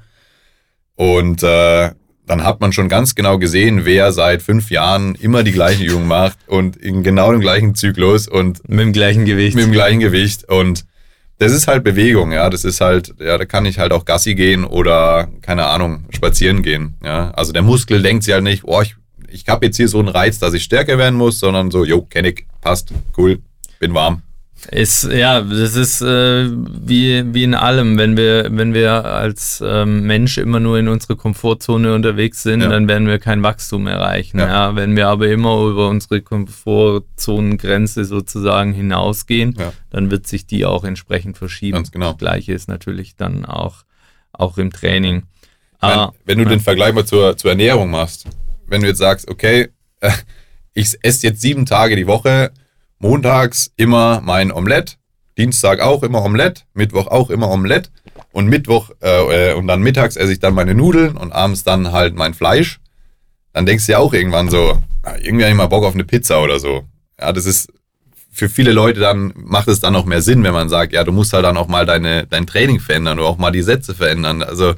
Und 0.99 1.43
äh, 1.43 1.91
dann 2.25 2.43
hat 2.43 2.59
man 2.59 2.73
schon 2.73 2.89
ganz 2.89 3.15
genau 3.15 3.37
gesehen, 3.39 3.85
wer 3.85 4.11
seit 4.11 4.41
fünf 4.41 4.69
Jahren 4.69 5.15
immer 5.15 5.43
die 5.43 5.53
gleichen 5.53 5.85
Übungen 5.85 6.09
macht 6.09 6.37
und 6.45 6.75
in 6.75 7.03
genau 7.03 7.31
dem 7.31 7.39
gleichen 7.39 7.73
Zyklus 7.73 8.27
und 8.27 8.67
Mit 8.67 8.81
dem 8.81 8.91
gleichen 8.91 9.23
Gewicht. 9.23 9.55
mit 9.55 9.63
dem 9.63 9.71
gleichen 9.71 10.01
Gewicht. 10.01 10.49
Und 10.49 10.83
das 11.37 11.53
ist 11.53 11.69
halt 11.69 11.85
Bewegung, 11.85 12.33
ja. 12.33 12.49
Das 12.49 12.65
ist 12.65 12.81
halt, 12.81 13.13
ja, 13.17 13.37
da 13.37 13.45
kann 13.45 13.65
ich 13.65 13.79
halt 13.79 13.93
auch 13.93 14.03
Gassi 14.03 14.35
gehen 14.35 14.65
oder, 14.65 15.29
keine 15.41 15.67
Ahnung, 15.67 16.03
spazieren 16.09 16.63
gehen. 16.63 16.97
Ja. 17.01 17.31
Also 17.31 17.53
der 17.53 17.61
Muskel 17.61 18.01
denkt 18.01 18.25
sich 18.25 18.33
halt 18.33 18.43
nicht, 18.43 18.65
oh, 18.65 18.81
ich, 18.81 18.97
ich 19.29 19.47
habe 19.47 19.67
jetzt 19.67 19.77
hier 19.77 19.87
so 19.87 19.99
einen 19.99 20.09
Reiz, 20.09 20.37
dass 20.37 20.53
ich 20.53 20.63
stärker 20.63 20.97
werden 20.97 21.15
muss, 21.15 21.39
sondern 21.39 21.71
so, 21.71 21.85
jo, 21.85 22.01
kenn 22.01 22.25
ich, 22.25 22.45
passt, 22.59 22.89
cool, 23.17 23.39
bin 23.79 23.93
warm. 23.93 24.21
Ist, 24.71 25.05
ja, 25.05 25.41
das 25.41 25.75
ist 25.75 26.01
äh, 26.01 26.49
wie, 26.51 27.23
wie 27.33 27.43
in 27.43 27.55
allem. 27.55 27.97
Wenn 27.97 28.17
wir, 28.17 28.47
wenn 28.51 28.73
wir 28.73 29.05
als 29.05 29.63
ähm, 29.65 30.03
Mensch 30.03 30.37
immer 30.37 30.59
nur 30.59 30.77
in 30.77 30.87
unserer 30.89 31.15
Komfortzone 31.15 31.93
unterwegs 31.95 32.43
sind, 32.43 32.61
Ja. 32.61 32.67
dann 32.67 32.87
werden 32.87 33.07
wir 33.07 33.19
kein 33.19 33.41
Wachstum 33.41 33.87
erreichen. 33.87 34.37
Ja. 34.39 34.47
Ja. 34.47 34.75
wenn 34.75 34.95
wir 34.95 35.07
aber 35.07 35.27
immer 35.29 35.65
über 35.67 35.87
unsere 35.89 36.21
Komfortzonengrenze 36.21 38.05
sozusagen 38.05 38.73
hinausgehen, 38.73 39.55
Ja. 39.57 39.73
dann 39.89 40.11
wird 40.11 40.27
sich 40.27 40.45
die 40.45 40.65
auch 40.65 40.83
entsprechend 40.83 41.37
verschieben. 41.37 41.75
Ganz 41.77 41.91
genau. 41.91 42.09
Das 42.11 42.17
Gleiche 42.19 42.53
ist 42.53 42.67
natürlich 42.67 43.15
dann 43.15 43.45
auch, 43.45 43.83
auch 44.33 44.57
im 44.57 44.71
Training. 44.71 45.23
Ich 45.75 45.81
mein, 45.81 45.97
Ah, 45.97 46.13
wenn 46.25 46.37
du 46.37 46.45
den 46.45 46.59
Vergleich 46.59 46.93
mal 46.93 47.05
zur, 47.05 47.37
zur 47.37 47.51
Ernährung 47.51 47.89
machst, 47.89 48.25
wenn 48.67 48.81
du 48.81 48.87
jetzt 48.87 48.97
sagst, 48.99 49.29
okay, 49.29 49.69
ich 50.73 50.97
esse 51.01 51.27
jetzt 51.27 51.41
sieben 51.41 51.65
Tage 51.65 51.95
die 51.95 52.07
Woche, 52.07 52.51
montags 52.99 53.71
immer 53.75 54.21
mein 54.23 54.51
Omelett, 54.51 54.97
Dienstag 55.37 55.79
auch 55.81 56.03
immer 56.03 56.23
Omelett, 56.23 56.65
Mittwoch 56.73 57.07
auch 57.07 57.29
immer 57.29 57.49
Omelett 57.49 57.91
und 58.31 58.47
Mittwoch 58.47 58.91
äh, 59.01 59.51
äh, 59.51 59.53
und 59.53 59.67
dann 59.67 59.81
mittags 59.81 60.15
esse 60.15 60.33
ich 60.33 60.39
dann 60.39 60.53
meine 60.53 60.75
Nudeln 60.75 61.17
und 61.17 61.31
abends 61.31 61.63
dann 61.63 61.91
halt 61.91 62.15
mein 62.15 62.33
Fleisch, 62.33 62.79
dann 63.53 63.65
denkst 63.65 63.85
du 63.85 63.93
ja 63.93 63.97
auch 63.99 64.13
irgendwann 64.13 64.49
so, 64.49 64.81
ah, 65.03 65.15
irgendwie 65.21 65.45
habe 65.45 65.51
ich 65.51 65.57
mal 65.57 65.67
Bock 65.67 65.85
auf 65.85 65.93
eine 65.93 66.03
Pizza 66.03 66.41
oder 66.41 66.59
so. 66.59 66.83
Ja, 67.19 67.31
das 67.31 67.45
ist 67.45 67.71
für 68.31 68.49
viele 68.49 68.71
Leute 68.71 68.99
dann 68.99 69.33
macht 69.35 69.67
es 69.67 69.79
dann 69.79 69.95
auch 69.95 70.05
mehr 70.05 70.21
Sinn, 70.21 70.43
wenn 70.43 70.53
man 70.53 70.69
sagt, 70.69 70.93
ja, 70.93 71.03
du 71.03 71.11
musst 71.11 71.33
halt 71.33 71.45
dann 71.45 71.57
auch 71.57 71.67
mal 71.67 71.85
deine, 71.85 72.27
dein 72.27 72.45
Training 72.45 72.79
verändern 72.79 73.19
oder 73.19 73.27
auch 73.27 73.37
mal 73.37 73.51
die 73.51 73.63
Sätze 73.63 73.95
verändern. 73.95 74.43
Also 74.43 74.75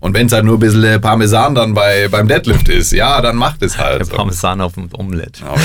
und 0.00 0.14
wenn 0.14 0.26
es 0.26 0.32
halt 0.32 0.44
nur 0.44 0.56
ein 0.56 0.60
bisschen 0.60 0.84
äh, 0.84 0.98
Parmesan 0.98 1.54
dann 1.54 1.74
bei, 1.74 2.08
beim 2.08 2.28
Deadlift 2.28 2.68
ist, 2.68 2.92
ja, 2.92 3.20
dann 3.20 3.36
macht 3.36 3.62
es 3.62 3.78
halt. 3.78 4.00
der 4.00 4.16
Parmesan 4.16 4.60
auf 4.60 4.74
dem 4.74 4.88
Omelett. 4.92 5.42
Aber, 5.42 5.60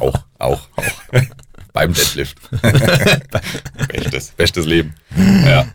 auch, 0.00 0.24
auch, 0.38 0.68
auch. 0.76 1.20
beim 1.72 1.92
Deadlift. 1.92 2.38
bestes, 3.88 4.30
bestes 4.30 4.66
Leben. 4.66 4.94
Ja. 5.16 5.66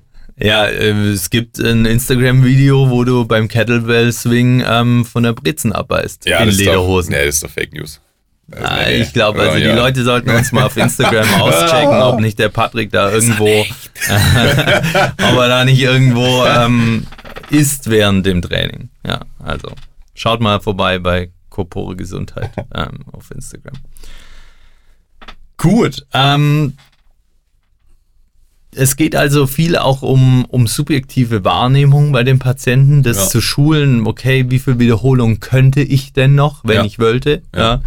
Ja, 0.42 0.66
äh, 0.66 0.92
es 1.10 1.30
gibt 1.30 1.60
ein 1.60 1.86
Instagram-Video, 1.86 2.90
wo 2.90 3.04
du 3.04 3.26
beim 3.26 3.50
Kettlebell-Swing 3.50 4.64
ähm, 4.66 5.06
von 5.06 5.24
der 5.24 5.34
Brezen 5.34 5.74
abbeißt. 5.74 6.26
ja 6.28 6.40
in 6.40 6.48
das 6.48 6.58
Lederhosen. 6.58 7.14
Ist 7.14 7.18
doch, 7.18 7.20
nee, 7.20 7.26
das 7.26 7.36
ist 7.36 7.44
doch 7.44 7.50
Fake 7.50 7.74
News. 7.74 8.00
Ah, 8.56 8.80
nee. 8.88 9.02
ich 9.02 9.14
glaube, 9.14 9.42
also 9.42 9.58
die 9.58 9.66
ja. 9.66 9.76
Leute 9.76 10.04
sollten 10.04 10.30
uns 10.32 10.52
mal 10.52 10.64
auf 10.64 10.78
Instagram 10.78 11.28
auschecken, 11.42 12.02
ob 12.02 12.20
nicht 12.20 12.40
der 12.40 12.50
Patrick 12.50 12.92
da 12.92 13.12
irgendwo, 13.12 13.46
ob 14.08 15.38
er 15.38 15.48
da 15.48 15.66
nicht 15.66 15.82
irgendwo 15.82 16.46
ähm, 16.46 17.06
ist 17.50 17.90
während 17.90 18.26
dem 18.26 18.42
Training. 18.42 18.90
Ja, 19.06 19.22
also 19.44 19.74
schaut 20.16 20.42
mal 20.42 20.60
vorbei 20.62 21.00
bei 21.00 21.30
Corpore 21.50 21.96
Gesundheit 21.96 22.52
ähm, 22.76 23.00
auf 23.12 23.32
Instagram. 23.32 23.76
Gut, 25.58 26.06
ähm, 26.14 26.74
es 28.76 28.96
geht 28.96 29.16
also 29.16 29.48
viel 29.48 29.78
auch 29.78 30.04
um, 30.04 30.46
um 30.46 30.68
subjektive 30.68 31.44
Wahrnehmung 31.44 32.12
bei 32.12 32.24
den 32.24 32.40
Patienten, 32.40 33.02
das 33.04 33.18
Ja. 33.18 33.28
zu 33.28 33.42
schulen, 33.42 34.06
okay, 34.06 34.46
wie 34.50 34.60
viel 34.60 34.80
Wiederholung 34.80 35.40
könnte 35.40 35.82
ich 35.82 36.14
denn 36.14 36.36
noch, 36.36 36.64
wenn 36.64 36.76
Ja. 36.78 36.84
ich 36.86 37.00
wollte? 37.00 37.42
Ja. 37.54 37.82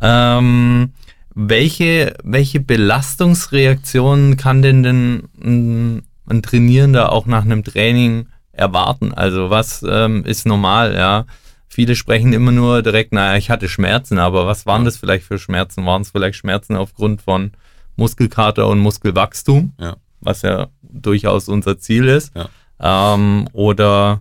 Ja. 0.00 0.38
Ähm, 0.38 0.92
welche, 1.34 2.14
welche 2.24 2.60
Belastungsreaktionen 2.60 4.36
kann 4.36 4.62
denn, 4.62 4.82
denn 4.82 5.28
ein, 5.42 6.02
ein 6.28 6.42
Trainierender 6.42 7.12
auch 7.12 7.26
nach 7.26 7.44
einem 7.44 7.62
Training 7.62 8.26
erwarten? 8.52 9.12
Also 9.14 9.48
was 9.50 9.84
ähm, 9.88 10.24
ist 10.24 10.46
normal, 10.46 10.94
ja? 10.94 11.26
Viele 11.74 11.96
sprechen 11.96 12.34
immer 12.34 12.52
nur 12.52 12.82
direkt, 12.82 13.14
naja, 13.14 13.38
ich 13.38 13.48
hatte 13.48 13.66
Schmerzen, 13.66 14.18
aber 14.18 14.46
was 14.46 14.66
waren 14.66 14.84
das 14.84 14.98
vielleicht 14.98 15.24
für 15.24 15.38
Schmerzen? 15.38 15.86
Waren 15.86 16.02
es 16.02 16.10
vielleicht 16.10 16.36
Schmerzen 16.36 16.76
aufgrund 16.76 17.22
von 17.22 17.52
Muskelkater 17.96 18.68
und 18.68 18.78
Muskelwachstum? 18.78 19.72
Ja. 19.80 19.96
was 20.20 20.42
ja 20.42 20.68
durchaus 20.82 21.48
unser 21.48 21.78
Ziel 21.78 22.08
ist. 22.08 22.30
Ja. 22.34 23.14
Ähm, 23.14 23.48
oder 23.54 24.20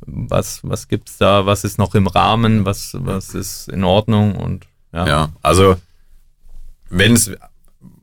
was, 0.00 0.60
was 0.62 0.88
gibt's 0.88 1.16
da, 1.16 1.46
was 1.46 1.64
ist 1.64 1.78
noch 1.78 1.94
im 1.94 2.06
Rahmen, 2.06 2.66
was, 2.66 2.94
was 2.98 3.34
ist 3.34 3.70
in 3.70 3.82
Ordnung 3.82 4.36
und 4.36 4.66
ja. 4.92 5.06
Ja, 5.06 5.28
also 5.40 5.76
wenn 6.90 7.14
es, 7.14 7.30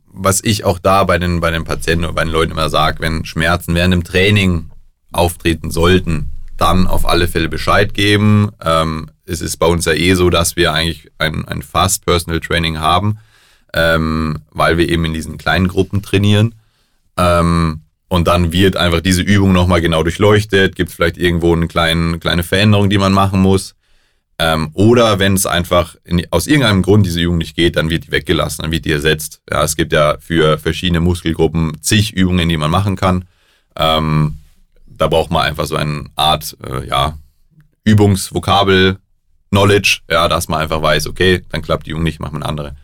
was 0.07 0.43
ich 0.43 0.65
auch 0.65 0.79
da 0.79 1.03
bei 1.03 1.19
den, 1.19 1.39
bei 1.39 1.51
den 1.51 1.65
Patienten 1.65 2.05
oder 2.05 2.13
bei 2.15 2.23
den 2.23 2.33
Leuten 2.33 2.53
immer 2.53 2.71
sage, 2.71 2.99
wenn 3.01 3.25
Schmerzen 3.25 3.75
während 3.75 3.93
dem 3.93 4.03
Training 4.03 4.71
auftreten 5.11 5.69
sollten, 5.69 6.31
dann 6.57 6.87
auf 6.87 7.07
alle 7.07 7.27
Fälle 7.27 7.49
Bescheid 7.49 7.93
geben. 7.93 8.49
Ähm, 8.63 9.09
es 9.25 9.41
ist 9.41 9.57
bei 9.57 9.65
uns 9.65 9.85
ja 9.85 9.93
eh 9.93 10.13
so, 10.13 10.29
dass 10.29 10.55
wir 10.55 10.73
eigentlich 10.73 11.09
ein, 11.17 11.47
ein 11.47 11.61
Fast 11.61 12.05
Personal 12.05 12.39
Training 12.39 12.79
haben, 12.79 13.19
ähm, 13.73 14.39
weil 14.51 14.77
wir 14.77 14.89
eben 14.89 15.05
in 15.05 15.13
diesen 15.13 15.37
kleinen 15.37 15.67
Gruppen 15.67 16.01
trainieren. 16.01 16.55
Ähm, 17.17 17.81
und 18.09 18.27
dann 18.27 18.53
wird 18.53 18.77
einfach 18.77 19.01
diese 19.01 19.21
Übung 19.21 19.51
nochmal 19.51 19.81
genau 19.81 20.01
durchleuchtet, 20.01 20.75
gibt 20.75 20.89
es 20.89 20.95
vielleicht 20.95 21.17
irgendwo 21.17 21.53
eine 21.53 21.67
kleine, 21.67 22.19
kleine 22.19 22.43
Veränderung, 22.43 22.89
die 22.89 22.97
man 22.97 23.11
machen 23.11 23.41
muss. 23.41 23.75
Ähm, 24.39 24.69
oder 24.73 25.19
wenn 25.19 25.33
es 25.33 25.45
einfach 25.45 25.95
in, 26.03 26.25
aus 26.29 26.47
irgendeinem 26.47 26.83
Grund 26.83 27.05
diese 27.05 27.19
Übung 27.19 27.39
nicht 27.39 27.55
geht, 27.55 27.75
dann 27.75 27.89
wird 27.89 28.05
die 28.05 28.11
weggelassen, 28.11 28.61
dann 28.61 28.71
wird 28.71 28.85
die 28.85 28.91
ersetzt. 28.91 29.41
Ja, 29.49 29.63
es 29.63 29.75
gibt 29.75 29.91
ja 29.91 30.17
für 30.19 30.57
verschiedene 30.59 30.99
Muskelgruppen 30.99 31.81
zig 31.81 32.13
Übungen, 32.13 32.47
die 32.47 32.57
man 32.57 32.71
machen 32.71 32.95
kann. 32.95 33.25
Ähm, 33.75 34.37
da 34.97 35.07
braucht 35.07 35.31
man 35.31 35.43
einfach 35.43 35.65
so 35.65 35.75
eine 35.75 36.05
Art, 36.15 36.57
äh, 36.65 36.87
ja, 36.87 37.17
Übungsvokabel, 37.83 38.97
Knowledge, 39.49 39.99
ja, 40.09 40.27
dass 40.27 40.47
man 40.47 40.61
einfach 40.61 40.81
weiß, 40.81 41.07
okay, 41.07 41.43
dann 41.49 41.61
klappt 41.61 41.87
die 41.87 41.91
Übung 41.91 42.03
nicht, 42.03 42.19
macht 42.19 42.33
man 42.33 42.43
eine 42.43 42.49
andere. 42.49 42.75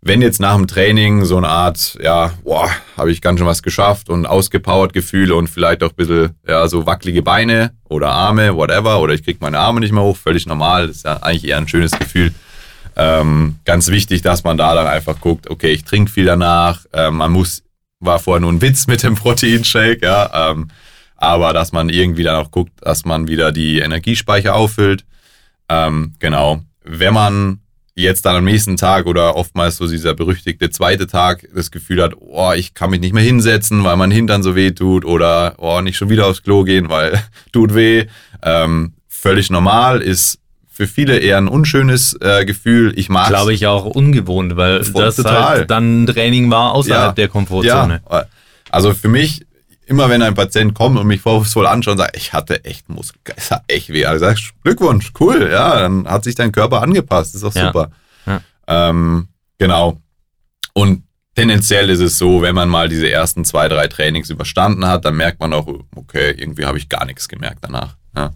Wenn 0.00 0.20
jetzt 0.20 0.40
nach 0.40 0.56
dem 0.56 0.66
Training 0.66 1.24
so 1.24 1.36
eine 1.36 1.48
Art, 1.48 1.96
ja, 2.02 2.32
boah, 2.42 2.68
habe 2.96 3.12
ich 3.12 3.20
ganz 3.20 3.38
schön 3.38 3.46
was 3.46 3.62
geschafft 3.62 4.08
und 4.08 4.26
ausgepowert 4.26 4.92
Gefühle 4.92 5.36
und 5.36 5.48
vielleicht 5.48 5.84
auch 5.84 5.90
ein 5.90 5.96
bisschen, 5.96 6.30
ja, 6.46 6.66
so 6.66 6.86
wackelige 6.86 7.22
Beine 7.22 7.72
oder 7.88 8.10
Arme, 8.10 8.56
whatever, 8.56 9.00
oder 9.00 9.14
ich 9.14 9.22
krieg 9.22 9.40
meine 9.40 9.58
Arme 9.58 9.80
nicht 9.80 9.92
mehr 9.92 10.02
hoch, 10.02 10.16
völlig 10.16 10.46
normal, 10.46 10.88
das 10.88 10.96
ist 10.96 11.04
ja 11.04 11.18
eigentlich 11.18 11.44
eher 11.44 11.58
ein 11.58 11.68
schönes 11.68 11.92
Gefühl. 11.92 12.32
Ähm, 12.96 13.56
ganz 13.64 13.88
wichtig, 13.88 14.22
dass 14.22 14.44
man 14.44 14.56
da 14.56 14.74
dann 14.74 14.86
einfach 14.86 15.20
guckt, 15.20 15.48
okay, 15.48 15.70
ich 15.70 15.84
trinke 15.84 16.10
viel 16.10 16.24
danach, 16.24 16.84
äh, 16.92 17.10
man 17.10 17.30
muss, 17.30 17.62
war 18.00 18.18
vorher 18.18 18.40
nur 18.40 18.52
ein 18.52 18.60
Witz 18.60 18.86
mit 18.86 19.02
dem 19.02 19.14
Proteinshake, 19.14 20.00
ja, 20.02 20.50
ähm, 20.50 20.68
aber 21.22 21.52
dass 21.52 21.70
man 21.70 21.88
irgendwie 21.88 22.24
dann 22.24 22.34
auch 22.34 22.50
guckt, 22.50 22.72
dass 22.80 23.04
man 23.04 23.28
wieder 23.28 23.52
die 23.52 23.78
Energiespeicher 23.78 24.56
auffüllt. 24.56 25.04
Ähm, 25.68 26.14
genau. 26.18 26.62
Wenn 26.82 27.14
man 27.14 27.60
jetzt 27.94 28.26
dann 28.26 28.34
am 28.34 28.44
nächsten 28.44 28.76
Tag 28.76 29.06
oder 29.06 29.36
oftmals 29.36 29.76
so 29.76 29.86
dieser 29.86 30.14
berüchtigte 30.14 30.70
zweite 30.70 31.06
Tag 31.06 31.46
das 31.54 31.70
Gefühl 31.70 32.02
hat, 32.02 32.14
oh, 32.18 32.52
ich 32.56 32.74
kann 32.74 32.90
mich 32.90 33.00
nicht 33.00 33.14
mehr 33.14 33.22
hinsetzen, 33.22 33.84
weil 33.84 33.96
mein 33.96 34.10
Hintern 34.10 34.42
so 34.42 34.56
weh 34.56 34.72
tut 34.72 35.04
oder 35.04 35.54
oh, 35.58 35.80
nicht 35.80 35.96
schon 35.96 36.10
wieder 36.10 36.26
aufs 36.26 36.42
Klo 36.42 36.64
gehen, 36.64 36.88
weil 36.88 37.22
tut 37.52 37.72
weh. 37.72 38.06
Ähm, 38.42 38.94
völlig 39.06 39.48
normal, 39.48 40.02
ist 40.02 40.40
für 40.68 40.88
viele 40.88 41.18
eher 41.18 41.38
ein 41.38 41.46
unschönes 41.46 42.18
äh, 42.20 42.44
Gefühl. 42.44 42.94
Ich 42.96 43.08
mag 43.08 43.28
Glaube 43.28 43.54
ich 43.54 43.68
auch 43.68 43.84
ungewohnt, 43.84 44.56
weil 44.56 44.78
das 44.78 45.16
total. 45.16 45.44
halt 45.44 45.70
dann 45.70 46.06
Training 46.06 46.50
war 46.50 46.72
außerhalb 46.72 47.10
ja, 47.10 47.12
der 47.12 47.28
Komfortzone. 47.28 48.00
Ja. 48.10 48.24
Also 48.70 48.92
für 48.92 49.08
mich, 49.08 49.44
immer 49.92 50.08
wenn 50.08 50.22
ein 50.22 50.34
Patient 50.34 50.74
kommt 50.74 50.98
und 50.98 51.06
mich 51.06 51.20
vorwurfsvoll 51.20 51.66
anschaut 51.66 51.92
und 51.92 51.98
sagt, 51.98 52.16
ich 52.16 52.32
hatte 52.32 52.64
echt 52.64 52.88
Muskel, 52.88 53.20
es 53.36 53.50
hat 53.50 53.62
echt 53.68 53.90
weh. 53.90 54.06
Also 54.06 54.24
sag 54.24 54.38
Glückwunsch, 54.64 55.12
cool, 55.20 55.50
ja, 55.52 55.80
dann 55.80 56.08
hat 56.08 56.24
sich 56.24 56.34
dein 56.34 56.50
Körper 56.50 56.80
angepasst, 56.80 57.34
ist 57.34 57.44
doch 57.44 57.54
ja. 57.54 57.66
super. 57.66 57.90
Ja. 58.26 58.40
Ähm, 58.66 59.28
genau. 59.58 59.98
Und 60.72 61.02
tendenziell 61.34 61.90
ist 61.90 62.00
es 62.00 62.16
so, 62.16 62.40
wenn 62.40 62.54
man 62.54 62.70
mal 62.70 62.88
diese 62.88 63.10
ersten 63.10 63.44
zwei, 63.44 63.68
drei 63.68 63.86
Trainings 63.86 64.30
überstanden 64.30 64.86
hat, 64.86 65.04
dann 65.04 65.14
merkt 65.14 65.40
man 65.40 65.52
auch, 65.52 65.66
okay, 65.94 66.34
irgendwie 66.38 66.64
habe 66.64 66.78
ich 66.78 66.88
gar 66.88 67.04
nichts 67.04 67.28
gemerkt 67.28 67.58
danach. 67.60 67.96
Ja. 68.16 68.30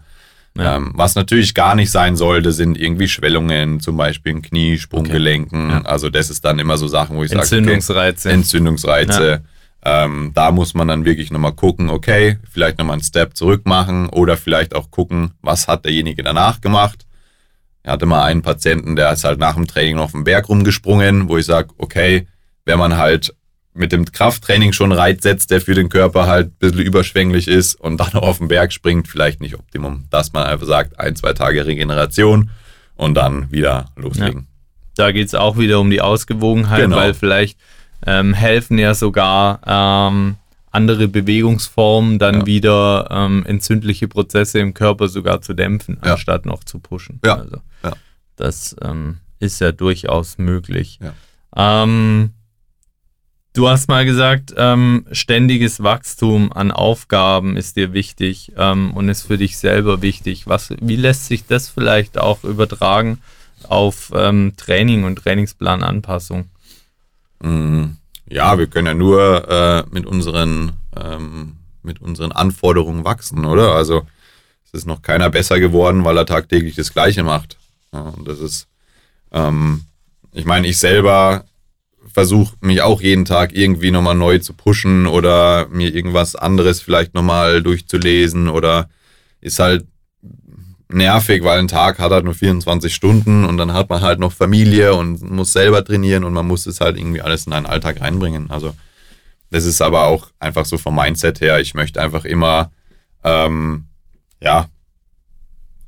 Ja. 0.55 0.75
Ähm, 0.75 0.91
was 0.95 1.15
natürlich 1.15 1.53
gar 1.53 1.75
nicht 1.75 1.91
sein 1.91 2.15
sollte, 2.15 2.51
sind 2.51 2.79
irgendwie 2.79 3.07
Schwellungen, 3.07 3.79
zum 3.79 3.97
Beispiel 3.97 4.31
in 4.31 4.41
Knie, 4.41 4.77
Sprunggelenken. 4.77 5.65
Okay. 5.65 5.81
Ja. 5.83 5.89
Also 5.89 6.09
das 6.09 6.29
ist 6.29 6.45
dann 6.45 6.59
immer 6.59 6.77
so 6.77 6.87
Sachen, 6.87 7.15
wo 7.15 7.23
ich 7.23 7.29
sage, 7.29 7.41
Entzündungsreize. 7.41 8.29
Okay, 8.29 8.35
Entzündungsreize. 8.35 9.43
Ähm, 9.83 10.31
da 10.33 10.51
muss 10.51 10.73
man 10.73 10.87
dann 10.87 11.05
wirklich 11.05 11.31
nochmal 11.31 11.53
gucken, 11.53 11.89
okay, 11.89 12.37
vielleicht 12.49 12.77
nochmal 12.77 12.95
einen 12.95 13.03
Step 13.03 13.37
zurück 13.37 13.65
machen 13.65 14.09
oder 14.09 14.35
vielleicht 14.35 14.75
auch 14.75 14.91
gucken, 14.91 15.31
was 15.41 15.67
hat 15.67 15.85
derjenige 15.85 16.23
danach 16.23 16.61
gemacht. 16.61 17.05
Ich 17.83 17.89
hatte 17.89 18.05
mal 18.05 18.23
einen 18.23 18.41
Patienten, 18.41 18.95
der 18.95 19.13
ist 19.13 19.23
halt 19.23 19.39
nach 19.39 19.55
dem 19.55 19.67
Training 19.67 19.95
noch 19.95 20.05
auf 20.05 20.11
den 20.11 20.25
Berg 20.25 20.49
rumgesprungen, 20.49 21.29
wo 21.29 21.37
ich 21.37 21.45
sage, 21.45 21.69
okay, 21.77 22.27
wenn 22.65 22.79
man 22.79 22.97
halt 22.97 23.33
mit 23.77 23.91
dem 23.91 24.05
Krafttraining 24.05 24.73
schon 24.73 24.91
Reiz 24.91 25.23
setzt, 25.23 25.51
der 25.51 25.61
für 25.61 25.75
den 25.75 25.89
Körper 25.89 26.27
halt 26.27 26.47
ein 26.47 26.55
bisschen 26.59 26.81
überschwänglich 26.81 27.47
ist 27.47 27.75
und 27.75 27.97
dann 27.97 28.13
auf 28.13 28.39
den 28.39 28.47
Berg 28.47 28.73
springt, 28.73 29.07
vielleicht 29.07 29.39
nicht 29.39 29.55
Optimum. 29.55 30.05
Dass 30.09 30.33
man 30.33 30.43
einfach 30.43 30.65
sagt, 30.65 30.99
ein, 30.99 31.15
zwei 31.15 31.33
Tage 31.33 31.65
Regeneration 31.65 32.49
und 32.95 33.13
dann 33.13 33.51
wieder 33.51 33.85
loslegen. 33.95 34.41
Ja. 34.41 34.47
Da 34.95 35.11
geht 35.11 35.27
es 35.27 35.35
auch 35.35 35.57
wieder 35.57 35.79
um 35.79 35.91
die 35.91 36.01
Ausgewogenheit, 36.01 36.81
genau. 36.81 36.97
weil 36.97 37.13
vielleicht 37.13 37.59
ähm, 38.05 38.33
helfen 38.33 38.77
ja 38.77 38.93
sogar 38.93 39.59
ähm, 39.65 40.35
andere 40.71 41.07
Bewegungsformen 41.07 42.19
dann 42.19 42.41
ja. 42.41 42.45
wieder 42.45 43.07
ähm, 43.09 43.45
entzündliche 43.45 44.07
Prozesse 44.07 44.59
im 44.59 44.73
Körper 44.73 45.07
sogar 45.07 45.41
zu 45.41 45.53
dämpfen, 45.53 45.97
ja. 46.03 46.13
anstatt 46.13 46.45
noch 46.45 46.63
zu 46.63 46.79
pushen. 46.79 47.19
Ja. 47.25 47.35
Also, 47.35 47.57
das 48.35 48.75
ähm, 48.83 49.17
ist 49.39 49.59
ja 49.59 49.71
durchaus 49.71 50.37
möglich. 50.37 50.99
Ähm, 51.55 52.31
Du 53.53 53.67
hast 53.67 53.87
mal 53.87 54.05
gesagt, 54.05 54.53
ähm, 54.55 55.07
ständiges 55.11 55.81
Wachstum 55.81 56.53
an 56.53 56.69
Aufgaben 56.69 57.57
ist 57.57 57.75
dir 57.75 57.91
wichtig 57.91 58.51
und 58.55 59.09
ist 59.09 59.23
für 59.23 59.39
dich 59.39 59.57
selber 59.57 60.03
wichtig. 60.03 60.45
Was, 60.45 60.75
wie 60.79 60.95
lässt 60.95 61.25
sich 61.25 61.47
das 61.47 61.67
vielleicht 61.67 62.19
auch 62.19 62.43
übertragen 62.43 63.17
auf 63.67 64.11
Training 64.57 65.05
und 65.05 65.15
Trainingsplananpassung? 65.15 66.45
Mhm. 67.41 67.97
Ja, 68.29 68.57
wir 68.57 68.67
können 68.67 68.87
ja 68.87 68.93
nur 68.93 69.49
äh, 69.49 69.83
mit, 69.89 70.05
unseren, 70.05 70.73
ähm, 70.95 71.57
mit 71.81 72.01
unseren 72.01 72.31
Anforderungen 72.31 73.05
wachsen, 73.05 73.45
oder? 73.45 73.73
Also 73.73 74.05
es 74.65 74.73
ist 74.73 74.85
noch 74.85 75.01
keiner 75.01 75.29
besser 75.29 75.59
geworden, 75.59 76.03
weil 76.03 76.17
er 76.17 76.25
tagtäglich 76.25 76.75
das 76.75 76.91
Gleiche 76.91 77.23
macht. 77.23 77.57
Ja, 77.93 78.01
und 78.01 78.27
das 78.27 78.39
ist, 78.39 78.67
ähm, 79.31 79.85
ich 80.33 80.45
meine, 80.45 80.67
ich 80.67 80.77
selber 80.77 81.45
versuche 82.13 82.55
mich 82.61 82.81
auch 82.81 83.01
jeden 83.01 83.25
Tag 83.25 83.53
irgendwie 83.53 83.91
nochmal 83.91 84.15
neu 84.15 84.39
zu 84.39 84.53
pushen 84.53 85.07
oder 85.07 85.67
mir 85.69 85.93
irgendwas 85.93 86.35
anderes 86.35 86.81
vielleicht 86.81 87.13
nochmal 87.13 87.61
durchzulesen 87.61 88.49
oder 88.49 88.89
ist 89.39 89.59
halt 89.59 89.85
nervig, 90.89 91.43
weil 91.43 91.59
ein 91.59 91.67
Tag 91.67 91.99
hat 91.99 92.11
halt 92.11 92.25
nur 92.25 92.33
24 92.33 92.93
Stunden 92.93 93.45
und 93.45 93.57
dann 93.57 93.73
hat 93.73 93.89
man 93.89 94.01
halt 94.01 94.19
noch 94.19 94.31
Familie 94.31 94.95
und 94.95 95.21
muss 95.29 95.53
selber 95.53 95.83
trainieren 95.83 96.23
und 96.23 96.33
man 96.33 96.47
muss 96.47 96.65
es 96.65 96.79
halt 96.79 96.97
irgendwie 96.97 97.21
alles 97.21 97.45
in 97.45 97.53
einen 97.53 97.65
Alltag 97.65 98.01
reinbringen. 98.01 98.49
Also 98.49 98.73
das 99.49 99.65
ist 99.65 99.81
aber 99.81 100.07
auch 100.07 100.29
einfach 100.39 100.65
so 100.65 100.77
vom 100.77 100.95
Mindset 100.95 101.41
her. 101.41 101.59
Ich 101.59 101.73
möchte 101.73 102.01
einfach 102.01 102.25
immer, 102.25 102.71
ähm, 103.23 103.85
ja, 104.41 104.67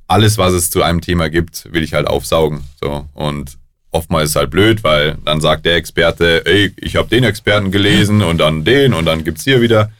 alles, 0.07 0.37
was 0.37 0.53
es 0.53 0.71
zu 0.71 0.81
einem 0.81 1.01
Thema 1.01 1.29
gibt, 1.29 1.71
will 1.71 1.83
ich 1.83 1.93
halt 1.93 2.07
aufsaugen. 2.07 2.63
So 2.81 3.07
und 3.13 3.57
oftmals 3.91 4.25
ist 4.25 4.29
es 4.31 4.35
halt 4.35 4.51
blöd, 4.51 4.83
weil 4.83 5.17
dann 5.25 5.41
sagt 5.41 5.65
der 5.65 5.75
Experte, 5.75 6.45
ey, 6.45 6.73
ich 6.77 6.95
habe 6.95 7.09
den 7.09 7.23
Experten 7.23 7.71
gelesen 7.71 8.21
und 8.21 8.37
dann 8.39 8.63
den 8.63 8.93
und 8.93 9.05
dann 9.05 9.23
gibt 9.23 9.37
es 9.37 9.43
hier 9.43 9.61
wieder. 9.61 9.91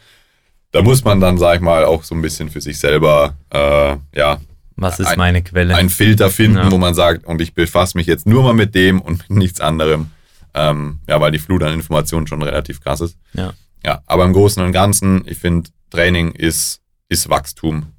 Da 0.71 0.81
muss 0.81 1.03
man 1.03 1.19
dann, 1.19 1.37
sag 1.37 1.55
ich 1.55 1.61
mal, 1.61 1.85
auch 1.85 2.03
so 2.03 2.13
ein 2.13 2.21
bisschen 2.21 2.49
für 2.49 2.61
sich 2.61 2.79
selber, 2.79 3.35
äh, 3.49 3.95
ja. 4.15 4.39
Was 4.81 4.99
ist 4.99 5.07
ein, 5.07 5.17
meine 5.17 5.41
Quelle? 5.43 5.75
Ein 5.75 5.89
Filter 5.89 6.29
finden, 6.29 6.57
ja. 6.57 6.71
wo 6.71 6.77
man 6.77 6.93
sagt, 6.93 7.25
und 7.25 7.41
ich 7.41 7.53
befasse 7.53 7.97
mich 7.97 8.07
jetzt 8.07 8.25
nur 8.25 8.43
mal 8.43 8.53
mit 8.53 8.75
dem 8.75 9.01
und 9.01 9.29
mit 9.29 9.37
nichts 9.37 9.61
anderem. 9.61 10.11
Ähm, 10.53 10.99
ja, 11.07 11.19
weil 11.21 11.31
die 11.31 11.39
Flut 11.39 11.63
an 11.63 11.73
Informationen 11.73 12.27
schon 12.27 12.41
relativ 12.41 12.81
krass 12.81 13.01
ist. 13.01 13.17
Ja. 13.33 13.53
Ja, 13.85 14.01
aber 14.07 14.25
im 14.25 14.33
Großen 14.33 14.63
und 14.63 14.71
Ganzen, 14.71 15.23
ich 15.25 15.37
finde, 15.37 15.69
Training 15.89 16.31
ist, 16.31 16.81
ist 17.07 17.29
Wachstum. 17.29 17.93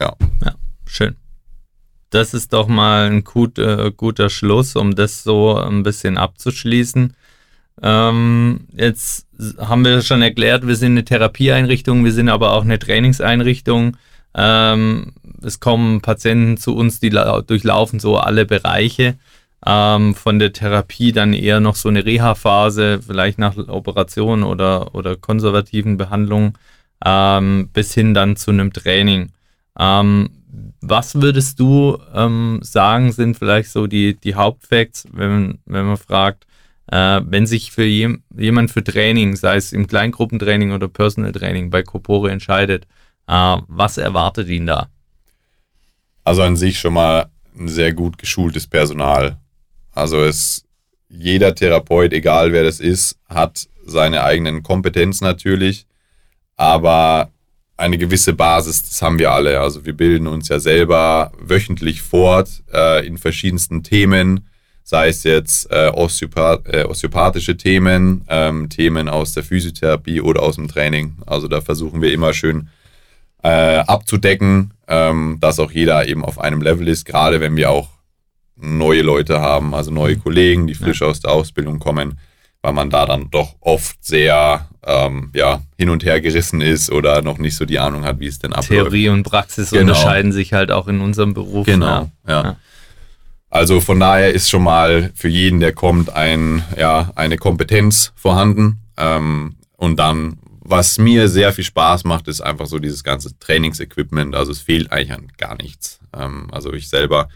Ja. 0.00 0.14
Ja, 0.44 0.54
schön 0.86 1.16
das 2.12 2.34
ist 2.34 2.52
doch 2.52 2.68
mal 2.68 3.10
ein 3.10 3.24
gut, 3.24 3.58
äh, 3.58 3.90
guter 3.96 4.28
Schluss, 4.28 4.76
um 4.76 4.94
das 4.94 5.22
so 5.22 5.56
ein 5.56 5.82
bisschen 5.82 6.18
abzuschließen. 6.18 7.14
Ähm, 7.82 8.60
jetzt 8.76 9.26
haben 9.58 9.84
wir 9.84 10.02
schon 10.02 10.20
erklärt, 10.20 10.66
wir 10.66 10.76
sind 10.76 10.92
eine 10.92 11.04
Therapieeinrichtung, 11.04 12.04
wir 12.04 12.12
sind 12.12 12.28
aber 12.28 12.52
auch 12.52 12.62
eine 12.62 12.78
Trainingseinrichtung. 12.78 13.96
Ähm, 14.34 15.12
es 15.42 15.60
kommen 15.60 16.00
Patienten 16.00 16.56
zu 16.56 16.74
uns, 16.74 17.00
die 17.00 17.10
durchlaufen 17.10 18.00
so 18.00 18.16
alle 18.16 18.46
Bereiche. 18.46 19.18
Ähm, 19.64 20.14
von 20.14 20.38
der 20.38 20.52
Therapie 20.52 21.12
dann 21.12 21.32
eher 21.32 21.60
noch 21.60 21.76
so 21.76 21.88
eine 21.88 22.04
Reha-Phase, 22.04 23.00
vielleicht 23.06 23.38
nach 23.38 23.56
Operation 23.56 24.42
oder, 24.42 24.94
oder 24.94 25.16
konservativen 25.16 25.96
Behandlungen, 25.96 26.54
ähm, 27.04 27.68
bis 27.72 27.94
hin 27.94 28.12
dann 28.12 28.36
zu 28.36 28.50
einem 28.50 28.72
Training. 28.72 29.30
Ähm, 29.78 30.30
was 30.80 31.14
würdest 31.14 31.60
du 31.60 31.98
ähm, 32.12 32.58
sagen, 32.62 33.12
sind 33.12 33.38
vielleicht 33.38 33.70
so 33.70 33.86
die, 33.86 34.18
die 34.18 34.34
Hauptfacts, 34.34 35.06
wenn, 35.12 35.58
wenn 35.64 35.86
man 35.86 35.96
fragt, 35.96 36.46
äh, 36.88 37.20
wenn 37.24 37.46
sich 37.46 37.70
für 37.72 37.84
jem, 37.84 38.22
jemand 38.36 38.70
für 38.70 38.82
Training, 38.82 39.36
sei 39.36 39.56
es 39.56 39.72
im 39.72 39.86
Kleingruppentraining 39.86 40.72
oder 40.72 40.88
Personal 40.88 41.32
Training 41.32 41.70
bei 41.70 41.82
Corpore 41.82 42.30
entscheidet, 42.30 42.86
was 43.26 43.98
erwartet 43.98 44.48
ihn 44.48 44.66
da? 44.66 44.88
Also 46.24 46.42
an 46.42 46.56
sich 46.56 46.78
schon 46.78 46.94
mal 46.94 47.30
ein 47.58 47.68
sehr 47.68 47.92
gut 47.92 48.18
geschultes 48.18 48.66
Personal. 48.66 49.38
Also 49.92 50.22
es, 50.22 50.64
jeder 51.08 51.54
Therapeut, 51.54 52.12
egal 52.12 52.52
wer 52.52 52.62
das 52.62 52.80
ist, 52.80 53.18
hat 53.28 53.68
seine 53.84 54.22
eigenen 54.22 54.62
Kompetenzen 54.62 55.24
natürlich, 55.24 55.86
aber 56.56 57.30
eine 57.76 57.98
gewisse 57.98 58.32
Basis, 58.32 58.82
das 58.82 59.02
haben 59.02 59.18
wir 59.18 59.32
alle. 59.32 59.60
Also 59.60 59.84
wir 59.84 59.94
bilden 59.94 60.26
uns 60.26 60.48
ja 60.48 60.60
selber 60.60 61.32
wöchentlich 61.38 62.00
fort 62.00 62.62
äh, 62.72 63.04
in 63.06 63.18
verschiedensten 63.18 63.82
Themen, 63.82 64.48
sei 64.84 65.08
es 65.08 65.24
jetzt 65.24 65.70
äh, 65.70 65.88
Osteopath 65.88 66.68
äh, 66.68 66.84
osteopathische 66.84 67.56
Themen, 67.56 68.24
ähm, 68.28 68.68
Themen 68.68 69.08
aus 69.08 69.32
der 69.32 69.42
Physiotherapie 69.42 70.20
oder 70.20 70.42
aus 70.42 70.56
dem 70.56 70.68
Training. 70.68 71.16
Also 71.26 71.48
da 71.48 71.60
versuchen 71.60 72.00
wir 72.02 72.12
immer 72.12 72.32
schön 72.32 72.68
äh, 73.42 73.78
abzudecken, 73.78 74.72
ähm, 74.88 75.38
dass 75.40 75.58
auch 75.58 75.70
jeder 75.70 76.06
eben 76.06 76.24
auf 76.24 76.38
einem 76.38 76.62
Level 76.62 76.88
ist, 76.88 77.04
gerade 77.04 77.40
wenn 77.40 77.56
wir 77.56 77.70
auch 77.70 77.88
neue 78.56 79.02
Leute 79.02 79.40
haben, 79.40 79.74
also 79.74 79.90
neue 79.90 80.16
mhm. 80.16 80.22
Kollegen, 80.22 80.66
die 80.66 80.74
frisch 80.74 81.00
ja. 81.00 81.08
aus 81.08 81.20
der 81.20 81.32
Ausbildung 81.32 81.78
kommen, 81.78 82.18
weil 82.60 82.72
man 82.72 82.90
da 82.90 83.06
dann 83.06 83.28
doch 83.30 83.56
oft 83.60 84.04
sehr 84.04 84.68
ähm, 84.84 85.30
ja, 85.34 85.60
hin 85.76 85.90
und 85.90 86.04
her 86.04 86.20
gerissen 86.20 86.60
ist 86.60 86.90
oder 86.90 87.22
noch 87.22 87.38
nicht 87.38 87.56
so 87.56 87.64
die 87.64 87.78
Ahnung 87.78 88.04
hat, 88.04 88.20
wie 88.20 88.26
es 88.26 88.38
denn 88.38 88.52
abläuft. 88.52 88.68
Theorie 88.68 89.08
und 89.08 89.24
Praxis 89.24 89.70
genau. 89.70 89.82
unterscheiden 89.82 90.32
sich 90.32 90.52
halt 90.52 90.70
auch 90.70 90.88
in 90.88 91.00
unserem 91.00 91.34
Beruf. 91.34 91.66
Genau, 91.66 92.10
ja. 92.26 92.42
ja. 92.42 92.56
Also 93.50 93.80
von 93.80 94.00
daher 94.00 94.32
ist 94.32 94.48
schon 94.48 94.62
mal 94.62 95.10
für 95.14 95.28
jeden, 95.28 95.60
der 95.60 95.74
kommt, 95.74 96.14
ein, 96.14 96.64
ja, 96.78 97.10
eine 97.16 97.36
Kompetenz 97.36 98.12
vorhanden. 98.16 98.80
Ähm, 98.96 99.56
und 99.76 99.98
dann, 99.98 100.38
was 100.72 100.96
mir 100.96 101.28
sehr 101.28 101.52
viel 101.52 101.64
Spaß 101.64 102.04
macht, 102.04 102.28
ist 102.28 102.40
einfach 102.40 102.64
so 102.64 102.78
dieses 102.78 103.04
ganze 103.04 103.38
Trainingsequipment. 103.38 104.34
Also 104.34 104.52
es 104.52 104.60
fehlt 104.60 104.90
eigentlich 104.90 105.12
an 105.12 105.30
gar 105.36 105.54
nichts. 105.54 106.00
Ähm, 106.16 106.48
also 106.50 106.72
ich 106.72 106.88
selber 106.88 107.28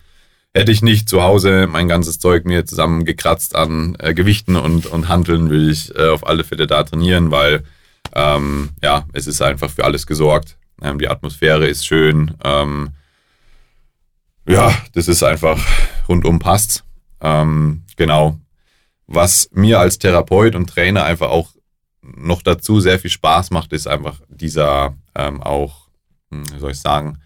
hätte 0.54 0.72
ich 0.72 0.80
nicht 0.80 1.06
zu 1.06 1.22
Hause 1.22 1.66
mein 1.70 1.86
ganzes 1.86 2.18
Zeug 2.18 2.46
mir 2.46 2.64
zusammengekratzt 2.64 3.54
an 3.54 3.94
äh, 3.98 4.14
Gewichten 4.14 4.56
und, 4.56 4.86
und 4.86 5.08
Handeln, 5.08 5.50
will 5.50 5.68
ich 5.68 5.94
äh, 5.94 6.08
auf 6.08 6.26
alle 6.26 6.44
Fälle 6.44 6.66
da 6.66 6.82
trainieren, 6.82 7.30
weil 7.30 7.62
ähm, 8.14 8.70
ja, 8.82 9.04
es 9.12 9.26
ist 9.26 9.42
einfach 9.42 9.70
für 9.70 9.84
alles 9.84 10.06
gesorgt. 10.06 10.56
Ähm, 10.80 10.98
die 10.98 11.08
Atmosphäre 11.08 11.66
ist 11.66 11.86
schön. 11.86 12.32
Ähm, 12.42 12.92
ja, 14.48 14.74
das 14.94 15.08
ist 15.08 15.22
einfach 15.22 15.60
rundum 16.08 16.38
passt. 16.38 16.84
Ähm, 17.20 17.82
genau. 17.96 18.40
Was 19.06 19.50
mir 19.52 19.78
als 19.78 19.98
Therapeut 19.98 20.54
und 20.54 20.70
Trainer 20.70 21.04
einfach 21.04 21.28
auch 21.28 21.55
noch 22.14 22.42
dazu 22.42 22.80
sehr 22.80 22.98
viel 22.98 23.10
Spaß 23.10 23.50
macht, 23.50 23.72
ist 23.72 23.86
einfach 23.86 24.20
dieser 24.28 24.94
ähm, 25.14 25.42
auch, 25.42 25.88
hm, 26.30 26.44
wie 26.54 26.58
soll 26.58 26.70
ich 26.72 26.80
sagen, 26.80 27.18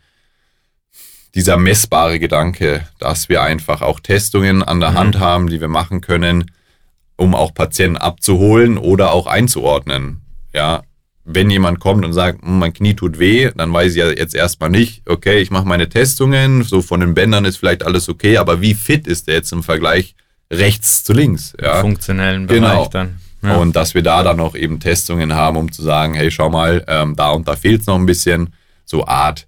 dieser 1.35 1.57
messbare 1.57 2.18
Gedanke, 2.18 2.87
dass 2.99 3.28
wir 3.28 3.43
einfach 3.43 3.83
auch 3.83 4.01
Testungen 4.01 4.62
an 4.62 4.81
der 4.81 4.93
mhm. 4.93 4.99
Hand 4.99 5.18
haben, 5.18 5.49
die 5.49 5.61
wir 5.61 5.68
machen 5.68 6.01
können, 6.01 6.51
um 7.16 7.35
auch 7.35 7.55
Patienten 7.55 7.99
abzuholen 7.99 8.78
oder 8.78 9.12
auch 9.12 9.26
einzuordnen. 9.26 10.22
Ja, 10.53 10.83
wenn 11.24 11.51
jemand 11.51 11.78
kommt 11.78 12.05
und 12.05 12.12
sagt, 12.12 12.43
hm, 12.43 12.59
mein 12.59 12.72
Knie 12.72 12.95
tut 12.95 13.18
weh, 13.18 13.51
dann 13.55 13.72
weiß 13.72 13.93
ich 13.93 13.99
ja 13.99 14.09
jetzt 14.11 14.35
erstmal 14.35 14.70
nicht, 14.70 15.09
okay, 15.09 15.41
ich 15.41 15.51
mache 15.51 15.66
meine 15.66 15.89
Testungen, 15.89 16.62
so 16.62 16.83
von 16.83 17.01
den 17.01 17.14
Bändern 17.14 17.45
ist 17.45 17.59
vielleicht 17.59 17.85
alles 17.85 18.09
okay, 18.09 18.39
aber 18.39 18.61
wie 18.61 18.74
fit 18.74 19.07
ist 19.07 19.28
der 19.28 19.35
jetzt 19.35 19.53
im 19.53 19.62
Vergleich 19.62 20.14
rechts 20.51 21.05
zu 21.05 21.12
links? 21.12 21.55
Ja? 21.61 21.81
funktionellen 21.81 22.47
Bereich 22.47 22.61
genau. 22.61 22.89
dann. 22.89 23.20
Ja. 23.43 23.57
Und 23.57 23.74
dass 23.74 23.95
wir 23.95 24.03
da 24.03 24.22
dann 24.22 24.36
noch 24.36 24.55
eben 24.55 24.80
Testungen 24.80 25.34
haben, 25.34 25.57
um 25.57 25.72
zu 25.72 25.82
sagen, 25.82 26.14
hey, 26.14 26.30
schau 26.30 26.51
mal, 26.51 26.84
ähm, 26.86 27.16
da 27.16 27.30
und 27.30 27.49
da 27.49 27.57
fehlt 27.57 27.82
es 27.82 27.86
noch 27.86 27.97
ein 27.97 28.07
bisschen. 28.07 28.55
So 28.84 29.07
Art 29.07 29.47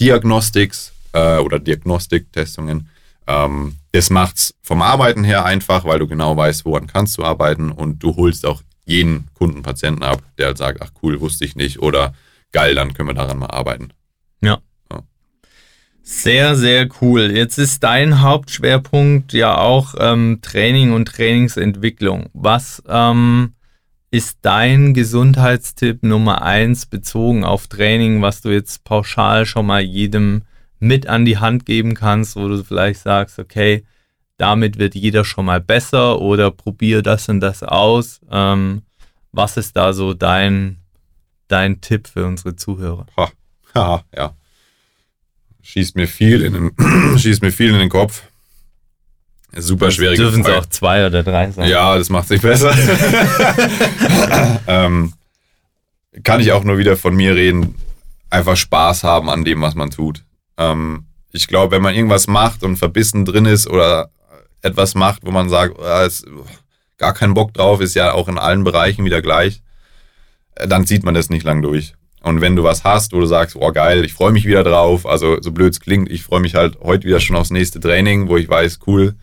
Diagnostics 0.00 0.92
äh, 1.12 1.38
oder 1.38 1.58
Diagnostiktestungen. 1.58 2.88
Ähm, 3.26 3.76
das 3.92 4.10
macht's 4.10 4.54
vom 4.62 4.80
Arbeiten 4.80 5.24
her 5.24 5.44
einfach, 5.44 5.84
weil 5.84 5.98
du 5.98 6.06
genau 6.06 6.36
weißt, 6.36 6.64
woran 6.64 6.86
kannst 6.86 7.18
du 7.18 7.24
arbeiten 7.24 7.70
und 7.70 8.02
du 8.02 8.16
holst 8.16 8.46
auch 8.46 8.62
jeden 8.86 9.28
Kunden, 9.34 9.62
Patienten 9.62 10.02
ab, 10.02 10.22
der 10.38 10.46
halt 10.46 10.58
sagt, 10.58 10.80
ach 10.80 10.90
cool, 11.02 11.20
wusste 11.20 11.44
ich 11.44 11.56
nicht 11.56 11.80
oder 11.80 12.14
geil, 12.52 12.74
dann 12.74 12.94
können 12.94 13.10
wir 13.10 13.14
daran 13.14 13.38
mal 13.38 13.50
arbeiten. 13.50 13.90
Ja. 14.40 14.58
Sehr, 16.10 16.56
sehr 16.56 16.88
cool. 17.02 17.30
Jetzt 17.30 17.58
ist 17.58 17.84
dein 17.84 18.22
Hauptschwerpunkt 18.22 19.34
ja 19.34 19.58
auch 19.58 19.94
ähm, 19.98 20.38
Training 20.40 20.92
und 20.94 21.04
Trainingsentwicklung. 21.06 22.30
Was 22.32 22.82
ähm, 22.88 23.52
ist 24.10 24.38
dein 24.40 24.94
Gesundheitstipp 24.94 26.02
Nummer 26.02 26.40
eins 26.40 26.86
bezogen 26.86 27.44
auf 27.44 27.66
Training, 27.66 28.22
was 28.22 28.40
du 28.40 28.48
jetzt 28.48 28.84
pauschal 28.84 29.44
schon 29.44 29.66
mal 29.66 29.82
jedem 29.82 30.44
mit 30.78 31.06
an 31.06 31.26
die 31.26 31.36
Hand 31.36 31.66
geben 31.66 31.92
kannst, 31.92 32.36
wo 32.36 32.48
du 32.48 32.64
vielleicht 32.64 33.00
sagst, 33.00 33.38
okay, 33.38 33.84
damit 34.38 34.78
wird 34.78 34.94
jeder 34.94 35.26
schon 35.26 35.44
mal 35.44 35.60
besser 35.60 36.22
oder 36.22 36.50
probier 36.50 37.02
das 37.02 37.28
und 37.28 37.40
das 37.40 37.62
aus. 37.62 38.22
Ähm, 38.30 38.80
was 39.30 39.58
ist 39.58 39.76
da 39.76 39.92
so 39.92 40.14
dein, 40.14 40.78
dein 41.48 41.82
Tipp 41.82 42.08
für 42.08 42.24
unsere 42.24 42.56
Zuhörer? 42.56 43.04
Ha, 43.14 43.30
ha, 43.74 44.04
ja. 44.16 44.37
Schießt 45.68 45.96
mir 45.96 46.08
viel 46.08 46.42
in 46.44 46.54
den, 46.54 47.18
schießt 47.18 47.42
mir 47.42 47.52
viel 47.52 47.74
in 47.74 47.78
den 47.78 47.90
Kopf. 47.90 48.22
Super 49.54 49.90
schwierig. 49.90 50.16
Dürfen 50.16 50.40
es 50.40 50.48
auch 50.48 50.64
zwei 50.64 51.06
oder 51.06 51.22
drei 51.22 51.50
sein? 51.50 51.68
Ja, 51.68 51.98
das 51.98 52.08
macht 52.08 52.28
sich 52.28 52.40
besser. 52.40 52.74
ähm, 54.66 55.12
kann 56.24 56.40
ich 56.40 56.52
auch 56.52 56.64
nur 56.64 56.78
wieder 56.78 56.96
von 56.96 57.14
mir 57.14 57.34
reden. 57.34 57.74
Einfach 58.30 58.56
Spaß 58.56 59.04
haben 59.04 59.28
an 59.28 59.44
dem, 59.44 59.60
was 59.60 59.74
man 59.74 59.90
tut. 59.90 60.24
Ähm, 60.56 61.04
ich 61.32 61.48
glaube, 61.48 61.76
wenn 61.76 61.82
man 61.82 61.94
irgendwas 61.94 62.28
macht 62.28 62.62
und 62.62 62.78
verbissen 62.78 63.26
drin 63.26 63.44
ist 63.44 63.66
oder 63.66 64.08
etwas 64.62 64.94
macht, 64.94 65.26
wo 65.26 65.30
man 65.32 65.50
sagt, 65.50 65.76
oh, 65.78 66.06
ist 66.06 66.26
gar 66.96 67.12
keinen 67.12 67.34
Bock 67.34 67.52
drauf, 67.52 67.82
ist 67.82 67.94
ja 67.94 68.12
auch 68.12 68.28
in 68.28 68.38
allen 68.38 68.64
Bereichen 68.64 69.04
wieder 69.04 69.20
gleich, 69.20 69.60
äh, 70.54 70.66
dann 70.66 70.86
zieht 70.86 71.04
man 71.04 71.12
das 71.12 71.28
nicht 71.28 71.44
lang 71.44 71.60
durch. 71.60 71.94
Und 72.22 72.40
wenn 72.40 72.56
du 72.56 72.64
was 72.64 72.84
hast, 72.84 73.12
wo 73.12 73.20
du 73.20 73.26
sagst, 73.26 73.56
oh 73.56 73.70
geil, 73.72 74.04
ich 74.04 74.12
freue 74.12 74.32
mich 74.32 74.44
wieder 74.44 74.64
drauf, 74.64 75.06
also 75.06 75.40
so 75.40 75.52
blöd 75.52 75.72
es 75.72 75.80
klingt, 75.80 76.10
ich 76.10 76.22
freue 76.22 76.40
mich 76.40 76.54
halt 76.54 76.78
heute 76.82 77.06
wieder 77.06 77.20
schon 77.20 77.36
aufs 77.36 77.50
nächste 77.50 77.80
Training, 77.80 78.28
wo 78.28 78.36
ich 78.36 78.48
weiß, 78.48 78.80
cool, 78.86 79.14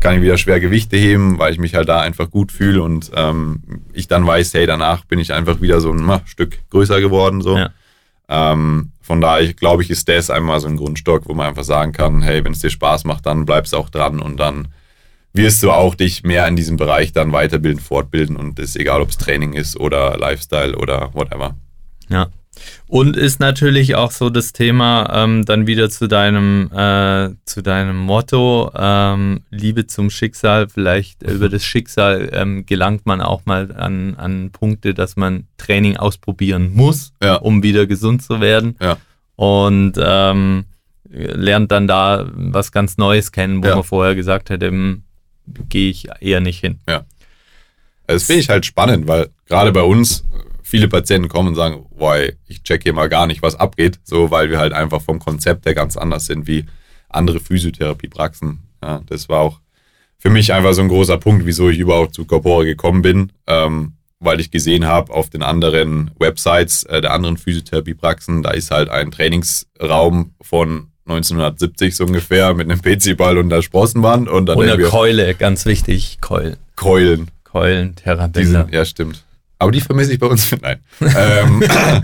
kann 0.00 0.16
ich 0.16 0.22
wieder 0.22 0.38
schwer 0.38 0.60
Gewichte 0.60 0.96
heben, 0.96 1.38
weil 1.38 1.52
ich 1.52 1.58
mich 1.58 1.74
halt 1.74 1.88
da 1.88 2.00
einfach 2.00 2.30
gut 2.30 2.52
fühle 2.52 2.82
und 2.82 3.10
ähm, 3.14 3.62
ich 3.92 4.08
dann 4.08 4.26
weiß, 4.26 4.52
hey, 4.54 4.66
danach 4.66 5.04
bin 5.04 5.18
ich 5.18 5.32
einfach 5.32 5.60
wieder 5.60 5.80
so 5.80 5.92
ein 5.92 6.04
na, 6.04 6.20
Stück 6.24 6.58
größer 6.70 7.00
geworden. 7.00 7.40
So. 7.40 7.56
Ja. 7.56 7.70
Ähm, 8.28 8.92
von 9.00 9.20
daher 9.20 9.52
glaube 9.52 9.82
ich, 9.82 9.90
ist 9.90 10.08
das 10.08 10.30
einmal 10.30 10.60
so 10.60 10.68
ein 10.68 10.76
Grundstock, 10.76 11.28
wo 11.28 11.34
man 11.34 11.48
einfach 11.48 11.64
sagen 11.64 11.92
kann, 11.92 12.22
hey, 12.22 12.44
wenn 12.44 12.52
es 12.52 12.60
dir 12.60 12.70
Spaß 12.70 13.04
macht, 13.04 13.26
dann 13.26 13.46
bleibst 13.46 13.72
du 13.72 13.76
auch 13.76 13.90
dran 13.90 14.20
und 14.20 14.38
dann 14.38 14.68
wirst 15.32 15.62
du 15.62 15.70
auch 15.70 15.94
dich 15.94 16.24
mehr 16.24 16.46
in 16.46 16.56
diesem 16.56 16.76
Bereich 16.76 17.12
dann 17.12 17.32
weiterbilden, 17.32 17.80
fortbilden 17.80 18.36
und 18.36 18.58
ist 18.58 18.76
egal, 18.76 19.00
ob 19.00 19.10
es 19.10 19.18
Training 19.18 19.54
ist 19.54 19.78
oder 19.78 20.18
Lifestyle 20.18 20.76
oder 20.76 21.10
whatever. 21.14 21.56
Ja. 22.08 22.28
Und 22.86 23.16
ist 23.16 23.40
natürlich 23.40 23.94
auch 23.94 24.10
so 24.10 24.28
das 24.28 24.52
Thema 24.52 25.10
ähm, 25.14 25.44
dann 25.44 25.66
wieder 25.66 25.88
zu 25.88 26.06
deinem, 26.06 26.70
äh, 26.72 27.30
zu 27.46 27.62
deinem 27.62 27.96
Motto, 27.96 28.70
ähm, 28.76 29.40
Liebe 29.50 29.86
zum 29.86 30.10
Schicksal. 30.10 30.68
Vielleicht 30.68 31.22
über 31.22 31.48
das 31.48 31.64
Schicksal 31.64 32.28
ähm, 32.32 32.66
gelangt 32.66 33.06
man 33.06 33.20
auch 33.20 33.46
mal 33.46 33.72
an, 33.72 34.14
an 34.16 34.50
Punkte, 34.50 34.92
dass 34.94 35.16
man 35.16 35.46
Training 35.56 35.96
ausprobieren 35.96 36.72
muss, 36.74 37.14
ja. 37.22 37.36
um 37.36 37.62
wieder 37.62 37.86
gesund 37.86 38.22
zu 38.22 38.40
werden. 38.40 38.76
Ja. 38.80 38.98
Und 39.36 39.94
ähm, 39.98 40.66
lernt 41.08 41.72
dann 41.72 41.86
da 41.86 42.30
was 42.34 42.72
ganz 42.72 42.98
Neues 42.98 43.32
kennen, 43.32 43.62
wo 43.62 43.68
ja. 43.68 43.74
man 43.76 43.84
vorher 43.84 44.14
gesagt 44.14 44.50
hätte, 44.50 44.70
gehe 45.68 45.90
ich 45.90 46.08
eher 46.20 46.40
nicht 46.40 46.60
hin. 46.60 46.80
Ja. 46.88 47.04
Das 48.06 48.24
finde 48.24 48.40
ich 48.40 48.48
halt 48.50 48.66
spannend, 48.66 49.08
weil 49.08 49.30
gerade 49.46 49.72
bei 49.72 49.82
uns 49.82 50.24
viele 50.72 50.88
Patienten 50.88 51.28
kommen 51.28 51.48
und 51.48 51.54
sagen, 51.54 51.84
boah, 51.90 52.16
ich 52.48 52.62
check 52.62 52.82
hier 52.82 52.94
mal 52.94 53.10
gar 53.10 53.26
nicht, 53.26 53.42
was 53.42 53.56
abgeht, 53.56 54.00
so 54.04 54.30
weil 54.30 54.48
wir 54.48 54.58
halt 54.58 54.72
einfach 54.72 55.02
vom 55.02 55.18
Konzept 55.18 55.66
her 55.66 55.74
ganz 55.74 55.98
anders 55.98 56.24
sind 56.24 56.46
wie 56.46 56.64
andere 57.10 57.40
Physiotherapiepraxen. 57.40 58.60
Ja, 58.82 59.02
das 59.04 59.28
war 59.28 59.40
auch 59.40 59.60
für 60.16 60.30
mich 60.30 60.54
einfach 60.54 60.72
so 60.72 60.80
ein 60.80 60.88
großer 60.88 61.18
Punkt, 61.18 61.44
wieso 61.44 61.68
ich 61.68 61.78
überhaupt 61.78 62.14
zu 62.14 62.24
Corpore 62.24 62.64
gekommen 62.64 63.02
bin, 63.02 63.32
ähm, 63.46 63.92
weil 64.18 64.40
ich 64.40 64.50
gesehen 64.50 64.86
habe 64.86 65.12
auf 65.12 65.28
den 65.28 65.42
anderen 65.42 66.10
Websites 66.18 66.84
äh, 66.84 67.02
der 67.02 67.12
anderen 67.12 67.36
Physiotherapiepraxen, 67.36 68.42
da 68.42 68.52
ist 68.52 68.70
halt 68.70 68.88
ein 68.88 69.10
Trainingsraum 69.10 70.32
von 70.40 70.86
1970 71.04 71.94
so 71.94 72.06
ungefähr 72.06 72.54
mit 72.54 72.70
einem 72.70 72.80
PC-Ball 72.80 73.36
und 73.36 73.50
der 73.50 73.60
Sprossenwand 73.60 74.26
und 74.26 74.46
dann 74.46 74.56
und 74.56 74.70
eine 74.70 74.84
Keule, 74.84 75.34
ganz 75.34 75.66
wichtig, 75.66 76.16
Keulen. 76.22 76.56
Keulen. 76.76 77.30
Keulen, 77.44 77.94
Therapie. 77.94 78.56
Ja, 78.70 78.86
stimmt. 78.86 79.22
Aber 79.62 79.70
die 79.70 79.80
vermisse 79.80 80.12
ich 80.12 80.18
bei 80.18 80.26
uns. 80.26 80.54
Nein. 80.60 80.80
ähm, 81.00 81.62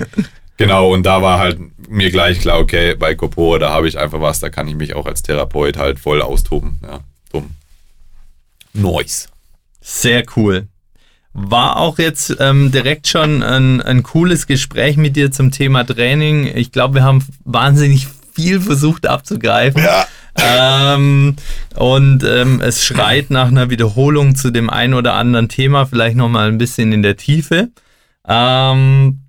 genau, 0.57 0.93
und 0.93 1.05
da 1.05 1.21
war 1.23 1.39
halt 1.39 1.59
mir 1.89 2.11
gleich 2.11 2.41
klar, 2.41 2.61
okay, 2.61 2.95
bei 2.95 3.15
Corpore, 3.15 3.59
da 3.59 3.71
habe 3.71 3.89
ich 3.89 3.99
einfach 3.99 4.21
was, 4.21 4.39
da 4.39 4.49
kann 4.49 4.69
ich 4.69 4.77
mich 4.77 4.95
auch 4.95 5.07
als 5.07 5.23
Therapeut 5.23 5.77
halt 5.77 5.99
voll 5.99 6.23
austoben. 6.23 6.79
Ja, 6.83 7.01
dumm. 7.33 7.51
Noise. 8.73 9.29
Sehr 9.81 10.23
cool. 10.37 10.69
War 11.33 11.79
auch 11.79 11.99
jetzt 11.99 12.37
ähm, 12.39 12.71
direkt 12.71 13.09
schon 13.09 13.43
ein, 13.43 13.81
ein 13.81 14.03
cooles 14.03 14.47
Gespräch 14.47 14.97
mit 14.97 15.17
dir 15.17 15.33
zum 15.33 15.51
Thema 15.51 15.85
Training. 15.85 16.47
Ich 16.55 16.71
glaube, 16.71 16.95
wir 16.95 17.03
haben 17.03 17.25
wahnsinnig 17.45 18.07
viel 18.35 18.61
versucht 18.61 19.07
abzugreifen. 19.07 19.83
Ja. 19.83 20.07
Ähm, 20.41 21.37
und 21.75 22.25
ähm, 22.25 22.61
es 22.61 22.85
schreit 22.85 23.31
nach 23.31 23.49
einer 23.49 23.71
Wiederholung 23.71 24.35
zu 24.35 24.51
dem 24.51 24.71
einen 24.71 24.95
oder 24.95 25.15
anderen 25.15 25.49
Thema, 25.49 25.87
vielleicht 25.87 26.17
nochmal 26.17 26.49
ein 26.49 26.59
bisschen 26.59 26.93
in 26.93 27.03
der 27.03 27.17
Tiefe. 27.17 27.71
Ähm, 28.27 29.21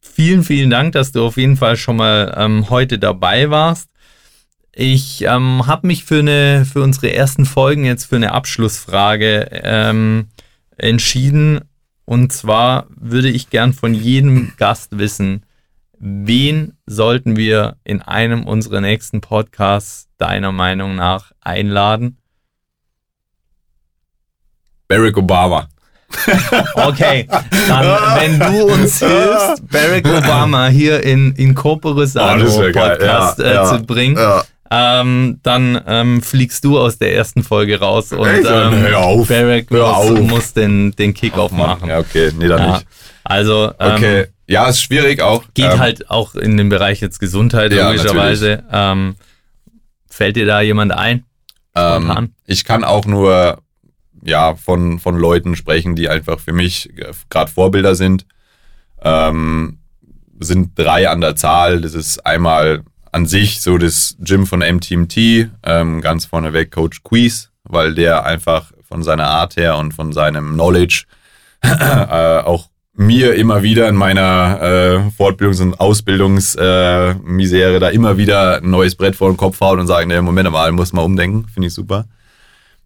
vielen, 0.00 0.44
vielen 0.44 0.70
Dank, 0.70 0.92
dass 0.92 1.12
du 1.12 1.24
auf 1.24 1.36
jeden 1.36 1.56
Fall 1.56 1.76
schon 1.76 1.96
mal 1.96 2.34
ähm, 2.36 2.68
heute 2.70 2.98
dabei 2.98 3.50
warst. 3.50 3.88
Ich 4.72 5.22
ähm, 5.22 5.66
habe 5.66 5.86
mich 5.86 6.04
für, 6.04 6.20
eine, 6.20 6.64
für 6.64 6.82
unsere 6.82 7.12
ersten 7.12 7.44
Folgen 7.44 7.84
jetzt 7.84 8.04
für 8.04 8.16
eine 8.16 8.32
Abschlussfrage 8.32 9.48
ähm, 9.52 10.28
entschieden. 10.76 11.60
Und 12.04 12.32
zwar 12.32 12.86
würde 12.96 13.28
ich 13.28 13.50
gern 13.50 13.72
von 13.72 13.94
jedem 13.94 14.52
Gast 14.56 14.98
wissen, 14.98 15.44
wen 15.98 16.72
sollten 16.86 17.36
wir 17.36 17.76
in 17.84 18.00
einem 18.02 18.44
unserer 18.44 18.80
nächsten 18.80 19.20
Podcasts 19.20 20.09
deiner 20.20 20.52
Meinung 20.52 20.94
nach 20.96 21.32
einladen? 21.40 22.18
Barack 24.88 25.16
Obama. 25.16 25.68
Okay, 26.74 27.28
dann, 27.68 27.86
wenn 28.18 28.38
du 28.40 28.64
uns 28.64 28.98
hilfst, 28.98 29.68
Barack 29.70 30.06
Obama 30.06 30.66
hier 30.66 31.02
in 31.04 31.32
Incorpore 31.36 32.06
Sano 32.06 32.46
oh, 32.48 32.72
Podcast 32.72 33.38
ja, 33.38 33.44
äh, 33.44 33.54
ja, 33.54 33.64
zu 33.64 33.84
bringen, 33.84 34.16
ja. 34.16 34.42
ähm, 34.70 35.38
dann 35.44 35.80
ähm, 35.86 36.20
fliegst 36.20 36.64
du 36.64 36.78
aus 36.78 36.98
der 36.98 37.14
ersten 37.14 37.44
Folge 37.44 37.78
raus 37.78 38.12
und 38.12 38.26
ähm, 38.28 38.86
Barack 39.28 39.70
muss, 39.70 40.20
muss, 40.20 40.52
den, 40.52 40.90
den 40.96 41.14
Kickoff 41.14 41.52
machen. 41.52 41.88
Ja, 41.88 42.00
okay, 42.00 42.32
nee, 42.36 42.48
dann 42.48 42.72
nicht. 42.72 42.86
Also, 43.22 43.72
ähm, 43.78 43.94
okay. 43.94 44.26
Ja, 44.48 44.68
ist 44.68 44.82
schwierig 44.82 45.22
auch. 45.22 45.44
Geht 45.54 45.74
ähm, 45.74 45.78
halt 45.78 46.10
auch 46.10 46.34
in 46.34 46.56
den 46.56 46.68
Bereich 46.68 47.00
jetzt 47.00 47.20
Gesundheit, 47.20 47.72
logischerweise. 47.72 48.64
Fällt 50.20 50.36
dir 50.36 50.44
da 50.44 50.60
jemand 50.60 50.92
ein? 50.92 51.24
Ähm, 51.74 52.34
ich 52.44 52.66
kann 52.66 52.84
auch 52.84 53.06
nur 53.06 53.62
ja, 54.22 54.54
von, 54.54 54.98
von 54.98 55.16
Leuten 55.16 55.56
sprechen, 55.56 55.96
die 55.96 56.10
einfach 56.10 56.38
für 56.40 56.52
mich 56.52 56.92
gerade 57.30 57.50
Vorbilder 57.50 57.94
sind. 57.94 58.26
Ähm, 59.00 59.78
sind 60.38 60.78
drei 60.78 61.08
an 61.08 61.22
der 61.22 61.36
Zahl. 61.36 61.80
Das 61.80 61.94
ist 61.94 62.26
einmal 62.26 62.82
an 63.12 63.24
sich 63.24 63.62
so 63.62 63.78
das 63.78 64.14
Gym 64.18 64.46
von 64.46 64.60
MTMT, 64.60 65.48
ähm, 65.62 66.02
ganz 66.02 66.26
vorneweg 66.26 66.70
Coach 66.70 67.02
Quiz, 67.02 67.50
weil 67.64 67.94
der 67.94 68.26
einfach 68.26 68.72
von 68.86 69.02
seiner 69.02 69.28
Art 69.28 69.56
her 69.56 69.78
und 69.78 69.94
von 69.94 70.12
seinem 70.12 70.52
Knowledge 70.52 71.04
äh, 71.62 72.40
auch 72.40 72.68
mir 73.00 73.34
immer 73.34 73.62
wieder 73.62 73.88
in 73.88 73.96
meiner 73.96 74.58
äh, 74.60 74.98
Fortbildungs- 75.22 75.62
und 75.62 75.80
Ausbildungsmisere 75.80 77.76
äh, 77.76 77.80
da 77.80 77.88
immer 77.88 78.18
wieder 78.18 78.58
ein 78.58 78.68
neues 78.68 78.94
Brett 78.94 79.16
vor 79.16 79.30
den 79.32 79.38
Kopf 79.38 79.58
haut 79.62 79.78
und 79.78 79.86
sagen, 79.86 80.08
nee, 80.08 80.20
Moment 80.20 80.50
mal, 80.50 80.70
muss 80.70 80.92
mal 80.92 81.00
umdenken, 81.00 81.46
finde 81.48 81.68
ich 81.68 81.74
super. 81.74 82.04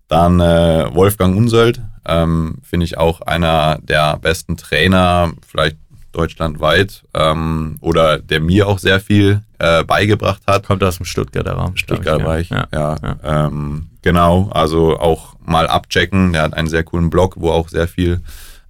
Dann 0.07 0.39
äh, 0.39 0.95
Wolfgang 0.95 1.37
Unsöld, 1.37 1.81
ähm, 2.07 2.59
finde 2.62 2.85
ich 2.85 2.97
auch 2.97 3.23
einer 3.23 3.81
der 3.83 4.17
besten 4.19 4.57
Trainer, 4.57 5.33
vielleicht 5.45 5.79
deutschlandweit, 6.12 7.03
ähm, 7.12 7.79
oder 7.81 8.19
der 8.19 8.39
mir 8.39 8.69
auch 8.69 8.79
sehr 8.79 9.01
viel 9.01 9.41
äh, 9.59 9.83
beigebracht 9.83 10.43
hat. 10.47 10.69
Kommt 10.69 10.85
aus 10.85 10.99
dem 10.99 11.07
Stuttgarter 11.07 11.55
Raum. 11.55 11.77
Stuttgarter 11.77 12.19
ich, 12.39 12.51
Bereich, 12.51 12.51
ja. 12.51 12.69
ja, 12.73 12.97
ja. 13.03 13.47
Ähm, 13.47 13.89
genau, 14.03 14.49
also 14.53 14.97
auch 14.97 15.35
mal 15.45 15.67
abchecken. 15.67 16.33
Der 16.35 16.43
hat 16.43 16.55
einen 16.55 16.69
sehr 16.69 16.85
coolen 16.85 17.11
Blog, 17.11 17.35
wo 17.37 17.51
auch 17.51 17.69
sehr 17.69 17.89
viel 17.89 18.21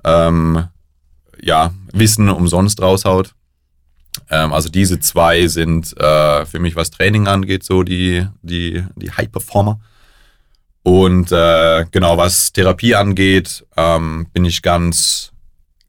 ähm, 0.05 0.69
ja, 1.43 1.73
Wissen 1.93 2.29
umsonst 2.29 2.81
raushaut. 2.81 3.35
Ähm, 4.31 4.53
also 4.53 4.69
diese 4.69 5.01
zwei 5.01 5.47
sind 5.49 5.97
äh, 5.99 6.47
für 6.47 6.59
mich, 6.59 6.77
was 6.77 6.91
Training 6.91 7.27
angeht, 7.27 7.65
so 7.65 7.83
die, 7.83 8.27
die, 8.43 8.85
die 8.97 9.11
High-Performer. 9.11 9.81
Und 10.83 11.33
äh, 11.33 11.87
genau, 11.91 12.19
was 12.19 12.53
Therapie 12.53 12.95
angeht, 12.95 13.65
ähm, 13.77 14.27
bin 14.33 14.45
ich 14.45 14.61
ganz, 14.61 15.33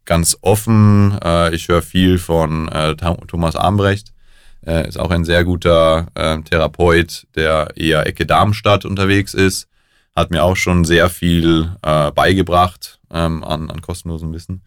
ganz 0.05 0.37
offen. 0.41 1.17
Äh, 1.23 1.53
ich 1.53 1.67
höre 1.67 1.81
viel 1.81 2.17
von 2.17 2.69
äh, 2.69 2.95
Thomas 2.95 3.55
Armbrecht. 3.55 4.13
Er 4.61 4.85
ist 4.85 4.97
auch 4.97 5.11
ein 5.11 5.25
sehr 5.25 5.43
guter 5.43 6.07
äh, 6.15 6.39
Therapeut, 6.41 7.27
der 7.35 7.73
eher 7.75 8.07
Ecke 8.07 8.25
Darmstadt 8.25 8.85
unterwegs 8.85 9.33
ist. 9.33 9.67
Hat 10.15 10.31
mir 10.31 10.43
auch 10.43 10.55
schon 10.55 10.85
sehr 10.85 11.09
viel 11.09 11.75
äh, 11.83 12.11
beigebracht 12.11 12.99
ähm, 13.11 13.43
an, 13.43 13.69
an 13.69 13.81
kostenlosem 13.81 14.33
Wissen. 14.33 14.63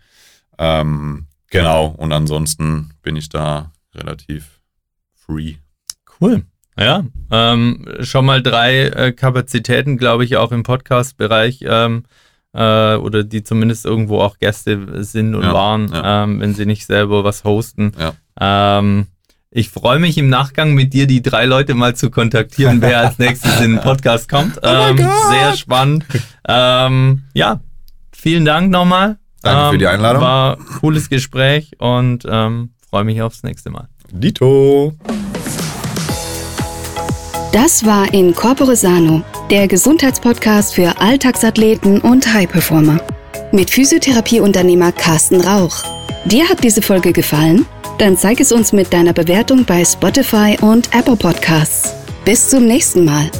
Ähm, 0.58 1.26
genau, 1.50 1.86
und 1.86 2.12
ansonsten 2.12 2.94
bin 3.02 3.16
ich 3.16 3.28
da 3.28 3.72
relativ 3.94 4.60
free. 5.14 5.54
Cool. 6.20 6.44
Ja, 6.78 7.04
ähm, 7.32 7.84
schon 8.00 8.24
mal 8.24 8.40
drei 8.40 8.82
äh, 8.84 9.12
Kapazitäten, 9.12 9.98
glaube 9.98 10.24
ich, 10.24 10.36
auch 10.36 10.52
im 10.52 10.62
Podcast-Bereich 10.62 11.64
ähm, 11.66 12.04
äh, 12.52 12.94
oder 12.94 13.24
die 13.24 13.42
zumindest 13.42 13.84
irgendwo 13.84 14.20
auch 14.20 14.38
Gäste 14.38 15.04
sind 15.04 15.34
und 15.34 15.42
ja, 15.42 15.52
waren, 15.52 15.88
ja. 15.92 16.24
Ähm, 16.24 16.40
wenn 16.40 16.54
sie 16.54 16.66
nicht 16.66 16.86
selber 16.86 17.24
was 17.24 17.42
hosten. 17.42 17.92
Ja. 17.98 18.78
Ähm, 18.78 19.08
ich 19.50 19.70
freue 19.70 19.98
mich 19.98 20.18
im 20.18 20.28
Nachgang 20.28 20.74
mit 20.74 20.92
dir 20.92 21.06
die 21.06 21.22
drei 21.22 21.46
Leute 21.46 21.74
mal 21.74 21.96
zu 21.96 22.10
kontaktieren, 22.10 22.80
wer 22.80 23.00
als 23.00 23.18
nächstes 23.18 23.60
in 23.60 23.72
den 23.72 23.80
Podcast 23.80 24.28
kommt. 24.28 24.58
Oh 24.62 24.66
ähm, 24.66 24.98
sehr 24.98 25.56
spannend. 25.56 26.04
Ähm, 26.46 27.24
ja, 27.34 27.60
vielen 28.12 28.44
Dank 28.44 28.70
nochmal. 28.70 29.18
Danke 29.42 29.72
für 29.72 29.78
die 29.78 29.86
Einladung. 29.86 30.22
War 30.22 30.56
ein 30.58 30.64
cooles 30.80 31.08
Gespräch 31.08 31.72
und 31.78 32.22
freue 32.22 33.04
mich 33.04 33.22
aufs 33.22 33.42
nächste 33.42 33.70
Mal. 33.70 33.88
Dito. 34.10 34.94
Das 37.52 37.84
war 37.84 38.12
in 38.12 38.34
Corpore 38.34 38.76
Sano, 38.76 39.22
der 39.50 39.68
Gesundheitspodcast 39.68 40.74
für 40.74 41.00
Alltagsathleten 41.00 42.00
und 42.00 42.32
High-Performer. 42.32 43.00
Mit 43.52 43.70
Physiotherapieunternehmer 43.70 44.92
Carsten 44.92 45.40
Rauch. 45.40 45.82
Dir 46.26 46.46
hat 46.48 46.62
diese 46.62 46.82
Folge 46.82 47.12
gefallen? 47.12 47.64
Dann 47.98 48.16
zeig 48.16 48.40
es 48.40 48.52
uns 48.52 48.72
mit 48.72 48.92
deiner 48.92 49.14
Bewertung 49.14 49.64
bei 49.64 49.84
Spotify 49.84 50.58
und 50.60 50.94
Apple 50.94 51.16
Podcasts. 51.16 51.94
Bis 52.24 52.50
zum 52.50 52.66
nächsten 52.66 53.04
Mal. 53.04 53.30